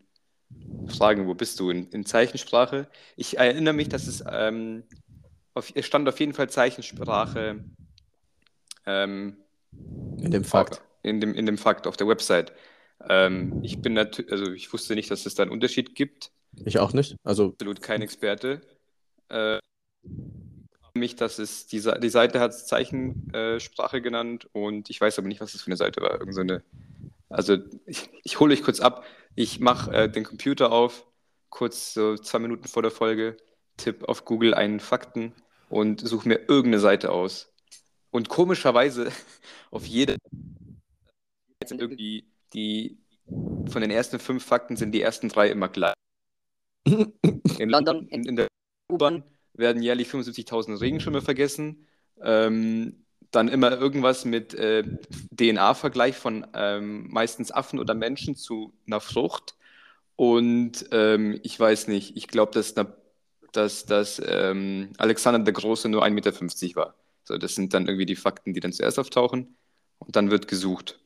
fragen, 0.87 1.27
wo 1.27 1.35
bist 1.35 1.61
du? 1.61 1.71
In, 1.71 1.89
in 1.91 2.07
Zeichensprache? 2.07 2.89
Ich 3.17 3.39
erinnere 3.39 3.75
mich, 3.75 3.89
dass 3.89 4.07
es, 4.09 4.25
ähm, 4.31 4.85
auf, 5.55 5.73
es 5.75 5.87
stand 5.87 6.09
auf 6.09 6.21
jeden 6.21 6.35
Fall 6.35 6.51
Zeichensprache 6.51 7.65
ähm, 8.87 9.37
In 10.23 10.31
dem 10.31 10.45
Fakt. 10.45 10.83
in 11.03 11.21
dem, 11.21 11.35
in 11.35 11.47
dem 11.47 11.59
Fakt 11.59 11.87
auf 11.87 11.97
der 11.97 12.09
Website. 12.09 12.53
Ähm, 13.09 13.61
ich 13.63 13.81
bin 13.81 13.95
natürlich, 13.95 14.31
also 14.31 14.53
ich 14.53 14.73
wusste 14.73 14.95
nicht, 14.95 15.11
dass 15.11 15.27
es 15.27 15.35
da 15.35 15.43
einen 15.43 15.53
Unterschied 15.53 15.95
gibt. 15.95 16.31
Ich 16.65 16.79
auch 16.79 16.93
nicht. 16.93 17.17
Also, 17.25 17.51
absolut 17.51 17.83
kein 17.83 18.03
Experte. 18.03 18.61
Äh, 19.29 19.59
mich, 20.95 21.17
dass 21.17 21.39
es 21.39 21.67
die, 21.67 21.81
die 21.81 22.09
Seite 22.09 22.41
hat 22.41 22.55
Zeichensprache 22.55 24.03
genannt 24.03 24.49
und 24.53 24.91
ich 24.91 25.01
weiß 25.01 25.19
aber 25.19 25.29
nicht, 25.29 25.41
was 25.41 25.53
das 25.53 25.63
für 25.63 25.69
eine 25.69 25.77
Seite 25.77 26.03
war. 26.03 26.21
Irgend 26.21 26.35
so 26.35 26.41
eine, 26.43 26.63
also 27.29 27.57
ich, 27.87 28.11
ich 28.25 28.41
hole 28.41 28.53
euch 28.53 28.63
kurz 28.63 28.81
ab. 28.81 29.05
Ich 29.35 29.61
mache 29.61 29.91
äh, 29.93 30.11
den 30.11 30.25
Computer 30.25 30.71
auf, 30.71 31.07
kurz 31.49 31.95
so 31.95 32.17
zwei 32.17 32.39
Minuten 32.39 32.69
vor 32.69 32.83
der 32.83 32.91
Folge, 32.91 33.37
tipp 33.79 34.05
auf 34.05 34.25
Google 34.25 34.55
einen 34.55 34.81
Fakten 34.81 35.33
und 35.71 36.07
suche 36.07 36.29
mir 36.29 36.41
irgendeine 36.49 36.81
Seite 36.81 37.11
aus. 37.11 37.53
Und 38.11 38.29
komischerweise 38.29 39.11
auf 39.71 39.87
jede 39.87 40.19
sind 41.65 41.81
irgendwie 41.81 42.32
die 42.55 42.99
von 43.71 43.81
den 43.83 43.91
ersten 43.91 44.19
fünf 44.19 44.45
Fakten 44.45 44.77
sind 44.77 44.93
die 44.93 45.03
ersten 45.03 45.29
drei 45.29 45.49
immer 45.51 45.69
gleich. 45.69 45.95
In 47.59 47.69
London, 47.71 48.09
in, 48.09 48.25
in 48.25 48.37
der 48.37 48.49
U-Bahn 48.91 49.23
werden 49.55 49.83
jährlich 49.83 50.09
75.000 50.09 50.81
Regenschirme 50.81 51.23
vergessen. 51.23 51.87
Ähm, 52.23 53.05
dann 53.31 53.49
immer 53.49 53.73
irgendwas 53.73 54.25
mit 54.27 54.53
äh, 54.55 54.85
DNA-Vergleich 55.31 56.17
von 56.17 56.47
ähm, 56.55 57.09
meistens 57.11 57.51
Affen 57.51 57.79
oder 57.79 57.95
Menschen 57.95 58.37
zu 58.37 58.75
einer 58.87 59.01
Frucht. 59.01 59.57
Und 60.17 60.87
ähm, 60.93 61.39
ich 61.43 61.59
weiß 61.59 61.89
nicht, 61.89 62.17
ich 62.17 62.29
glaube, 62.29 62.53
dass, 62.53 62.75
na- 62.77 62.95
dass, 63.53 63.87
dass 63.87 64.21
ähm, 64.25 64.93
Alexander 64.99 65.41
der 65.41 65.53
Große 65.55 65.89
nur 65.89 66.05
1,50 66.05 66.11
Meter 66.67 66.77
war. 66.77 66.95
So, 67.25 67.39
das 67.39 67.55
sind 67.55 67.75
dann 67.75 67.87
irgendwie 67.87 68.07
die 68.07 68.17
Fakten, 68.17 68.53
die 68.55 68.61
dann 68.61 68.73
zuerst 68.73 68.99
auftauchen. 68.99 69.57
Und 69.99 70.17
dann 70.17 70.31
wird 70.31 70.49
gesucht. 70.49 70.99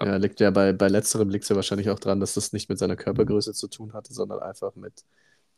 Ja, 0.00 0.16
liegt 0.16 0.40
ja 0.40 0.50
bei, 0.50 0.72
bei 0.72 0.88
letzterem 0.88 1.28
liegt 1.28 1.44
es 1.44 1.48
ja 1.48 1.56
wahrscheinlich 1.56 1.90
auch 1.90 1.98
dran, 1.98 2.20
dass 2.20 2.34
das 2.34 2.52
nicht 2.52 2.68
mit 2.68 2.78
seiner 2.78 2.96
Körpergröße 2.96 3.52
zu 3.52 3.68
tun 3.68 3.92
hatte, 3.92 4.12
sondern 4.12 4.40
einfach 4.40 4.74
mit, 4.74 5.04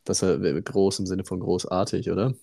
dass 0.03 0.21
er 0.21 0.37
groß 0.61 0.99
im 0.99 1.05
Sinne 1.07 1.23
von 1.25 1.39
großartig, 1.39 2.11
oder? 2.11 2.33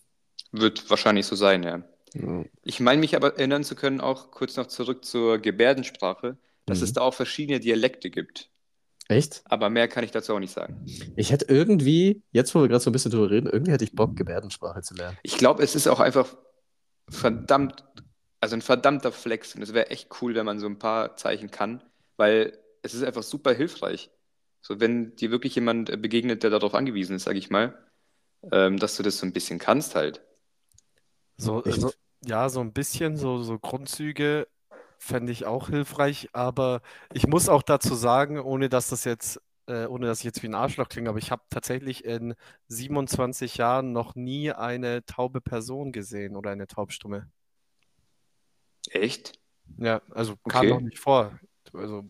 Wird 0.52 0.88
wahrscheinlich 0.90 1.26
so 1.26 1.36
sein, 1.36 1.62
ja. 1.62 1.82
Ja. 2.14 2.44
Ich 2.62 2.78
meine 2.80 3.00
mich 3.00 3.16
aber 3.16 3.36
erinnern 3.38 3.64
zu 3.64 3.74
können, 3.74 4.00
auch 4.00 4.30
kurz 4.30 4.56
noch 4.56 4.66
zurück 4.66 5.04
zur 5.04 5.38
Gebärdensprache, 5.38 6.36
dass 6.66 6.78
Mhm. 6.78 6.84
es 6.84 6.92
da 6.92 7.00
auch 7.00 7.14
verschiedene 7.14 7.58
Dialekte 7.60 8.10
gibt. 8.10 8.50
Echt? 9.08 9.42
Aber 9.46 9.68
mehr 9.70 9.88
kann 9.88 10.04
ich 10.04 10.10
dazu 10.10 10.34
auch 10.34 10.38
nicht 10.38 10.52
sagen. 10.52 10.84
Ich 11.16 11.32
hätte 11.32 11.46
irgendwie, 11.48 12.22
jetzt 12.30 12.54
wo 12.54 12.60
wir 12.60 12.68
gerade 12.68 12.82
so 12.84 12.90
ein 12.90 12.92
bisschen 12.92 13.10
drüber 13.10 13.30
reden, 13.30 13.48
irgendwie 13.50 13.72
hätte 13.72 13.84
ich 13.84 13.94
Bock, 13.94 14.14
Gebärdensprache 14.16 14.82
zu 14.82 14.94
lernen. 14.94 15.18
Ich 15.22 15.36
glaube, 15.38 15.62
es 15.62 15.74
ist 15.74 15.88
auch 15.88 16.00
einfach 16.00 16.36
verdammt, 17.08 17.84
also 18.42 18.56
ein 18.56 18.62
verdammter 18.62 19.12
Flex. 19.12 19.54
Und 19.54 19.62
es 19.62 19.72
wäre 19.72 19.90
echt 19.90 20.08
cool, 20.20 20.34
wenn 20.34 20.44
man 20.44 20.58
so 20.58 20.66
ein 20.66 20.78
paar 20.78 21.16
Zeichen 21.16 21.50
kann, 21.50 21.82
weil 22.16 22.58
es 22.82 22.92
ist 22.92 23.04
einfach 23.04 23.22
super 23.22 23.54
hilfreich. 23.54 24.10
So, 24.60 24.80
wenn 24.80 25.14
dir 25.16 25.30
wirklich 25.30 25.54
jemand 25.54 25.90
äh, 25.90 25.96
begegnet, 25.96 26.42
der 26.42 26.50
darauf 26.50 26.74
angewiesen 26.74 27.16
ist, 27.16 27.24
sage 27.24 27.38
ich 27.38 27.50
mal, 27.50 27.78
ähm, 28.50 28.78
dass 28.78 28.96
du 28.96 29.04
das 29.04 29.18
so 29.18 29.26
ein 29.26 29.32
bisschen 29.32 29.60
kannst 29.60 29.94
halt. 29.94 30.22
So, 31.36 31.62
so, 31.66 31.92
ja, 32.24 32.48
so 32.48 32.60
ein 32.60 32.72
bisschen, 32.72 33.16
so, 33.16 33.42
so 33.42 33.58
Grundzüge 33.58 34.48
fände 34.98 35.32
ich 35.32 35.46
auch 35.46 35.68
hilfreich, 35.68 36.28
aber 36.32 36.82
ich 37.12 37.26
muss 37.28 37.48
auch 37.48 37.62
dazu 37.62 37.94
sagen, 37.94 38.40
ohne 38.40 38.68
dass 38.68 38.88
das 38.88 39.04
jetzt, 39.04 39.40
äh, 39.66 39.86
ohne 39.86 40.06
dass 40.06 40.18
ich 40.18 40.24
jetzt 40.24 40.42
wie 40.42 40.48
ein 40.48 40.54
Arschloch 40.54 40.88
klinge, 40.88 41.10
aber 41.10 41.18
ich 41.18 41.30
habe 41.30 41.42
tatsächlich 41.50 42.04
in 42.04 42.34
27 42.68 43.56
Jahren 43.56 43.92
noch 43.92 44.16
nie 44.16 44.52
eine 44.52 45.04
taube 45.06 45.40
Person 45.40 45.92
gesehen 45.92 46.36
oder 46.36 46.50
eine 46.50 46.66
Taubstumme. 46.66 47.30
Echt? 48.92 49.32
Ja, 49.78 50.02
also 50.10 50.36
kam 50.48 50.60
Okay. 50.66 50.70
noch 50.70 50.80
nicht 50.80 50.98
vor. 50.98 51.38
Also 51.72 52.04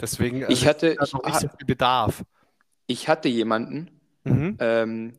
deswegen, 0.00 0.42
also 0.44 0.52
Ich 0.52 0.66
hatte, 0.66 0.96
ich, 1.00 1.12
noch 1.12 1.24
nicht 1.24 1.40
so 1.40 1.48
viel 1.48 1.66
Bedarf. 1.66 2.24
ich 2.86 3.08
hatte 3.08 3.28
jemanden, 3.28 4.00
Mhm. 4.24 4.56
ähm, 4.58 5.18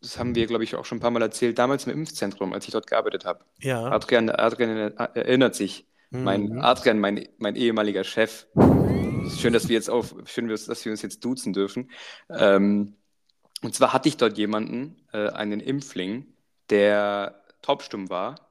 das 0.00 0.18
haben 0.18 0.34
wir, 0.34 0.46
glaube 0.46 0.62
ich, 0.62 0.76
auch 0.76 0.84
schon 0.84 0.98
ein 0.98 1.00
paar 1.00 1.10
Mal 1.10 1.22
erzählt, 1.22 1.58
damals 1.58 1.86
im 1.86 1.92
Impfzentrum, 1.92 2.52
als 2.52 2.66
ich 2.66 2.72
dort 2.72 2.86
gearbeitet 2.86 3.24
habe. 3.24 3.44
Ja. 3.58 3.86
Adrian, 3.86 4.30
Adrian 4.30 4.96
erinnert 4.96 5.54
sich. 5.54 5.86
Mein 6.10 6.44
Mhm. 6.44 6.60
Adrian, 6.60 7.00
mein, 7.00 7.28
mein 7.38 7.56
ehemaliger 7.56 8.04
Chef. 8.04 8.46
Schön, 9.36 9.52
dass 9.52 9.68
wir 9.68 9.74
jetzt 9.74 9.90
auf, 9.90 10.14
schön, 10.26 10.48
dass 10.48 10.84
wir 10.84 10.92
uns 10.92 11.02
jetzt 11.02 11.24
duzen 11.24 11.52
dürfen. 11.52 11.90
Ähm, 12.30 12.96
und 13.62 13.74
zwar 13.74 13.92
hatte 13.92 14.08
ich 14.08 14.16
dort 14.16 14.38
jemanden, 14.38 15.04
äh, 15.12 15.28
einen 15.30 15.60
Impfling, 15.60 16.32
der 16.70 17.42
taubstumm 17.60 18.08
war. 18.08 18.47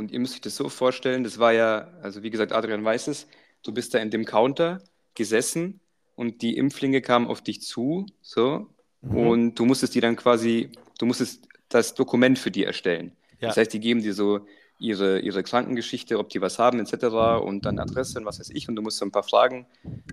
Und 0.00 0.10
ihr 0.12 0.18
müsst 0.18 0.34
euch 0.34 0.40
das 0.40 0.56
so 0.56 0.68
vorstellen, 0.70 1.24
das 1.24 1.38
war 1.38 1.52
ja, 1.52 1.88
also 2.02 2.22
wie 2.22 2.30
gesagt, 2.30 2.52
Adrian 2.52 2.82
weiß 2.82 3.06
es, 3.08 3.26
du 3.62 3.72
bist 3.72 3.92
da 3.92 3.98
in 3.98 4.10
dem 4.10 4.24
Counter 4.24 4.80
gesessen 5.14 5.78
und 6.16 6.40
die 6.40 6.56
Impflinge 6.56 7.02
kamen 7.02 7.26
auf 7.28 7.42
dich 7.42 7.60
zu, 7.60 8.06
so, 8.22 8.66
Mhm. 9.02 9.16
und 9.16 9.54
du 9.58 9.64
musstest 9.64 9.94
die 9.94 10.00
dann 10.00 10.16
quasi, 10.16 10.70
du 10.98 11.06
musstest 11.06 11.46
das 11.68 11.94
Dokument 11.94 12.38
für 12.38 12.50
die 12.50 12.64
erstellen. 12.64 13.12
Ja. 13.40 13.48
Das 13.48 13.56
heißt, 13.56 13.72
die 13.72 13.80
geben 13.80 14.02
dir 14.02 14.14
so 14.14 14.40
ihre, 14.78 15.20
ihre 15.20 15.42
Krankengeschichte, 15.42 16.18
ob 16.18 16.30
die 16.30 16.40
was 16.40 16.58
haben, 16.58 16.80
etc. 16.80 17.42
und 17.42 17.64
dann 17.64 17.78
Adresse 17.78 18.18
und 18.18 18.24
was 18.24 18.40
weiß 18.40 18.50
ich. 18.50 18.68
Und 18.68 18.76
du 18.76 18.82
musst 18.82 18.98
so 18.98 19.04
ein 19.04 19.12
paar 19.12 19.22
Fragen 19.22 19.66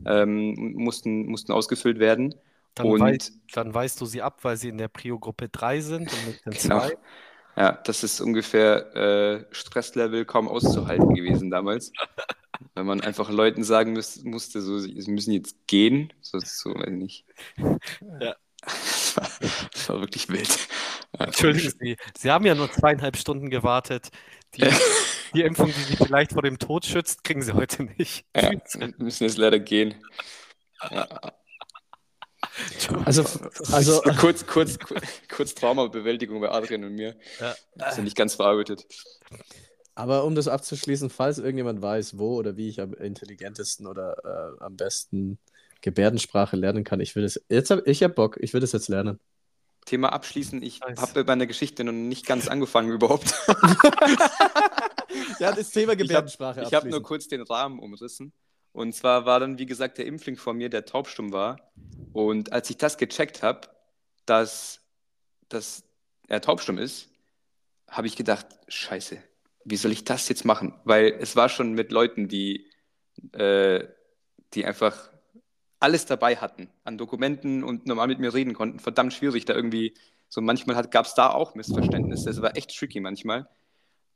ähm, 0.06 0.74
mussten, 0.76 1.26
mussten 1.26 1.52
ausgefüllt 1.52 2.00
werden. 2.00 2.36
Dann, 2.76 2.88
und 2.88 3.00
wei 3.00 3.18
dann 3.54 3.74
weist 3.74 4.00
du 4.02 4.06
sie 4.06 4.22
ab, 4.22 4.40
weil 4.44 4.58
sie 4.58 4.70
in 4.70 4.78
der 4.78 4.88
Prio-Gruppe 4.88 5.50
3 5.50 5.82
sind 5.82 6.12
und 6.14 6.28
nicht 6.28 6.46
in 6.46 6.52
Genau. 6.52 6.88
2. 7.58 7.62
ja, 7.62 7.72
das 7.84 8.04
ist 8.04 8.22
ungefähr 8.22 8.96
äh, 8.96 9.46
Stresslevel 9.52 10.26
kaum 10.26 10.48
auszuhalten 10.48 11.14
gewesen 11.14 11.50
damals. 11.50 11.92
Wenn 12.76 12.86
man 12.86 13.02
einfach 13.02 13.30
Leuten 13.30 13.64
sagen 13.64 13.94
müß, 13.94 14.24
musste, 14.24 14.62
so, 14.62 14.80
sie 14.80 15.12
müssen 15.12 15.32
jetzt 15.32 15.68
gehen, 15.68 16.12
so, 16.22 16.40
so 16.40 16.74
weiß 16.74 16.88
ich 16.88 16.94
nicht. 16.94 17.26
Ja. 18.20 18.36
Das 18.62 19.18
war, 19.18 19.30
das 19.72 19.90
war 19.90 20.00
wirklich 20.00 20.30
wild. 20.30 20.68
Entschuldigen 21.18 21.72
Sie, 21.80 21.98
Sie 22.18 22.32
haben 22.32 22.46
ja 22.46 22.56
nur 22.56 22.72
zweieinhalb 22.72 23.18
Stunden 23.18 23.50
gewartet. 23.50 24.10
Die, 24.56 24.62
die 25.34 25.42
Impfung, 25.42 25.68
die 25.68 25.84
Sie 25.84 25.96
vielleicht 25.96 26.34
vor 26.34 26.42
dem 26.42 26.60
Tod 26.60 26.86
schützt, 26.86 27.24
kriegen 27.24 27.42
Sie 27.42 27.54
heute 27.54 27.84
nicht. 27.84 28.26
Ja, 28.36 28.52
müssen 28.98 29.24
jetzt 29.24 29.38
leider 29.38 29.60
gehen. 29.60 29.96
Ja, 30.90 31.08
Also, 33.06 33.24
also 33.72 33.94
so 33.94 34.02
kurz, 34.20 34.46
kurz, 34.46 34.78
kurz, 34.80 35.02
kurz 35.30 35.56
Traumabewältigung 35.56 36.40
bei 36.40 36.52
Adrian 36.52 36.84
und 36.84 36.94
mir. 36.94 37.16
Ja. 37.40 37.56
Das 37.76 37.92
ist 37.92 37.98
ja 37.98 38.04
nicht 38.04 38.16
ganz 38.18 38.36
verarbeitet. 38.36 38.86
aber 39.96 40.24
um 40.24 40.36
das 40.36 40.48
abzuschließen, 40.48 41.10
falls 41.10 41.40
irgendjemand 41.40 41.82
weiß, 41.82 42.18
wo 42.18 42.36
oder 42.36 42.56
wie 42.56 42.70
ich 42.70 42.80
am 42.80 42.94
intelligentesten 42.94 43.88
oder 43.88 44.56
äh, 44.60 44.64
am 44.64 44.76
besten 44.78 45.40
Gebärdensprache 45.82 46.56
lernen 46.56 46.84
kann, 46.84 47.00
ich 47.00 47.16
will 47.16 47.24
es. 47.24 47.44
Jetzt 47.50 47.72
hab, 47.72 47.86
ich 47.88 48.04
habe 48.04 48.14
Bock, 48.14 48.38
ich 48.40 48.54
will 48.54 48.62
das 48.62 48.72
jetzt 48.72 48.88
lernen. 48.88 49.20
Thema 49.86 50.12
abschließen. 50.12 50.62
Ich 50.62 50.82
Nice. 50.82 51.00
habe 51.00 51.24
bei 51.24 51.24
meiner 51.24 51.48
Geschichte 51.48 51.84
noch 51.84 51.94
nicht 51.94 52.26
ganz 52.26 52.48
angefangen 52.48 52.92
überhaupt. 52.92 53.34
Ja, 55.40 55.52
das 55.52 55.70
Thema 55.70 55.94
Ich 55.94 56.00
habe 56.00 56.08
Gebärdensprache 56.08 56.62
ich 56.62 56.74
hab 56.74 56.86
nur 56.86 57.02
kurz 57.02 57.28
den 57.28 57.42
Rahmen 57.42 57.80
umrissen. 57.80 58.34
Und 58.78 58.94
zwar 58.94 59.26
war 59.26 59.40
dann, 59.40 59.58
wie 59.58 59.66
gesagt, 59.66 59.98
der 59.98 60.06
Impfling 60.06 60.38
vor 60.38 60.54
mir, 60.54 60.70
der 60.70 60.86
taubstumm 60.86 61.34
war. 61.34 61.72
Und 62.14 62.54
als 62.54 62.70
ich 62.70 62.78
das 62.78 63.00
gecheckt 63.00 63.42
habe, 63.42 63.62
dass, 64.28 64.82
dass 65.50 65.84
er 66.28 66.42
taubstumm 66.42 66.78
ist, 66.78 67.10
habe 67.90 68.06
ich 68.06 68.16
gedacht, 68.16 68.46
scheiße, 68.68 69.18
wie 69.66 69.78
soll 69.78 69.92
ich 69.92 70.04
das 70.04 70.30
jetzt 70.30 70.46
machen? 70.46 70.76
Weil 70.84 71.18
es 71.20 71.36
war 71.36 71.50
schon 71.50 71.74
mit 71.74 71.92
Leuten, 71.92 72.28
die, 72.28 72.70
äh, 73.32 73.84
die 74.54 74.64
einfach 74.64 75.10
alles 75.80 76.06
dabei 76.06 76.36
hatten 76.36 76.70
an 76.84 77.00
Dokumenten 77.00 77.64
und 77.64 77.88
normal 77.88 78.06
mit 78.06 78.20
mir 78.20 78.36
reden 78.36 78.54
konnten, 78.54 78.78
verdammt 78.78 79.14
schwierig, 79.14 79.46
da 79.46 79.56
irgendwie, 79.56 79.96
so 80.30 80.40
manchmal 80.40 80.88
gab 80.88 81.08
es 81.08 81.16
da 81.16 81.32
auch 81.32 81.56
Missverständnisse, 81.56 82.30
es 82.30 82.44
war 82.44 82.56
echt 82.56 82.78
tricky 82.78 83.00
manchmal. 83.00 83.50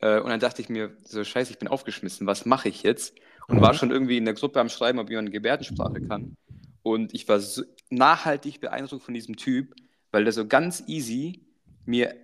Äh, 0.01 0.19
und 0.19 0.29
dann 0.29 0.39
dachte 0.39 0.61
ich 0.61 0.69
mir, 0.69 0.95
so 1.03 1.23
scheiße, 1.23 1.51
ich 1.51 1.57
bin 1.57 1.67
aufgeschmissen, 1.67 2.27
was 2.27 2.45
mache 2.45 2.69
ich 2.69 2.83
jetzt? 2.83 3.15
Und 3.47 3.61
war 3.61 3.73
schon 3.73 3.91
irgendwie 3.91 4.17
in 4.17 4.25
der 4.25 4.33
Gruppe 4.33 4.59
am 4.59 4.69
Schreiben, 4.69 4.99
ob 4.99 5.09
jemand 5.09 5.31
Gebärdensprache 5.31 6.01
kann. 6.01 6.35
Und 6.83 7.13
ich 7.13 7.27
war 7.27 7.39
so 7.39 7.63
nachhaltig 7.89 8.59
beeindruckt 8.59 9.03
von 9.03 9.13
diesem 9.13 9.35
Typ, 9.35 9.75
weil 10.11 10.23
der 10.23 10.33
so 10.33 10.47
ganz 10.47 10.83
easy 10.87 11.45
mir 11.85 12.15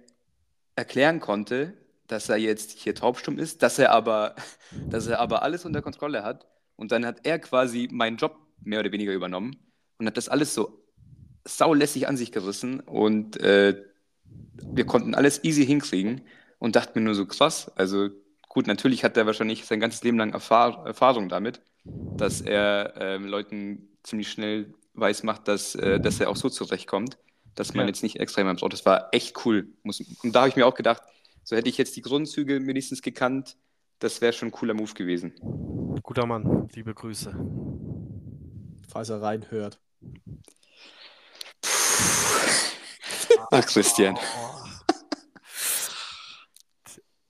erklären 0.75 1.19
konnte, 1.19 1.73
dass 2.07 2.29
er 2.29 2.37
jetzt 2.37 2.71
hier 2.71 2.95
taubstumm 2.95 3.37
ist, 3.37 3.61
dass 3.63 3.79
er 3.79 3.91
aber, 3.91 4.35
dass 4.89 5.07
er 5.07 5.19
aber 5.19 5.43
alles 5.43 5.65
unter 5.65 5.81
Kontrolle 5.81 6.23
hat. 6.23 6.47
Und 6.75 6.91
dann 6.91 7.05
hat 7.05 7.25
er 7.25 7.39
quasi 7.39 7.89
meinen 7.91 8.17
Job 8.17 8.37
mehr 8.61 8.79
oder 8.79 8.91
weniger 8.91 9.13
übernommen 9.13 9.57
und 9.97 10.05
hat 10.05 10.17
das 10.17 10.29
alles 10.29 10.53
so 10.53 10.83
saulässig 11.45 12.07
an 12.07 12.17
sich 12.17 12.31
gerissen. 12.31 12.79
Und 12.81 13.37
äh, 13.37 13.83
wir 14.63 14.85
konnten 14.85 15.15
alles 15.15 15.43
easy 15.43 15.65
hinkriegen 15.65 16.21
und 16.59 16.75
dachten 16.75 16.99
mir 16.99 17.05
nur 17.05 17.15
so 17.15 17.25
krass. 17.25 17.71
Also 17.75 18.09
gut, 18.57 18.65
natürlich 18.65 19.03
hat 19.03 19.15
er 19.17 19.27
wahrscheinlich 19.27 19.65
sein 19.65 19.79
ganzes 19.79 20.01
Leben 20.01 20.17
lang 20.17 20.33
Erfahr 20.33 20.83
Erfahrung 20.87 21.29
damit, 21.29 21.61
dass 21.85 22.41
er 22.41 22.95
ähm, 22.99 23.27
Leuten 23.27 23.87
ziemlich 24.01 24.31
schnell 24.31 24.73
weiß 24.95 25.21
macht, 25.21 25.47
dass, 25.47 25.75
äh, 25.75 25.99
dass 25.99 26.19
er 26.19 26.31
auch 26.31 26.35
so 26.35 26.49
zurechtkommt, 26.49 27.19
dass 27.53 27.75
man 27.75 27.85
Ja. 27.85 27.89
jetzt 27.89 28.01
nicht 28.01 28.19
extra 28.19 28.41
jemand 28.41 28.59
braucht. 28.59 28.73
Das 28.73 28.83
war 28.83 29.09
echt 29.11 29.45
cool. 29.45 29.67
Muss, 29.83 30.01
und 30.23 30.33
da 30.33 30.39
habe 30.39 30.49
ich 30.49 30.55
mir 30.55 30.65
auch 30.65 30.73
gedacht, 30.73 31.03
so 31.43 31.55
hätte 31.55 31.69
ich 31.69 31.77
jetzt 31.77 31.95
die 31.97 32.01
Grundzüge 32.01 32.65
wenigstens 32.65 33.03
gekannt, 33.03 33.57
das 33.99 34.21
wäre 34.21 34.33
schon 34.33 34.47
ein 34.47 34.51
cooler 34.51 34.73
Move 34.73 34.93
gewesen. 34.95 35.35
Guter 36.01 36.25
Mann, 36.25 36.67
liebe 36.73 36.95
Grüße. 36.95 37.35
Falls 38.89 39.09
er 39.09 39.21
reinhört. 39.21 39.79
Ach, 43.51 43.65
Christian. 43.67 44.17
Oh, 44.17 44.56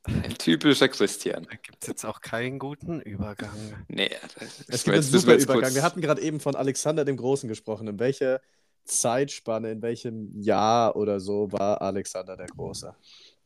Ein 0.23 0.35
typischer 0.37 0.87
Christian. 0.87 1.43
da 1.49 1.55
gibt 1.57 1.77
es 1.81 1.87
jetzt 1.87 2.05
auch 2.05 2.21
keinen 2.21 2.59
guten 2.59 3.01
Übergang. 3.01 3.85
Nee, 3.87 4.09
das, 4.39 4.65
Es 4.67 4.83
gibt 4.83 4.93
einen 4.95 5.03
super 5.03 5.35
Übergang. 5.35 5.61
kurz- 5.61 5.75
Wir 5.75 5.83
hatten 5.83 6.01
gerade 6.01 6.21
eben 6.21 6.39
von 6.39 6.55
Alexander 6.55 7.03
dem 7.05 7.17
Großen 7.17 7.47
gesprochen. 7.49 7.87
In 7.87 7.99
welcher 7.99 8.41
Zeitspanne, 8.85 9.71
in 9.71 9.81
welchem 9.81 10.31
Jahr 10.39 10.95
oder 10.95 11.19
so 11.19 11.51
war 11.51 11.81
Alexander 11.81 12.37
der 12.37 12.47
Große? 12.47 12.95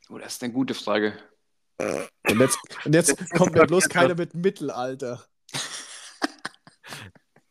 Oh, 0.09 0.17
das 0.17 0.33
ist 0.33 0.43
eine 0.43 0.53
gute 0.53 0.73
Frage. 0.73 1.13
Und 2.29 2.39
jetzt, 2.39 2.59
und 2.85 2.93
jetzt 2.93 3.17
kommt 3.31 3.53
mir 3.55 3.65
bloß 3.65 3.89
keiner 3.89 4.13
mit 4.13 4.35
Mittelalter. 4.35 5.25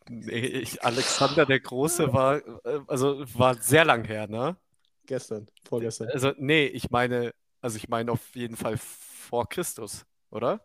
Nee, 0.09 0.39
ich, 0.39 0.83
Alexander 0.83 1.45
der 1.45 1.59
Große 1.59 2.11
war, 2.13 2.37
äh, 2.65 2.79
also 2.87 3.23
war 3.37 3.55
sehr 3.61 3.85
lang 3.85 4.03
her, 4.05 4.27
ne? 4.27 4.57
Gestern, 5.05 5.47
vorgestern. 5.67 6.09
Also, 6.09 6.33
nee, 6.37 6.65
ich 6.65 6.89
meine, 6.91 7.33
also 7.61 7.77
ich 7.77 7.87
meine 7.89 8.11
auf 8.11 8.35
jeden 8.35 8.55
Fall 8.57 8.77
vor 8.77 9.47
Christus, 9.49 10.05
oder? 10.29 10.59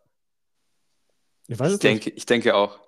Ich 1.47 1.57
weiß 1.59 1.73
Ich 1.73 1.79
denke, 1.79 2.09
ich 2.09 2.25
denke 2.25 2.55
auch. 2.55 2.79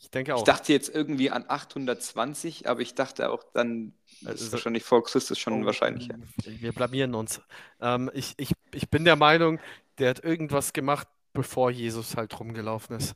Ich 0.00 0.10
denke 0.10 0.30
Ich 0.32 0.38
auch. 0.38 0.44
dachte 0.44 0.72
jetzt 0.72 0.94
irgendwie 0.94 1.30
an 1.30 1.44
820, 1.48 2.68
aber 2.68 2.80
ich 2.80 2.94
dachte 2.94 3.30
auch 3.30 3.42
dann, 3.52 3.92
das 4.22 4.34
ist 4.36 4.40
Also- 4.42 4.52
wahrscheinlich 4.52 4.84
vor 4.84 5.02
Christus 5.04 5.38
schon 5.38 5.62
Oh, 5.62 5.66
wahrscheinlicher. 5.66 6.14
Wir 6.44 6.72
blamieren 6.72 7.14
uns. 7.14 7.40
Ähm, 7.80 8.10
ich, 8.14 8.34
ich, 8.36 8.52
ich 8.72 8.88
bin 8.88 9.04
der 9.04 9.16
Meinung, 9.16 9.58
der 9.98 10.10
hat 10.10 10.22
irgendwas 10.24 10.72
gemacht, 10.72 11.08
bevor 11.32 11.70
Jesus 11.70 12.16
halt 12.16 12.38
rumgelaufen 12.38 12.96
ist. 12.96 13.14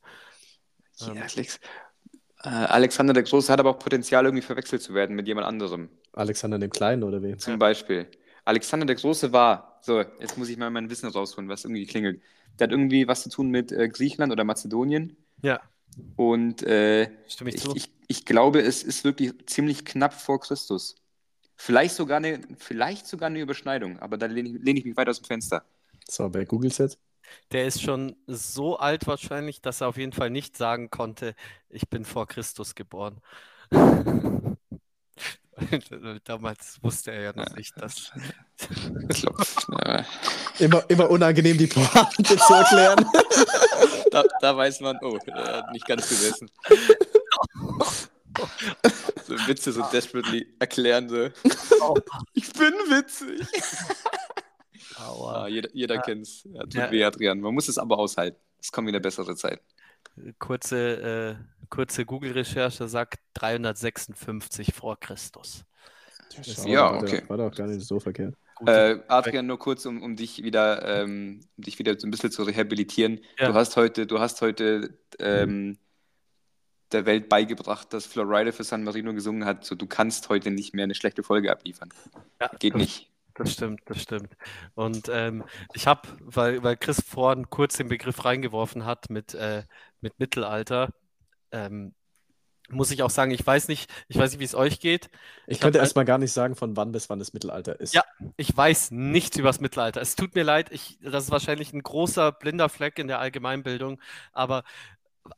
Ja, 0.96 1.12
Ähm, 1.12 1.22
Alex. 1.22 1.61
Äh, 2.44 2.48
Alexander 2.48 3.12
der 3.12 3.22
Große 3.22 3.53
hat 3.53 3.61
aber 3.61 3.70
auch 3.70 3.78
Potenzial, 3.78 4.24
irgendwie 4.24 4.42
verwechselt 4.42 4.82
zu 4.82 4.92
werden 4.92 5.14
mit 5.14 5.28
jemand 5.28 5.46
anderem. 5.46 5.88
Alexander 6.12 6.59
dem 6.59 6.70
Kleinen 6.70 7.05
oder 7.05 7.22
wen? 7.22 7.38
Zum 7.38 7.59
Beispiel. 7.61 8.11
Alexander 8.44 8.84
der 8.86 8.96
Große 8.96 9.32
war, 9.32 9.72
so, 9.83 10.01
jetzt 10.01 10.39
muss 10.39 10.51
ich 10.51 10.59
mal 10.59 10.70
mein 10.70 10.91
Wissen 10.91 11.09
rausholen, 11.11 11.51
was 11.51 11.64
irgendwie 11.64 11.87
klingelt. 11.87 12.22
Der 12.61 12.66
hat 12.68 12.72
irgendwie 12.72 13.09
was 13.09 13.24
zu 13.24 13.30
tun 13.30 13.51
mit 13.51 13.72
äh, 13.72 13.89
Griechenland 13.91 14.33
oder 14.33 14.45
Mazedonien. 14.45 15.16
Ja, 15.43 15.61
Und 16.16 16.62
äh, 16.62 17.11
stimme 17.26 17.51
ich 17.51 17.57
ich, 17.57 17.59
zu. 17.59 17.76
ich, 17.76 17.91
ich 18.09 18.24
glaube, 18.26 18.61
es 18.62 18.83
ist 18.83 19.05
wirklich 19.05 19.33
ziemlich 19.47 19.85
knapp 19.85 20.14
vor 20.14 20.41
Christus. 20.41 20.97
Vielleicht 21.57 21.95
sogar 21.97 22.18
eine, 22.18 22.41
vielleicht 22.59 23.07
sogar 23.09 23.28
eine 23.28 23.41
Überschneidung, 23.41 23.99
aber 24.01 24.18
da 24.18 24.26
lehne 24.26 24.51
ich, 24.51 24.57
lehne 24.62 24.80
ich 24.80 24.85
mich 24.87 24.97
weit 24.97 25.09
aus 25.09 25.20
dem 25.22 25.26
Fenster. 25.26 25.64
So, 26.09 26.33
wer 26.33 26.45
googelt 26.47 26.78
jetzt? 26.78 26.99
Der 27.53 27.66
ist 27.66 27.83
schon 27.83 28.16
so 28.26 28.78
alt 28.78 29.07
wahrscheinlich, 29.07 29.61
dass 29.61 29.80
er 29.80 29.89
auf 29.89 29.97
jeden 29.97 30.12
Fall 30.12 30.30
nicht 30.30 30.57
sagen 30.57 30.91
konnte, 30.91 31.35
ich 31.68 31.89
bin 31.89 32.05
vor 32.05 32.26
Christus 32.26 32.74
geboren. 32.74 33.20
Damals 36.24 36.78
wusste 36.82 37.12
er 37.12 37.22
ja 37.22 37.32
noch 37.34 37.54
nicht, 37.56 37.72
dass. 37.80 38.12
Klopf. 39.08 39.66
ja, 39.84 40.04
Immer, 40.58 40.88
immer 40.90 41.10
unangenehm, 41.10 41.58
die 41.58 41.66
Pointe 41.66 42.36
zu 42.36 42.54
erklären. 42.54 43.04
da, 44.10 44.24
da 44.40 44.56
weiß 44.56 44.80
man, 44.80 44.98
oh, 45.02 45.18
er 45.26 45.56
hat 45.58 45.72
nicht 45.72 45.86
ganz 45.86 46.08
gesessen. 46.08 46.50
So 49.26 49.34
Witze 49.46 49.72
so 49.72 49.82
desperately 49.92 50.46
erklären, 50.58 51.08
so. 51.08 51.28
Ich 52.34 52.52
bin 52.52 52.72
witzig. 52.88 53.46
Aua. 54.98 55.44
Ah, 55.44 55.48
jeder 55.48 55.68
jeder 55.72 55.98
kennt's. 56.00 56.42
Ja, 56.52 56.62
tut 56.62 56.74
Ja. 56.74 56.90
weh, 56.90 57.04
Adrian. 57.04 57.40
Man 57.40 57.54
muss 57.54 57.68
es 57.68 57.78
aber 57.78 57.98
aushalten. 57.98 58.38
Es 58.60 58.70
kommen 58.72 58.86
wieder 58.88 59.00
bessere 59.00 59.34
Zeiten. 59.36 59.64
Kurze, 60.38 61.38
äh, 61.38 61.61
kurze 61.73 62.05
Google-Recherche 62.05 62.87
sagt 62.87 63.18
356 63.35 64.75
vor 64.75 65.01
Christus. 65.01 65.64
Schau, 66.43 66.66
Ja, 66.68 66.83
war 66.93 67.03
okay. 67.03 67.20
Doch, 67.23 67.31
war 67.31 67.37
doch 67.39 67.57
gar 67.57 67.66
nicht 67.66 67.81
so 67.87 67.99
verkehrt. 67.99 68.35
Äh, 68.66 68.99
Adrian, 69.09 69.47
nur 69.47 69.59
kurz, 69.59 69.87
um, 69.87 70.03
um 70.03 70.14
dich 70.14 70.43
wieder, 70.43 70.85
ähm, 70.87 71.41
um 71.57 71.64
dich 71.64 71.79
wieder 71.79 71.99
so 71.99 72.07
ein 72.07 72.11
bisschen 72.11 72.31
zu 72.31 72.43
rehabilitieren. 72.43 73.20
Ja. 73.39 73.49
Du 73.49 73.55
hast 73.55 73.77
heute, 73.77 74.07
du 74.07 74.20
hast 74.20 74.41
heute 74.43 74.97
ähm, 75.18 75.79
der 76.93 77.07
Welt 77.07 77.29
beigebracht, 77.31 77.93
dass 77.93 78.05
Florida 78.07 78.53
für 78.53 78.64
San 78.64 78.85
Marino 78.85 79.14
gesungen 79.14 79.47
hat. 79.47 79.64
So, 79.64 79.75
du 79.75 79.87
kannst 79.87 80.29
heute 80.29 80.51
nicht 80.51 80.75
mehr 80.75 80.85
eine 80.85 80.95
schlechte 80.95 81.23
Folge 81.23 81.51
abliefern. 81.51 81.89
Ja, 82.41 82.51
Geht 82.59 82.75
das- 82.75 82.81
nicht. 82.83 83.09
Das 83.35 83.51
stimmt, 83.51 83.81
das 83.87 84.03
stimmt. 84.03 84.29
Und 84.75 85.09
ähm, 85.11 85.43
ich 85.73 85.87
habe, 85.87 86.07
weil, 86.20 86.62
weil 86.62 86.77
Chris 86.77 87.01
vorhin 87.03 87.49
kurz 87.49 87.79
den 87.79 87.89
Begriff 87.89 88.27
reingeworfen 88.27 88.85
hat 88.85 89.09
mit, 89.09 89.33
äh, 89.33 89.62
mit 90.03 90.18
Mittelalter, 90.18 90.91
ähm, 91.53 91.94
muss 92.68 92.90
ich 92.90 93.03
auch 93.03 93.11
sagen, 93.11 93.32
ich 93.32 93.46
weiß 93.46 93.68
nicht, 93.68 93.90
ich 94.09 94.16
weiß 94.16 94.30
nicht, 94.30 94.40
wie 94.40 94.44
es 94.44 94.55
euch 94.55 94.80
geht. 94.80 95.11
Ich 95.46 95.57
Ich 95.57 95.61
könnte 95.61 95.78
hab- 95.78 95.84
erstmal 95.84 96.05
gar 96.07 96.18
nicht 96.18 96.32
sagen, 96.32 96.57
von 96.57 96.76
wann 96.76 96.92
bis 96.92 97.11
wann 97.11 97.18
das 97.18 97.32
Mittelalter 97.34 97.78
ist. 97.80 97.92
Ja. 97.94 98.03
Ich 98.36 98.57
weiß 98.57 98.92
nichts 98.92 99.36
über 99.36 99.48
das 99.48 99.61
Mittelalter. 99.61 100.00
Es 100.00 100.16
tut 100.16 100.34
mir 100.34 100.44
leid, 100.44 100.70
ich, 100.72 100.98
das 101.03 101.24
ist 101.24 101.30
wahrscheinlich 101.30 101.72
ein 101.72 101.82
großer 101.82 102.32
blinder 102.32 102.68
Fleck 102.68 102.98
in 102.98 103.09
der 103.09 103.18
Allgemeinbildung, 103.18 104.00
aber 104.32 104.62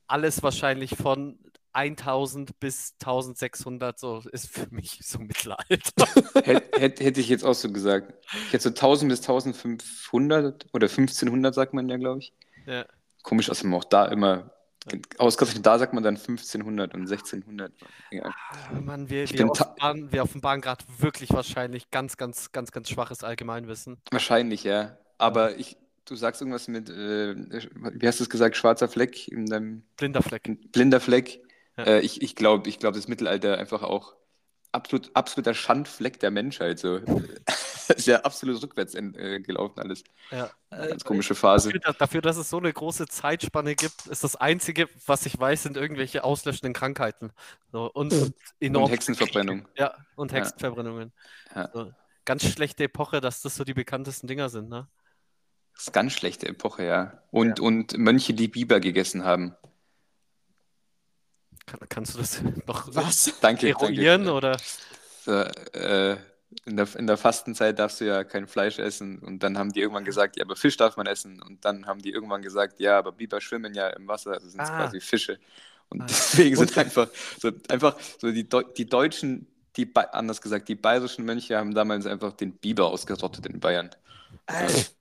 alles 0.06 0.42
wahrscheinlich 0.42 0.96
von 0.96 1.38
1000 1.72 2.60
bis 2.60 2.94
1600 3.02 3.98
so 3.98 4.22
ist 4.30 4.48
für 4.48 4.68
mich 4.70 5.00
so 5.02 5.18
Mittelalter. 5.18 6.06
Hätte, 6.44 6.80
hätte, 6.80 7.04
hätte 7.04 7.20
ich 7.20 7.28
jetzt 7.28 7.44
auch 7.44 7.54
so 7.54 7.72
gesagt. 7.72 8.12
Ich 8.46 8.52
hätte 8.52 8.62
so 8.62 8.68
1000 8.68 9.08
bis 9.10 9.20
1500 9.20 10.66
oder 10.72 10.86
1500 10.88 11.54
sagt 11.54 11.74
man 11.74 11.88
ja, 11.88 11.96
glaube 11.96 12.20
ich. 12.20 12.32
Ja. 12.66 12.84
Komisch, 13.22 13.46
dass 13.46 13.64
man 13.64 13.74
auch 13.74 13.84
da 13.84 14.06
immer, 14.06 14.50
ausgerechnet 15.18 15.64
da 15.64 15.78
sagt 15.78 15.94
man 15.94 16.02
dann 16.02 16.16
1500 16.16 16.94
und 16.94 17.02
1600. 17.02 17.72
Ja. 18.10 18.24
Ah, 18.24 18.80
Mann, 18.80 19.08
wir, 19.08 19.24
Ich 19.24 19.32
wir, 19.32 19.50
offenbaren, 19.50 20.12
wir 20.12 20.22
offenbaren 20.22 20.60
gerade 20.60 20.84
wirklich 20.98 21.32
wahrscheinlich 21.32 21.90
ganz, 21.90 22.16
ganz, 22.16 22.52
ganz, 22.52 22.70
ganz 22.70 22.90
schwaches 22.90 23.24
Allgemeinwissen. 23.24 23.96
Wahrscheinlich, 24.10 24.64
ja. 24.64 24.98
Aber 25.16 25.56
ich, 25.56 25.76
du 26.04 26.16
sagst 26.16 26.42
irgendwas 26.42 26.68
mit, 26.68 26.90
äh, 26.90 27.34
wie 27.34 28.06
hast 28.06 28.20
du 28.20 28.24
es 28.24 28.30
gesagt, 28.30 28.56
schwarzer 28.56 28.88
Fleck 28.88 29.28
in 29.28 29.46
deinem 29.46 29.84
Blinder 29.96 30.22
Fleck. 30.22 30.50
blinder 30.72 31.00
Fleck. 31.00 31.40
Ja. 31.78 31.84
Äh, 31.84 32.00
ich 32.00 32.20
ich 32.22 32.36
glaube, 32.36 32.68
ich 32.68 32.78
glaub, 32.78 32.94
das 32.94 33.08
Mittelalter 33.08 33.58
einfach 33.58 33.82
auch 33.82 34.14
absolut, 34.74 35.10
absoluter 35.14 35.54
Schandfleck 35.54 36.20
der 36.20 36.30
Menschheit. 36.30 36.78
So. 36.78 36.98
ist 37.88 38.06
ja 38.06 38.20
absolut 38.20 38.62
rückwärts 38.62 38.94
in, 38.94 39.14
äh, 39.14 39.40
gelaufen 39.40 39.80
alles. 39.80 40.04
Ja. 40.30 40.50
Äh, 40.70 40.88
Ganz 40.88 41.04
komische 41.04 41.34
Phase. 41.34 41.72
Dafür, 41.72 41.94
dafür, 41.94 42.22
dass 42.22 42.36
es 42.36 42.50
so 42.50 42.58
eine 42.58 42.72
große 42.72 43.06
Zeitspanne 43.06 43.74
gibt, 43.74 44.06
ist 44.06 44.24
das 44.24 44.36
Einzige, 44.36 44.88
was 45.06 45.26
ich 45.26 45.38
weiß, 45.38 45.64
sind 45.64 45.76
irgendwelche 45.76 46.24
auslöschenden 46.24 46.72
Krankheiten. 46.72 47.32
So, 47.72 47.90
und, 47.92 48.12
und 48.12 48.34
enorm 48.60 48.84
Und 48.84 48.90
Hexenverbrennung. 48.90 49.68
Ja, 49.76 49.94
und 50.16 50.32
Ja. 50.32 50.38
Hexenverbrennungen. 50.38 51.12
Ja. 51.54 51.70
So, 51.72 51.92
ganz 52.24 52.44
schlechte 52.44 52.84
Epoche, 52.84 53.20
dass 53.20 53.42
das 53.42 53.56
so 53.56 53.64
die 53.64 53.74
bekanntesten 53.74 54.26
Dinger 54.26 54.48
sind, 54.48 54.68
ne? 54.68 54.88
Das 55.74 55.82
ist 55.82 55.88
eine 55.88 55.94
ganz 55.94 56.12
schlechte 56.12 56.46
Epoche, 56.46 56.84
ja. 56.84 57.22
Und, 57.30 57.58
und 57.58 57.98
Mönche, 57.98 58.32
die 58.32 58.46
Biber 58.46 58.78
gegessen 58.78 59.24
haben. 59.24 59.56
Kann, 61.66 61.80
kannst 61.88 62.14
du 62.14 62.18
das 62.18 62.40
noch 62.66 62.94
Was? 62.94 63.32
Danke, 63.40 63.68
eruieren 63.68 64.24
danke. 64.24 64.32
oder? 64.36 64.56
So, 65.24 65.32
äh, 65.32 66.16
in, 66.66 66.76
der, 66.76 66.86
in 66.96 67.06
der 67.06 67.16
Fastenzeit 67.16 67.78
darfst 67.78 68.00
du 68.00 68.04
ja 68.06 68.22
kein 68.24 68.46
Fleisch 68.46 68.78
essen. 68.78 69.18
Und 69.18 69.42
dann 69.42 69.58
haben 69.58 69.72
die 69.72 69.80
irgendwann 69.80 70.04
gesagt, 70.04 70.36
ja, 70.36 70.44
aber 70.44 70.56
Fisch 70.56 70.76
darf 70.76 70.96
man 70.96 71.06
essen. 71.06 71.40
Und 71.42 71.64
dann 71.64 71.86
haben 71.86 72.00
die 72.00 72.10
irgendwann 72.10 72.42
gesagt, 72.42 72.78
ja, 72.80 72.98
aber 72.98 73.12
Biber 73.12 73.40
schwimmen 73.40 73.74
ja 73.74 73.88
im 73.88 74.06
Wasser, 74.06 74.32
also 74.32 74.48
sind 74.48 74.60
es 74.60 74.70
Ah. 74.70 74.76
quasi 74.76 75.00
Fische. 75.00 75.38
Und 75.88 76.02
Ah. 76.02 76.06
deswegen 76.08 76.56
sind 76.56 76.70
Und- 76.70 76.78
einfach 76.78 77.08
so, 77.40 77.50
einfach 77.68 77.96
so 78.20 78.30
die, 78.30 78.48
Deu 78.48 78.62
die 78.62 78.86
Deutschen, 78.86 79.46
die 79.76 79.90
anders 79.94 80.40
gesagt, 80.40 80.68
die 80.68 80.76
bayerischen 80.76 81.24
Mönche 81.24 81.56
haben 81.56 81.74
damals 81.74 82.06
einfach 82.06 82.32
den 82.32 82.52
Biber 82.52 82.86
ausgerottet 82.86 83.46
in 83.46 83.58
Bayern. 83.60 83.90
Und 84.48 84.93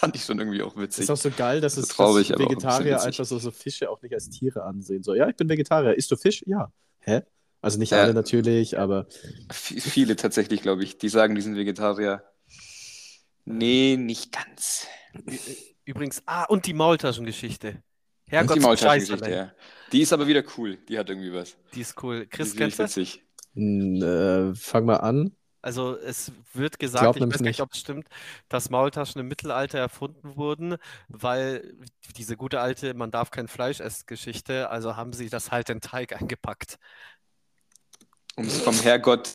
Fand 0.00 0.16
ich 0.16 0.24
schon 0.24 0.38
irgendwie 0.38 0.62
auch 0.62 0.74
es 0.76 0.82
witzig. 0.82 1.02
ist 1.04 1.10
auch 1.10 1.16
so 1.16 1.30
geil, 1.30 1.60
dass 1.60 1.76
es 1.76 1.88
So 1.88 1.94
traurig, 1.94 2.28
dass 2.28 2.38
ein 2.40 2.44
Vegetarier 2.48 2.94
witzig. 2.94 3.06
einfach 3.08 3.24
so, 3.26 3.38
so 3.38 3.50
Fische 3.50 3.90
auch 3.90 4.00
nicht 4.00 4.14
als 4.14 4.30
Tiere 4.30 4.62
ansehen. 4.64 5.02
So, 5.02 5.14
ja, 5.14 5.28
ich 5.28 5.36
bin 5.36 5.48
Vegetarier. 5.48 5.94
Isst 5.94 6.10
du 6.10 6.16
Fisch? 6.16 6.42
Ja. 6.46 6.72
Hä? 7.00 7.20
Also 7.60 7.78
nicht 7.78 7.92
Ja. 7.92 8.02
alle 8.02 8.14
natürlich, 8.14 8.78
aber 8.78 9.06
Viele 9.52 10.16
tatsächlich, 10.16 10.62
glaube 10.62 10.82
ich, 10.84 10.96
die 10.96 11.10
sagen, 11.10 11.34
die 11.34 11.42
sind 11.42 11.56
Vegetarier. 11.56 12.22
Nee, 13.44 13.96
nicht 13.98 14.32
ganz. 14.32 14.86
Übrigens, 15.84 16.22
ah, 16.26 16.44
und 16.44 16.66
die 16.66 16.72
Maultaschengeschichte. 16.72 17.82
Und 18.32 18.54
die 18.54 18.60
Maultaschengeschichte, 18.60 19.30
ja. 19.30 19.52
Die 19.92 20.00
ist 20.02 20.12
aber 20.12 20.26
wieder 20.26 20.44
cool. 20.56 20.78
Die 20.88 20.98
hat 20.98 21.08
irgendwie 21.10 21.34
was. 21.34 21.56
Die 21.74 21.80
ist 21.80 22.02
cool. 22.02 22.26
Chris, 22.30 22.54
kennst 22.56 22.78
du? 22.78 22.84
äh, 24.02 24.54
fang 24.54 24.84
mal 24.86 24.96
an. 24.98 25.34
Also 25.62 25.96
es 25.98 26.32
wird 26.54 26.78
gesagt, 26.78 27.02
Glaub 27.02 27.16
ich 27.16 27.22
weiß 27.22 27.40
nicht, 27.40 27.42
nicht. 27.42 27.60
ob 27.60 27.72
es 27.72 27.80
stimmt, 27.80 28.08
dass 28.48 28.70
Maultaschen 28.70 29.20
im 29.20 29.28
Mittelalter 29.28 29.78
erfunden 29.78 30.36
wurden, 30.36 30.76
weil 31.08 31.74
diese 32.16 32.36
gute 32.36 32.60
alte 32.60 32.94
Man 32.94 33.10
darf 33.10 33.30
kein 33.30 33.46
Fleisch 33.46 33.80
essen 33.80 34.04
Geschichte, 34.06 34.70
also 34.70 34.96
haben 34.96 35.12
sie 35.12 35.28
das 35.28 35.50
halt 35.50 35.68
in 35.68 35.80
Teig 35.82 36.18
eingepackt, 36.18 36.78
Um 38.36 38.46
es 38.46 38.58
vom 38.62 38.74
Herrgott. 38.80 39.34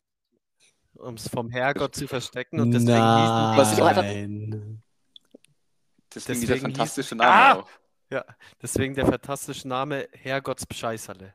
um 0.94 1.14
es 1.14 1.28
vom 1.28 1.48
Herrgott 1.50 1.94
zu 1.94 2.08
verstecken 2.08 2.58
und 2.58 2.72
deswegen 2.72 2.92
hießen 2.94 3.56
Was 3.56 3.72
ich 3.72 3.82
auch 3.82 3.86
einfach- 3.86 4.02
Nein. 4.02 4.82
Deswegen 6.14 6.40
dieser 6.40 6.54
Deswegen 6.54 6.72
hieß- 6.72 6.76
fantastische 6.76 7.14
Name 7.14 7.30
Ah! 7.30 7.54
auch. 7.60 7.68
ja, 8.10 8.24
deswegen 8.62 8.94
der 8.94 9.06
fantastische 9.06 9.68
Name 9.68 10.08
Herrgotts 10.12 10.66
Bescheißerle. 10.66 11.34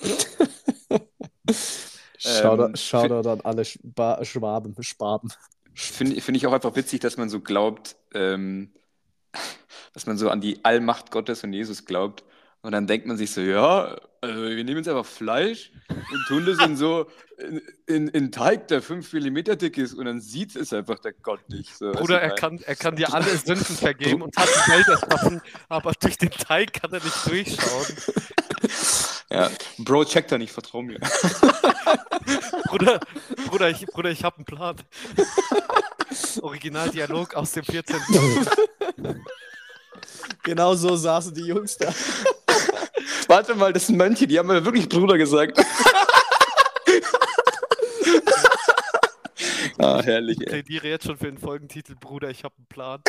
Shoutout, 2.22 2.64
Ähm, 2.66 2.76
Shoutout 2.76 3.28
an 3.28 3.40
alle 3.42 3.64
Schba 3.64 4.24
Schwaben, 4.24 4.74
Schwaben. 4.80 5.32
Finde 5.74 6.20
find 6.20 6.36
ich 6.36 6.46
auch 6.46 6.52
einfach 6.52 6.76
witzig, 6.76 7.00
dass 7.00 7.16
man 7.16 7.28
so 7.28 7.40
glaubt, 7.40 7.96
ähm, 8.14 8.72
dass 9.92 10.06
man 10.06 10.16
so 10.16 10.30
an 10.30 10.40
die 10.40 10.64
Allmacht 10.64 11.10
Gottes 11.10 11.42
und 11.44 11.52
Jesus 11.52 11.84
glaubt. 11.84 12.24
Und 12.60 12.72
dann 12.72 12.86
denkt 12.86 13.06
man 13.06 13.16
sich 13.16 13.32
so, 13.32 13.40
ja, 13.40 13.96
also 14.20 14.40
wir 14.40 14.62
nehmen 14.62 14.76
jetzt 14.76 14.88
einfach 14.88 15.04
Fleisch 15.04 15.72
und 15.88 16.24
tun 16.28 16.46
das 16.46 16.64
in 16.64 16.76
so 16.76 17.08
in, 17.38 17.60
in, 17.86 18.08
in 18.08 18.30
Teig, 18.30 18.68
der 18.68 18.80
5 18.80 19.12
mm 19.12 19.58
dick 19.58 19.76
ist 19.78 19.94
und 19.94 20.04
dann 20.04 20.20
sieht 20.20 20.54
es 20.54 20.72
einfach 20.72 21.00
der 21.00 21.12
Gott 21.12 21.40
nicht. 21.48 21.76
So, 21.76 21.90
Bruder, 21.90 22.20
weißt 22.20 22.30
er 22.30 22.34
kann, 22.36 22.60
er 22.64 22.76
kann 22.76 22.94
dir 22.94 23.12
alle 23.14 23.36
Sünden 23.36 23.76
vergeben 23.76 24.22
und 24.22 24.36
hat 24.36 24.48
die 24.48 24.70
Welt 24.70 24.86
erschaffen, 24.86 25.40
aber 25.68 25.92
durch 26.00 26.18
den 26.18 26.30
Teig 26.30 26.72
kann 26.74 26.92
er 26.92 27.02
nicht 27.02 27.26
durchschauen. 27.26 27.86
Ja, 29.30 29.50
Bro, 29.78 30.04
check 30.04 30.28
da 30.28 30.38
nicht, 30.38 30.52
vertrau 30.52 30.82
mir. 30.82 31.00
Bruder, 32.68 33.00
Bruder, 33.48 33.70
ich, 33.70 33.86
Bruder, 33.86 34.10
ich 34.10 34.24
habe 34.24 34.36
einen 34.36 34.44
Plan. 34.44 34.76
Originaldialog 36.40 37.34
aus 37.34 37.52
dem 37.52 37.64
14. 37.64 37.96
Genau 40.42 40.74
so 40.74 40.96
saßen 40.96 41.34
die 41.34 41.46
Jungs 41.46 41.76
da. 41.76 41.92
Warte 43.28 43.54
mal, 43.54 43.72
das 43.72 43.86
sind 43.86 43.96
Mönche, 43.96 44.26
die 44.26 44.38
haben 44.38 44.46
mir 44.48 44.64
wirklich 44.64 44.88
Bruder 44.88 45.16
gesagt. 45.18 45.58
ah, 49.78 50.02
herrlich, 50.02 50.38
Ich 50.40 50.46
ey. 50.46 50.52
plädiere 50.52 50.88
jetzt 50.88 51.06
schon 51.06 51.16
für 51.16 51.26
den 51.26 51.38
Folgentitel 51.38 51.94
Bruder, 51.96 52.30
ich 52.30 52.44
habe 52.44 52.54
einen 52.56 52.66
Plan. 52.66 53.02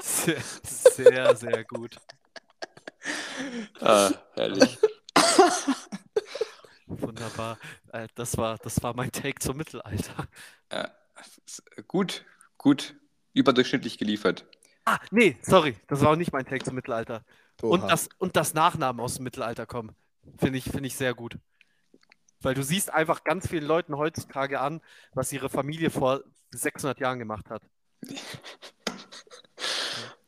Sehr, 0.00 0.36
sehr, 0.62 1.36
sehr 1.36 1.64
gut. 1.64 1.96
Ah, 3.80 4.10
herrlich. 4.34 4.78
Wunderbar. 6.86 7.58
Äh, 7.92 8.08
Das 8.14 8.36
war, 8.36 8.58
das 8.58 8.82
war 8.82 8.94
mein 8.94 9.10
Take 9.12 9.38
zum 9.40 9.56
Mittelalter. 9.56 10.28
S- 11.46 11.62
gut, 11.88 12.24
gut, 12.58 12.94
überdurchschnittlich 13.32 13.98
geliefert. 13.98 14.44
Ah, 14.84 14.98
nee, 15.10 15.38
sorry, 15.42 15.76
das 15.86 16.00
war 16.02 16.10
auch 16.12 16.16
nicht 16.16 16.32
mein 16.32 16.44
Take 16.44 16.64
zum 16.64 16.74
Mittelalter. 16.74 17.24
Und 17.62 17.82
das, 17.90 18.08
und 18.18 18.36
das 18.36 18.52
Nachnamen 18.54 19.00
aus 19.00 19.14
dem 19.14 19.24
Mittelalter 19.24 19.64
kommen. 19.66 19.94
Finde 20.38 20.58
ich, 20.58 20.64
finde 20.64 20.86
ich 20.86 20.96
sehr 20.96 21.14
gut. 21.14 21.38
Weil 22.40 22.54
du 22.54 22.62
siehst 22.62 22.90
einfach 22.92 23.24
ganz 23.24 23.48
vielen 23.48 23.64
Leuten 23.64 23.96
heutzutage 23.96 24.60
an, 24.60 24.82
was 25.12 25.32
ihre 25.32 25.48
Familie 25.48 25.88
vor 25.90 26.22
600 26.50 27.00
Jahren 27.00 27.18
gemacht 27.18 27.48
hat. 27.48 27.62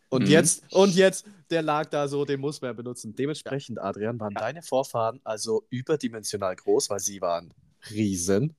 Und 0.09 0.23
Mhm. 0.23 0.29
jetzt, 0.29 0.73
und 0.73 0.95
jetzt, 0.95 1.27
der 1.51 1.63
lag 1.63 1.87
da 1.87 2.09
so, 2.09 2.25
den 2.25 2.41
muss 2.41 2.61
man 2.61 2.71
ja 2.71 2.73
benutzen. 2.73 3.15
Dementsprechend, 3.15 3.81
Adrian, 3.81 4.19
waren 4.21 4.35
deine 4.35 4.63
Vorfahren 4.63 5.21
also 5.25 5.65
überdimensional 5.71 6.57
groß, 6.57 6.91
weil 6.91 7.01
sie 7.01 7.21
waren 7.21 7.53
Riesen. 7.91 8.57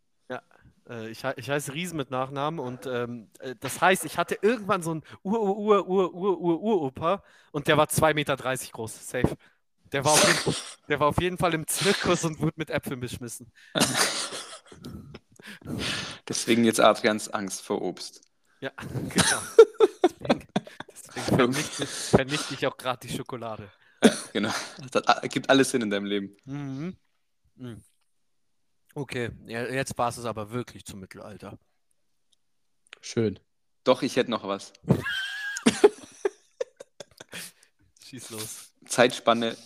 Äh, 0.90 1.10
ich, 1.10 1.24
ich 1.36 1.50
heiße 1.50 1.74
Riesen 1.74 1.98
mit 1.98 2.12
Nachnamen 2.12 2.60
und 2.60 2.86
ähm, 2.88 3.30
äh, 3.40 3.56
das 3.60 3.82
heißt, 3.82 4.06
ich 4.06 4.18
hatte 4.18 4.38
irgendwann 4.42 4.82
so 4.82 4.92
einen 4.92 5.04
Ur-Ur-Ur-Ur-Ur-Ur-Uropa 5.24 7.24
und 7.52 7.68
der 7.68 7.76
war 7.78 7.88
2,30 7.88 8.14
Meter 8.14 8.38
groß, 8.38 9.08
safe. 9.08 9.36
Der 9.92 10.04
war, 10.04 10.14
auf 10.14 10.28
jeden, 10.28 10.56
der 10.90 11.00
war 11.00 11.08
auf 11.08 11.22
jeden 11.22 11.38
Fall 11.38 11.54
im 11.54 11.66
Zirkus 11.66 12.26
und 12.26 12.42
wurde 12.42 12.56
mit 12.58 12.70
Äpfeln 12.70 13.00
beschmissen. 13.00 13.50
Deswegen 16.28 16.66
jetzt 16.66 16.82
Adrians 16.82 17.30
Angst 17.30 17.62
vor 17.62 17.82
Obst. 17.82 18.22
Ja, 18.60 18.72
genau. 19.10 19.42
Deswegen, 21.18 21.54
vernichte, 21.54 21.88
vernichte 21.88 22.54
ich 22.54 22.68
auch 22.68 22.78
gerade 22.78 23.08
die 23.08 23.16
Schokolade. 23.16 23.72
Genau. 24.32 24.54
Das 24.92 25.08
hat, 25.08 25.24
ergibt 25.24 25.50
alles 25.50 25.72
Sinn 25.72 25.82
in 25.82 25.90
deinem 25.90 26.06
Leben. 26.06 26.38
Mhm. 26.46 26.96
Mhm. 27.56 27.84
Okay, 28.94 29.32
ja, 29.48 29.66
jetzt 29.66 29.98
war 29.98 30.10
es 30.10 30.24
aber 30.24 30.52
wirklich 30.52 30.86
zum 30.86 31.00
Mittelalter. 31.00 31.58
Schön. 33.02 33.40
Doch, 33.84 34.04
ich 34.04 34.16
hätte 34.16 34.30
noch 34.30 34.48
was. 34.48 34.74
Schieß 38.06 38.30
los. 38.30 38.72
Zeitspanne 38.86 39.58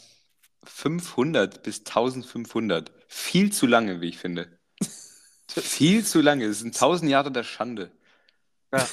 500 0.64 1.64
bis 1.64 1.80
1500. 1.80 2.91
Viel 3.08 3.52
zu 3.52 3.68
lange, 3.68 3.99
wie 3.99 4.10
ich 4.10 4.18
finde. 4.18 4.58
Viel 5.49 6.06
zu 6.06 6.22
lange. 6.22 6.45
Es 6.45 6.60
sind 6.60 6.74
1000 6.74 7.12
Jahre 7.12 7.32
der 7.32 7.43
Schande. 7.43 7.91
Ja. 8.72 8.88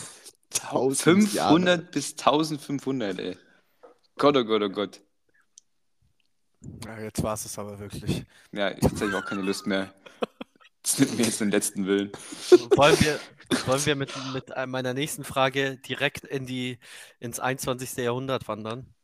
1000 0.55 1.35
Jahre. 1.35 1.55
500 1.55 1.91
bis 1.91 2.13
1500, 2.13 3.19
ey. 3.19 3.39
Gott, 4.17 4.37
oh 4.37 4.45
Gott, 4.45 4.63
oh 4.63 4.71
Gott. 4.71 5.01
Ja, 6.85 6.99
jetzt 7.01 7.23
war 7.23 7.35
es 7.35 7.59
aber 7.59 7.79
wirklich. 7.79 8.25
Ja, 8.53 8.71
jetzt 8.71 9.01
habe 9.01 9.09
ich 9.09 9.15
auch 9.15 9.25
keine 9.25 9.43
Lust 9.43 9.67
mehr. 9.67 9.95
Das 10.83 10.99
nimmt 10.99 11.19
mir 11.19 11.25
jetzt 11.25 11.41
den 11.41 11.51
letzten 11.51 11.87
Willen. 11.87 12.11
Wollen 12.77 12.99
wir, 13.01 13.21
wollen 13.67 13.85
wir 13.85 13.97
mit, 13.97 14.13
mit 14.33 14.53
meiner 14.67 14.95
nächsten 14.95 15.23
Frage 15.23 15.77
direkt 15.77 16.25
in 16.25 16.47
die, 16.47 16.79
ins 17.21 17.41
21. 17.41 17.97
Jahrhundert 17.99 18.49
wandern? 18.49 18.95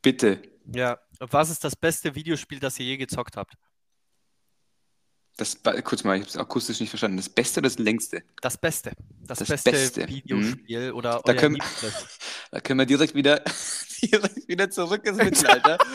Bitte. 0.00 0.40
Ja. 0.72 0.98
Was 1.18 1.50
ist 1.50 1.64
das 1.64 1.76
beste 1.76 2.14
Videospiel, 2.14 2.60
das 2.60 2.78
ihr 2.78 2.86
je 2.86 2.96
gezockt 2.96 3.36
habt? 3.36 3.54
Das, 5.38 5.58
kurz 5.84 6.02
mal, 6.02 6.14
ich 6.16 6.22
habe 6.22 6.30
es 6.30 6.36
akustisch 6.38 6.80
nicht 6.80 6.88
verstanden. 6.88 7.18
Das 7.18 7.28
Beste 7.28 7.60
oder 7.60 7.68
das 7.68 7.78
Längste? 7.78 8.22
Das 8.40 8.56
Beste. 8.56 8.92
Das, 9.26 9.38
Das 9.40 9.48
beste, 9.48 9.70
Beste. 9.70 10.00
Mhm. 10.02 10.08
Videospiel 10.08 10.92
oder 10.92 11.20
Da 11.24 11.34
können-. 11.34 11.62
Da 12.50 12.60
können 12.60 12.78
wir 12.78 12.86
direkt 12.86 13.14
wieder, 13.14 13.42
direkt 14.02 14.48
wieder 14.48 14.70
zurück 14.70 15.04
ins 15.04 15.18
Mittelalter. 15.18 15.78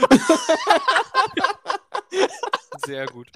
Sehr 2.85 3.05
gut. 3.07 3.27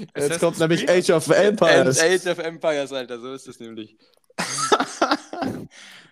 Jetzt 0.00 0.16
Assassin's 0.16 0.40
kommt 0.40 0.58
nämlich 0.58 0.86
Creed? 0.86 1.10
Age 1.10 1.10
of 1.10 1.28
Empires. 1.28 2.00
And 2.00 2.10
Age 2.10 2.26
of 2.26 2.38
Empires, 2.38 2.92
Alter, 2.92 3.20
so 3.20 3.32
ist 3.32 3.48
es 3.48 3.60
nämlich. 3.60 3.96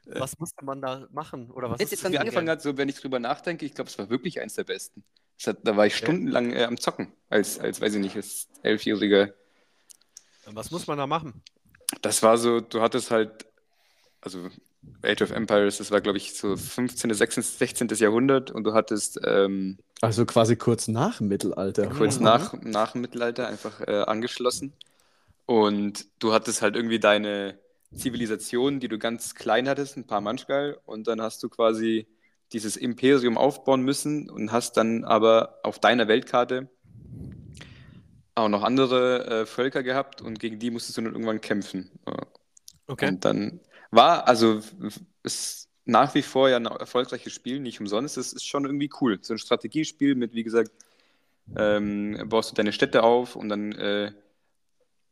Was 0.06 0.38
musste 0.38 0.64
man 0.64 0.80
da 0.80 1.08
machen? 1.10 1.50
Oder 1.50 1.70
was 1.70 1.80
Jetzt, 1.80 1.92
ist 1.92 2.04
das 2.04 2.14
angefangen 2.14 2.48
hat, 2.48 2.62
so 2.62 2.76
wenn 2.76 2.88
ich 2.88 2.96
drüber 2.96 3.18
nachdenke, 3.18 3.66
ich 3.66 3.74
glaube, 3.74 3.90
es 3.90 3.98
war 3.98 4.08
wirklich 4.08 4.40
eins 4.40 4.54
der 4.54 4.64
besten. 4.64 5.04
Das 5.38 5.48
hat, 5.48 5.58
da 5.62 5.76
war 5.76 5.86
ich 5.86 5.96
stundenlang 5.96 6.52
äh, 6.52 6.64
am 6.64 6.78
Zocken, 6.78 7.12
als, 7.28 7.58
als, 7.58 7.80
weiß 7.80 7.94
ich 7.94 8.00
nicht, 8.00 8.16
als 8.16 8.48
Elfjähriger. 8.62 9.34
Was 10.46 10.70
muss 10.70 10.86
man 10.86 10.98
da 10.98 11.06
machen? 11.06 11.42
Das 12.02 12.22
war 12.22 12.38
so, 12.38 12.60
du 12.60 12.80
hattest 12.80 13.10
halt, 13.10 13.46
also 14.20 14.48
Age 15.02 15.22
of 15.22 15.30
Empires, 15.30 15.78
das 15.78 15.90
war, 15.90 16.00
glaube 16.00 16.18
ich, 16.18 16.34
so 16.34 16.56
15., 16.56 17.12
16., 17.14 17.42
16. 17.42 17.88
Jahrhundert 17.88 18.50
und 18.50 18.64
du 18.64 18.72
hattest 18.74 19.20
ähm, 19.24 19.78
Also 20.00 20.24
quasi 20.26 20.56
kurz 20.56 20.88
nach 20.88 21.18
dem 21.18 21.28
Mittelalter. 21.28 21.86
kurz 21.88 22.18
Mhm. 22.18 22.24
nach, 22.24 22.52
nach 22.62 22.92
dem 22.92 23.02
Mittelalter 23.02 23.46
einfach 23.46 23.80
äh, 23.80 24.02
angeschlossen. 24.02 24.72
Und 25.46 26.06
du 26.18 26.32
hattest 26.32 26.62
halt 26.62 26.76
irgendwie 26.76 26.98
deine 26.98 27.58
Zivilisation, 27.94 28.80
die 28.80 28.88
du 28.88 28.98
ganz 28.98 29.34
klein 29.34 29.68
hattest, 29.68 29.96
ein 29.96 30.06
paar 30.06 30.20
Manchgal, 30.20 30.78
und 30.86 31.06
dann 31.06 31.20
hast 31.20 31.42
du 31.42 31.48
quasi 31.48 32.06
dieses 32.52 32.76
Imperium 32.76 33.36
aufbauen 33.38 33.82
müssen 33.82 34.30
und 34.30 34.52
hast 34.52 34.76
dann 34.76 35.04
aber 35.04 35.58
auf 35.62 35.78
deiner 35.78 36.08
Weltkarte 36.08 36.68
auch 38.34 38.48
noch 38.48 38.62
andere 38.62 39.42
äh, 39.42 39.46
Völker 39.46 39.82
gehabt 39.82 40.22
und 40.22 40.38
gegen 40.38 40.58
die 40.58 40.70
musstest 40.70 40.96
du 40.96 41.02
dann 41.02 41.12
irgendwann 41.12 41.40
kämpfen. 41.40 41.90
Okay. 42.86 43.08
Und 43.08 43.24
dann 43.24 43.60
war, 43.90 44.26
also 44.26 44.60
es 45.22 45.68
nach 45.84 46.14
wie 46.14 46.22
vor 46.22 46.48
ja 46.48 46.56
ein 46.56 46.66
erfolgreiches 46.66 47.32
Spiel, 47.32 47.60
nicht 47.60 47.80
umsonst. 47.80 48.16
Es 48.16 48.32
ist 48.32 48.46
schon 48.46 48.64
irgendwie 48.64 48.90
cool. 49.00 49.18
So 49.22 49.34
ein 49.34 49.38
Strategiespiel 49.38 50.14
mit, 50.14 50.34
wie 50.34 50.44
gesagt, 50.44 50.70
ähm, 51.56 52.24
baust 52.26 52.50
du 52.50 52.54
deine 52.54 52.72
Städte 52.72 53.02
auf 53.02 53.36
und 53.36 53.48
dann, 53.48 53.72
äh, 53.72 54.12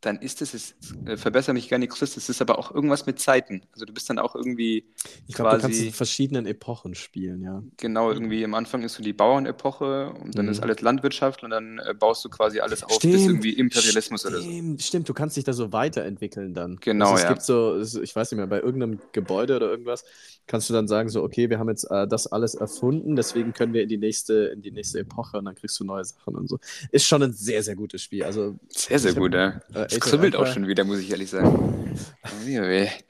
dann 0.00 0.18
ist 0.20 0.40
es, 0.42 0.54
es 0.54 0.74
äh, 1.04 1.16
verbessere 1.16 1.52
mich 1.54 1.68
gerne, 1.68 1.86
Chris, 1.88 2.16
es 2.16 2.28
ist 2.28 2.40
aber 2.40 2.58
auch 2.58 2.74
irgendwas 2.74 3.06
mit 3.06 3.18
Zeiten. 3.20 3.62
Also 3.72 3.84
du 3.84 3.92
bist 3.92 4.08
dann 4.08 4.18
auch 4.18 4.34
irgendwie 4.34 4.84
Ich 5.26 5.34
glaube, 5.34 5.56
du 5.56 5.62
kannst 5.62 5.78
in 5.80 5.92
verschiedenen 5.92 6.46
Epochen 6.46 6.94
spielen, 6.94 7.42
ja. 7.42 7.62
genau 7.76 8.10
irgendwie 8.10 8.44
am 8.44 8.54
Anfang 8.54 8.82
ist 8.82 8.94
so 8.94 9.02
die 9.02 9.12
Bauernepoche 9.12 10.12
und 10.22 10.36
dann 10.38 10.46
Mhm. 10.46 10.52
ist 10.52 10.60
alles 10.60 10.80
Landwirtschaft 10.80 11.42
und 11.44 11.50
dann 11.50 11.78
äh, 11.80 11.92
baust 11.94 12.24
du 12.24 12.28
quasi 12.30 12.60
alles 12.60 12.82
auf 12.82 12.98
bis 13.00 13.26
irgendwie 13.26 13.52
Imperialismus 13.52 14.24
oder 14.26 14.40
so. 14.40 14.50
stimmt, 14.50 14.82
Stimmt, 14.82 15.08
du 15.08 15.14
kannst 15.14 15.36
dich 15.36 15.44
da 15.44 15.52
so 15.52 15.72
weiterentwickeln 15.72 16.54
dann. 16.54 16.76
Genau, 16.80 17.10
also 17.10 17.16
es 17.16 17.22
ja. 17.22 17.28
gibt 17.28 17.42
so, 17.42 17.80
ich 18.02 18.14
weiß 18.16 18.30
nicht 18.32 18.38
mehr, 18.38 18.46
bei 18.46 18.60
irgendeinem 18.60 19.00
Gebäude 19.12 19.56
oder 19.56 19.70
irgendwas, 19.70 20.04
kannst 20.46 20.68
du 20.68 20.74
dann 20.74 20.88
sagen, 20.88 21.08
so, 21.08 21.22
okay, 21.22 21.48
wir 21.50 21.58
haben 21.58 21.68
jetzt 21.68 21.84
äh, 21.90 22.08
das 22.08 22.26
alles 22.26 22.54
erfunden, 22.54 23.14
deswegen 23.16 23.52
können 23.52 23.72
wir 23.72 23.82
in 23.82 23.88
die 23.88 23.98
nächste, 23.98 24.34
in 24.54 24.62
die 24.62 24.70
nächste 24.72 24.98
Epoche 25.00 25.38
und 25.38 25.44
dann 25.44 25.54
kriegst 25.54 25.78
du 25.78 25.84
neue 25.84 26.04
Sachen 26.04 26.34
und 26.34 26.48
so. 26.48 26.58
Ist 26.90 27.06
schon 27.06 27.22
ein 27.22 27.32
sehr, 27.32 27.62
sehr 27.62 27.76
gutes 27.76 28.02
Spiel. 28.02 28.24
Also, 28.24 28.56
Sehr, 28.68 28.98
sehr 28.98 29.10
Ich 29.10 29.16
hab- 29.16 29.22
gut, 29.22 29.34
ja. 29.34 29.60
Äh, 29.92 29.96
Es 29.96 30.00
kribbelt 30.00 30.36
auch 30.36 30.46
schon 30.46 30.66
wieder, 30.66 30.84
muss 30.84 30.98
ich 31.00 31.10
ehrlich 31.10 31.30
sagen. 31.30 31.96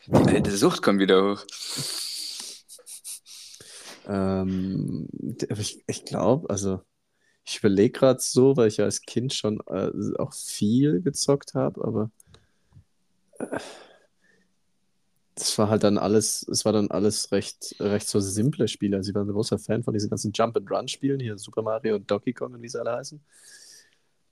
Die 0.06 0.34
alte 0.36 0.56
Sucht 0.56 0.82
kommt 0.82 1.00
wieder 1.00 1.32
hoch. 1.32 1.44
Ähm, 4.08 5.08
ich 5.56 5.82
ich 5.86 6.04
glaube, 6.04 6.50
also 6.50 6.80
ich 7.44 7.58
überlege 7.58 7.92
gerade 7.92 8.20
so, 8.20 8.56
weil 8.56 8.68
ich 8.68 8.78
ja 8.78 8.84
als 8.84 9.02
Kind 9.02 9.32
schon 9.34 9.60
äh, 9.66 9.90
auch 10.18 10.32
viel 10.32 11.00
gezockt 11.02 11.54
habe, 11.54 11.84
aber 11.84 12.10
äh, 13.38 13.58
das 15.34 15.56
war 15.58 15.70
halt 15.70 15.84
dann 15.84 15.96
alles, 15.96 16.46
es 16.48 16.64
war 16.64 16.72
dann 16.72 16.90
alles 16.90 17.32
recht, 17.32 17.74
recht 17.80 18.08
so 18.08 18.20
simple 18.20 18.68
Spiele. 18.68 18.98
Also 18.98 19.10
ich 19.10 19.14
war 19.14 19.24
ein 19.24 19.32
großer 19.32 19.58
Fan 19.58 19.82
von 19.82 19.94
diesen 19.94 20.10
ganzen 20.10 20.32
Jump-and-Run-Spielen, 20.32 21.18
hier 21.18 21.38
Super 21.38 21.62
Mario 21.62 21.96
und 21.96 22.10
Donkey 22.10 22.34
Kong 22.34 22.52
und 22.52 22.62
wie 22.62 22.68
sie 22.68 22.78
alle 22.78 22.92
heißen. 22.92 23.20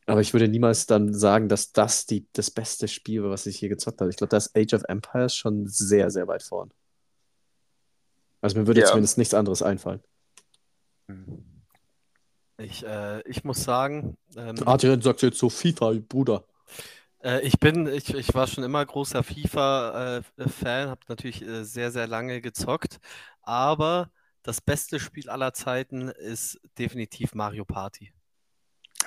Aber 0.08 0.20
ich 0.22 0.32
würde 0.32 0.48
niemals 0.48 0.86
dann 0.86 1.12
sagen, 1.12 1.48
dass 1.48 1.72
das 1.72 2.06
die, 2.06 2.26
das 2.32 2.50
beste 2.50 2.88
Spiel 2.88 3.22
war, 3.22 3.30
was 3.30 3.46
ich 3.46 3.60
je 3.60 3.68
gezockt 3.68 4.00
habe. 4.00 4.10
Ich 4.10 4.16
glaube, 4.16 4.30
da 4.30 4.38
ist 4.38 4.56
Age 4.56 4.72
of 4.74 4.84
Empires 4.88 5.34
schon 5.34 5.66
sehr, 5.66 6.10
sehr 6.10 6.26
weit 6.26 6.42
vorn. 6.42 6.72
Also 8.40 8.58
mir 8.58 8.66
würde 8.66 8.80
jetzt 8.80 8.88
Ja. 8.88 8.92
zumindest 8.92 9.18
nichts 9.18 9.34
anderes 9.34 9.62
einfallen. 9.62 10.00
Ich, 12.58 12.84
äh, 12.84 13.20
ich 13.28 13.44
muss 13.44 13.62
sagen, 13.62 14.16
ähm, 14.36 14.56
Adrian 14.64 15.02
sagt 15.02 15.22
jetzt 15.22 15.38
so 15.38 15.50
FIFA, 15.50 15.94
Bruder. 16.08 16.44
Äh, 17.22 17.40
ich 17.46 17.58
bin, 17.58 17.86
ich, 17.86 18.14
ich 18.14 18.34
war 18.34 18.46
schon 18.46 18.64
immer 18.64 18.84
großer 18.84 19.22
FIFA-Fan, 19.22 20.88
habe 20.88 21.00
natürlich 21.08 21.42
äh, 21.42 21.64
sehr, 21.64 21.90
sehr 21.90 22.06
lange 22.06 22.40
gezockt, 22.40 22.98
aber 23.42 24.10
das 24.42 24.60
beste 24.60 24.98
Spiel 25.00 25.28
aller 25.28 25.52
Zeiten 25.52 26.08
ist 26.08 26.58
definitiv 26.78 27.34
Mario 27.34 27.64
Party. 27.64 28.12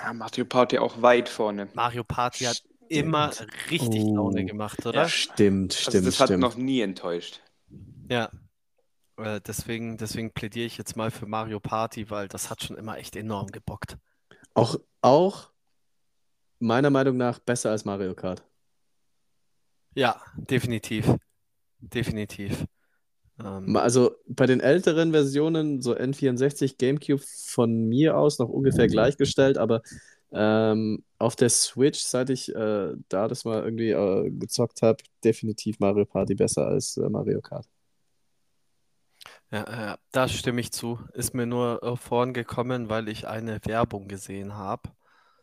Ja, 0.02 0.12
Mario 0.12 0.44
Party 0.44 0.78
auch 0.78 1.00
weit 1.02 1.28
vorne. 1.28 1.68
Mario 1.74 2.02
Party 2.04 2.44
hat 2.44 2.56
Stimmt. 2.56 2.72
immer 2.88 3.30
richtig 3.70 4.02
Oh. 4.04 4.14
Laune 4.16 4.44
gemacht, 4.44 4.84
oder? 4.84 5.08
Stimmt, 5.08 5.74
Also 5.74 5.90
stimmt, 5.90 6.06
das 6.08 6.20
hat 6.20 6.28
stimmt. 6.28 6.40
noch 6.40 6.56
nie 6.56 6.80
enttäuscht. 6.80 7.40
Ja. 8.08 8.30
Äh, 9.16 9.40
deswegen, 9.46 9.96
deswegen 9.98 10.32
plädiere 10.32 10.66
ich 10.66 10.78
jetzt 10.78 10.96
mal 10.96 11.10
für 11.10 11.26
Mario 11.26 11.60
Party, 11.60 12.10
weil 12.10 12.28
das 12.28 12.50
hat 12.50 12.62
schon 12.62 12.76
immer 12.76 12.98
echt 12.98 13.14
enorm 13.14 13.48
gebockt. 13.48 13.96
Auch, 14.54 14.76
auch 15.02 15.50
meiner 16.58 16.90
Meinung 16.90 17.16
nach 17.16 17.38
besser 17.38 17.70
als 17.70 17.84
Mario 17.84 18.14
Kart. 18.14 18.42
Ja, 19.94 20.20
definitiv. 20.36 21.14
Definitiv. 21.78 22.64
Ähm, 23.38 23.76
Also 23.76 24.12
bei 24.26 24.46
den 24.46 24.60
älteren 24.60 25.12
Versionen, 25.12 25.80
so 25.82 25.94
N64, 25.94 26.76
GameCube 26.78 27.22
von 27.46 27.88
mir 27.88 28.16
aus 28.16 28.38
noch 28.38 28.48
ungefähr 28.48 28.88
gleichgestellt, 28.88 29.58
aber 29.58 29.82
ähm, 30.32 31.04
auf 31.18 31.36
der 31.36 31.50
Switch, 31.50 32.00
seit 32.00 32.30
ich 32.30 32.54
äh, 32.54 32.94
da 33.08 33.28
das 33.28 33.44
mal 33.44 33.62
irgendwie 33.64 33.90
äh, 33.90 34.30
gezockt 34.30 34.82
habe, 34.82 35.02
definitiv 35.24 35.78
Mario 35.80 36.06
Party 36.06 36.34
besser 36.34 36.66
als 36.66 36.96
äh, 36.96 37.08
Mario 37.08 37.40
Kart. 37.42 37.66
Ja, 39.52 39.92
äh, 39.94 39.96
da 40.12 40.28
stimme 40.28 40.60
ich 40.60 40.72
zu. 40.72 40.98
Ist 41.12 41.34
mir 41.34 41.46
nur 41.46 41.82
äh, 41.82 41.96
vorn 41.96 42.32
gekommen, 42.32 42.88
weil 42.88 43.08
ich 43.08 43.28
eine 43.28 43.60
Werbung 43.66 44.08
gesehen 44.08 44.54
habe. 44.54 44.90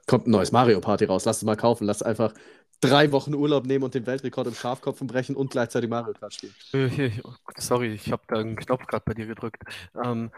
Kommt 0.07 0.25
ein 0.27 0.31
neues 0.31 0.51
Mario 0.51 0.81
Party 0.81 1.05
raus, 1.05 1.25
lass 1.25 1.37
es 1.37 1.43
mal 1.43 1.55
kaufen, 1.55 1.85
lass 1.85 2.01
einfach 2.01 2.33
drei 2.81 3.11
Wochen 3.11 3.33
Urlaub 3.33 3.65
nehmen 3.65 3.83
und 3.83 3.93
den 3.93 4.05
Weltrekord 4.05 4.47
im 4.47 4.53
Schafkopfen 4.53 5.07
brechen 5.07 5.35
und 5.35 5.51
gleichzeitig 5.51 5.89
Mario 5.89 6.13
Kart 6.13 6.33
spielen. 6.33 6.53
Äh, 6.73 7.11
Sorry, 7.57 7.93
ich 7.93 8.11
habe 8.11 8.23
da 8.27 8.37
einen 8.37 8.55
Knopf 8.55 8.85
gerade 8.87 9.03
bei 9.05 9.13
dir 9.13 9.25
gedrückt. 9.25 9.63
Ähm, 10.03 10.31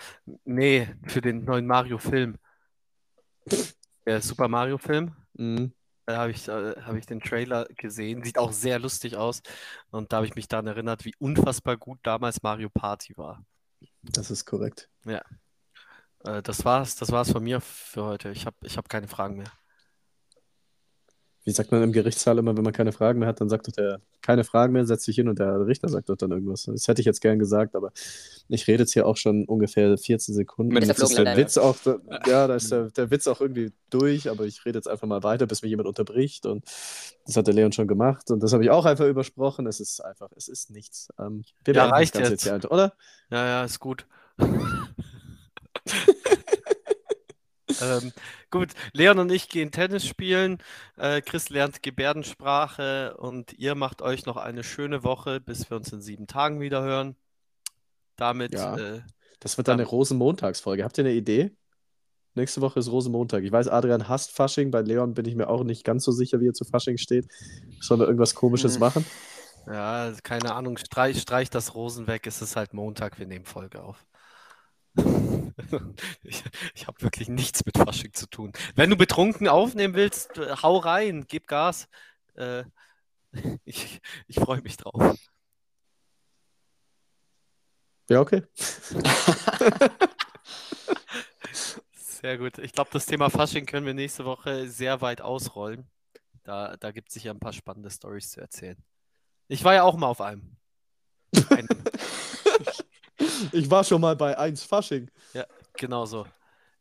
nee, 0.46 0.88
für 1.08 1.22
den 1.22 1.46
neuen 1.46 1.68
Mario-Film. 1.68 2.38
Der 4.06 4.22
Super 4.22 4.48
Mario-Film. 4.48 5.16
Mhm. 5.34 5.74
Da 6.06 6.18
habe 6.18 6.32
ich, 6.32 6.48
äh, 6.48 6.76
habe 6.82 6.98
ich 7.00 7.06
den 7.06 7.22
Trailer 7.22 7.66
gesehen. 7.76 8.24
Sieht 8.24 8.38
auch 8.38 8.52
sehr 8.52 8.80
lustig 8.80 9.16
aus. 9.16 9.42
Und 9.92 10.12
da 10.12 10.18
habe 10.18 10.26
ich 10.26 10.36
mich 10.36 10.48
daran 10.48 10.68
erinnert, 10.68 11.06
wie 11.06 11.16
unfassbar 11.20 11.78
gut 11.78 12.00
damals 12.04 12.42
Mario 12.42 12.70
Party 12.70 13.16
war. 13.18 13.46
Das 14.02 14.32
ist 14.32 14.46
korrekt. 14.46 14.90
Äh, 16.24 16.42
das 16.42 16.66
war's, 16.66 16.96
das 16.96 17.12
war's 17.12 17.32
von 17.32 17.44
mir 17.44 17.62
für 17.62 18.04
heute. 18.04 18.32
Ich 18.32 18.46
habe 18.46 18.58
ich 18.64 18.78
hab 18.78 18.90
keine 18.90 19.08
Fragen 19.08 19.38
mehr. 19.38 19.52
Wie 21.44 21.52
sagt 21.52 21.72
man 21.72 21.82
im 21.82 21.92
Gerichtssaal 21.92 22.38
immer, 22.38 22.56
wenn 22.56 22.64
man 22.64 22.72
keine 22.74 22.92
Fragen 22.92 23.18
mehr 23.20 23.28
hat, 23.28 23.42
dann 23.42 23.50
sagt 23.50 23.68
doch 23.68 23.72
der, 23.72 24.00
keine 24.22 24.44
Fragen 24.44 24.74
mehr, 24.74 24.86
setzt 24.86 25.06
sich 25.06 25.16
hin 25.16 25.28
und 25.28 25.40
der 25.40 25.66
Richter 25.66 25.90
sagt 25.90 26.10
doch 26.10 26.16
dann 26.16 26.30
irgendwas. 26.32 26.66
Das 26.66 26.88
hätte 26.88 27.02
ich 27.02 27.06
jetzt 27.06 27.20
gern 27.20 27.40
gesagt, 27.40 27.76
aber 27.76 27.92
ich 28.48 28.68
rede 28.68 28.84
jetzt 28.84 28.94
hier 28.94 29.08
auch 29.08 29.18
schon 29.18 29.46
ungefähr 29.46 29.98
14 29.98 30.36
Sekunden. 30.36 30.72
Mit 30.74 30.86
Jetzt 30.86 31.02
ist 31.02 31.18
der. 31.18 31.36
Witz 31.36 31.58
auch, 31.58 31.76
ja, 32.28 32.48
da 32.48 32.56
ist 32.56 32.72
der, 32.72 32.92
der 32.92 33.10
Witz 33.10 33.26
auch 33.28 33.42
irgendwie 33.42 33.72
durch, 33.90 34.30
aber 34.30 34.46
ich 34.46 34.64
rede 34.66 34.78
jetzt 34.78 34.88
einfach 34.88 35.08
mal 35.08 35.24
weiter, 35.24 35.48
bis 35.48 35.64
mich 35.64 35.70
jemand 35.72 35.88
unterbricht 35.88 36.46
und 36.46 36.64
das 37.26 37.36
hat 37.36 37.48
der 37.48 37.56
Leon 37.56 37.72
schon 37.72 37.88
gemacht 37.88 38.30
und 38.30 38.44
das 38.44 38.54
habe 38.54 38.64
ich 38.64 38.70
auch 38.70 38.86
einfach 38.86 39.08
übersprochen. 39.08 39.66
Es 39.66 39.80
ist 39.80 40.00
einfach, 40.06 40.30
es 40.36 40.48
ist 40.48 40.70
nichts. 40.70 41.10
Ähm, 41.20 41.44
wir 41.66 41.74
Ja, 41.74 41.88
beenden 41.88 41.90
das 41.90 41.98
reicht 42.00 42.14
Ganze 42.14 42.32
jetzt. 42.34 42.44
hier 42.44 42.54
einfach, 42.54 42.70
oder? 42.70 42.94
Ja, 43.32 43.46
ja, 43.48 43.64
ist 43.64 43.80
gut. 43.80 44.06
ähm, 47.82 48.12
gut, 48.50 48.70
Leon 48.94 49.20
und 49.20 49.32
ich 49.32 49.50
gehen 49.50 49.72
Tennis 49.72 50.06
spielen. 50.06 50.58
Äh, 50.98 51.22
Chris 51.22 51.50
lernt 51.50 51.82
Gebärdensprache 51.84 53.16
und 53.18 53.54
ihr 53.54 53.76
macht 53.76 54.02
euch 54.02 54.26
noch 54.26 54.38
eine 54.38 54.64
schöne 54.64 55.04
Woche, 55.04 55.40
bis 55.42 55.70
wir 55.70 55.78
uns 55.78 55.92
in 55.92 56.02
sieben 56.02 56.28
Tagen 56.28 56.60
wieder 56.62 56.82
hören. 56.84 57.16
Damit, 58.16 58.54
Ja. 58.54 58.78
äh, 58.78 59.02
Das 59.40 59.58
wird 59.58 59.68
dann 59.68 59.80
eine 59.80 59.88
Rosenmontagsfolge. 59.90 60.84
Habt 60.84 60.98
ihr 60.98 61.04
eine 61.06 61.14
Idee? 61.14 61.52
Nächste 62.34 62.62
Woche 62.62 62.80
ist 62.80 62.90
Rosenmontag. 62.92 63.44
Ich 63.44 63.52
weiß, 63.52 63.68
Adrian 63.68 64.08
hasst 64.08 64.32
Fasching. 64.32 64.72
Bei 64.72 64.82
Leon 64.82 65.14
bin 65.14 65.26
ich 65.26 65.36
mir 65.36 65.50
auch 65.50 65.64
nicht 65.64 65.84
ganz 65.84 66.06
so 66.06 66.12
sicher, 66.12 66.40
wie 66.40 66.48
er 66.48 66.54
zu 66.54 66.64
Fasching 66.64 66.98
steht. 66.98 67.28
Sollen 67.82 68.00
wir 68.00 68.06
irgendwas 68.08 68.36
Komisches 68.36 68.76
Hm. 68.76 68.80
machen? 68.80 69.06
Ja, 69.68 70.12
keine 70.24 70.56
Ahnung, 70.56 70.78
streich, 70.78 71.22
streich 71.22 71.50
das 71.50 71.76
Rosen 71.76 72.08
weg, 72.08 72.26
es 72.26 72.42
ist 72.42 72.56
halt 72.56 72.74
Montag, 72.74 73.20
wir 73.20 73.28
nehmen 73.28 73.46
Folge 73.46 73.84
auf. 73.84 74.06
Ich, 76.24 76.44
ich 76.74 76.88
habe 76.88 77.02
wirklich 77.02 77.30
nichts 77.30 77.66
mit 77.66 77.78
Fasching 77.78 78.14
zu 78.14 78.28
tun. 78.28 78.52
Wenn 78.76 78.90
du 78.90 78.98
betrunken 78.98 79.48
aufnehmen 79.48 79.94
willst, 79.94 80.38
äh, 80.38 80.56
hau 80.62 80.78
rein, 80.78 81.26
gib 81.28 81.48
Gas. 81.48 81.88
Äh, 82.36 82.64
ich 83.64 84.02
ich 84.28 84.36
freue 84.36 84.62
mich 84.62 84.78
drauf. 84.78 85.18
Ja, 88.10 88.20
okay. 88.20 88.44
Sehr 91.94 92.38
gut. 92.38 92.58
Ich 92.58 92.74
glaube, 92.74 92.90
das 92.92 93.06
Thema 93.06 93.30
Fasching 93.30 93.66
können 93.66 93.86
wir 93.86 93.94
nächste 93.94 94.26
Woche 94.26 94.68
sehr 94.68 95.00
weit 95.02 95.22
ausrollen. 95.22 95.90
Da, 96.44 96.76
da 96.78 96.92
gibt 96.92 97.08
es 97.08 97.14
sicher 97.16 97.32
ein 97.32 97.40
paar 97.40 97.54
spannende 97.54 97.90
Stories 97.90 98.32
zu 98.32 98.42
erzählen. 98.42 98.78
Ich 99.48 99.64
war 99.64 99.74
ja 99.74 99.84
auch 99.84 99.96
mal 99.96 100.08
auf 100.08 100.22
einem. 100.22 100.58
Ein, 101.50 101.68
Ich 103.52 103.70
war 103.70 103.84
schon 103.84 104.02
mal 104.02 104.16
bei 104.16 104.38
1 104.38 104.64
Fasching. 104.64 105.10
genau 105.78 106.06
so. 106.06 106.26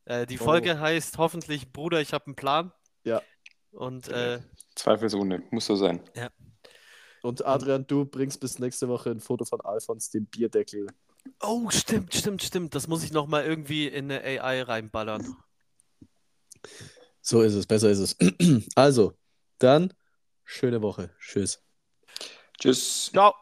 Äh, 0.05 0.27
die 0.27 0.39
Oh. 0.41 0.45
Folge 0.45 0.79
heißt 0.81 1.19
hoffentlich 1.19 1.73
Bruder, 1.73 2.01
ich 2.01 2.13
habe 2.13 2.27
einen 2.27 2.37
Plan. 2.37 2.73
Ja. 3.05 3.23
Und 3.73 4.09
äh, 4.09 4.41
Zweifelsohne, 4.75 5.43
muss 5.51 5.67
so 5.67 5.77
sein. 5.77 6.01
Und 7.23 7.45
Adrian, 7.45 7.87
du 7.87 8.05
bringst 8.05 8.41
bis 8.41 8.59
nächste 8.59 8.89
Woche 8.89 9.11
ein 9.11 9.21
Foto 9.21 9.45
von 9.45 9.61
Alfons, 9.61 10.11
den 10.11 10.27
Bierdeckel. 10.27 10.87
oh, 11.43 11.69
stimmt, 11.71 12.15
stimmt, 12.15 12.43
stimmt. 12.43 12.75
Das 12.75 12.89
muss 12.89 13.05
ich 13.05 13.13
nochmal 13.13 13.45
irgendwie 13.45 13.87
in 13.87 14.11
eine 14.11 14.23
AI 14.25 14.63
reinballern. 14.63 15.37
So 17.21 17.43
ist 17.43 17.55
es, 17.55 17.67
besser 17.67 17.91
ist 17.91 17.99
es. 17.99 18.17
Also, 18.75 19.13
dann 19.59 19.93
schöne 20.45 20.81
Woche. 20.83 21.11
Tschüss. 21.21 21.63
Tschüss. 22.59 23.11
Ciao. 23.13 23.35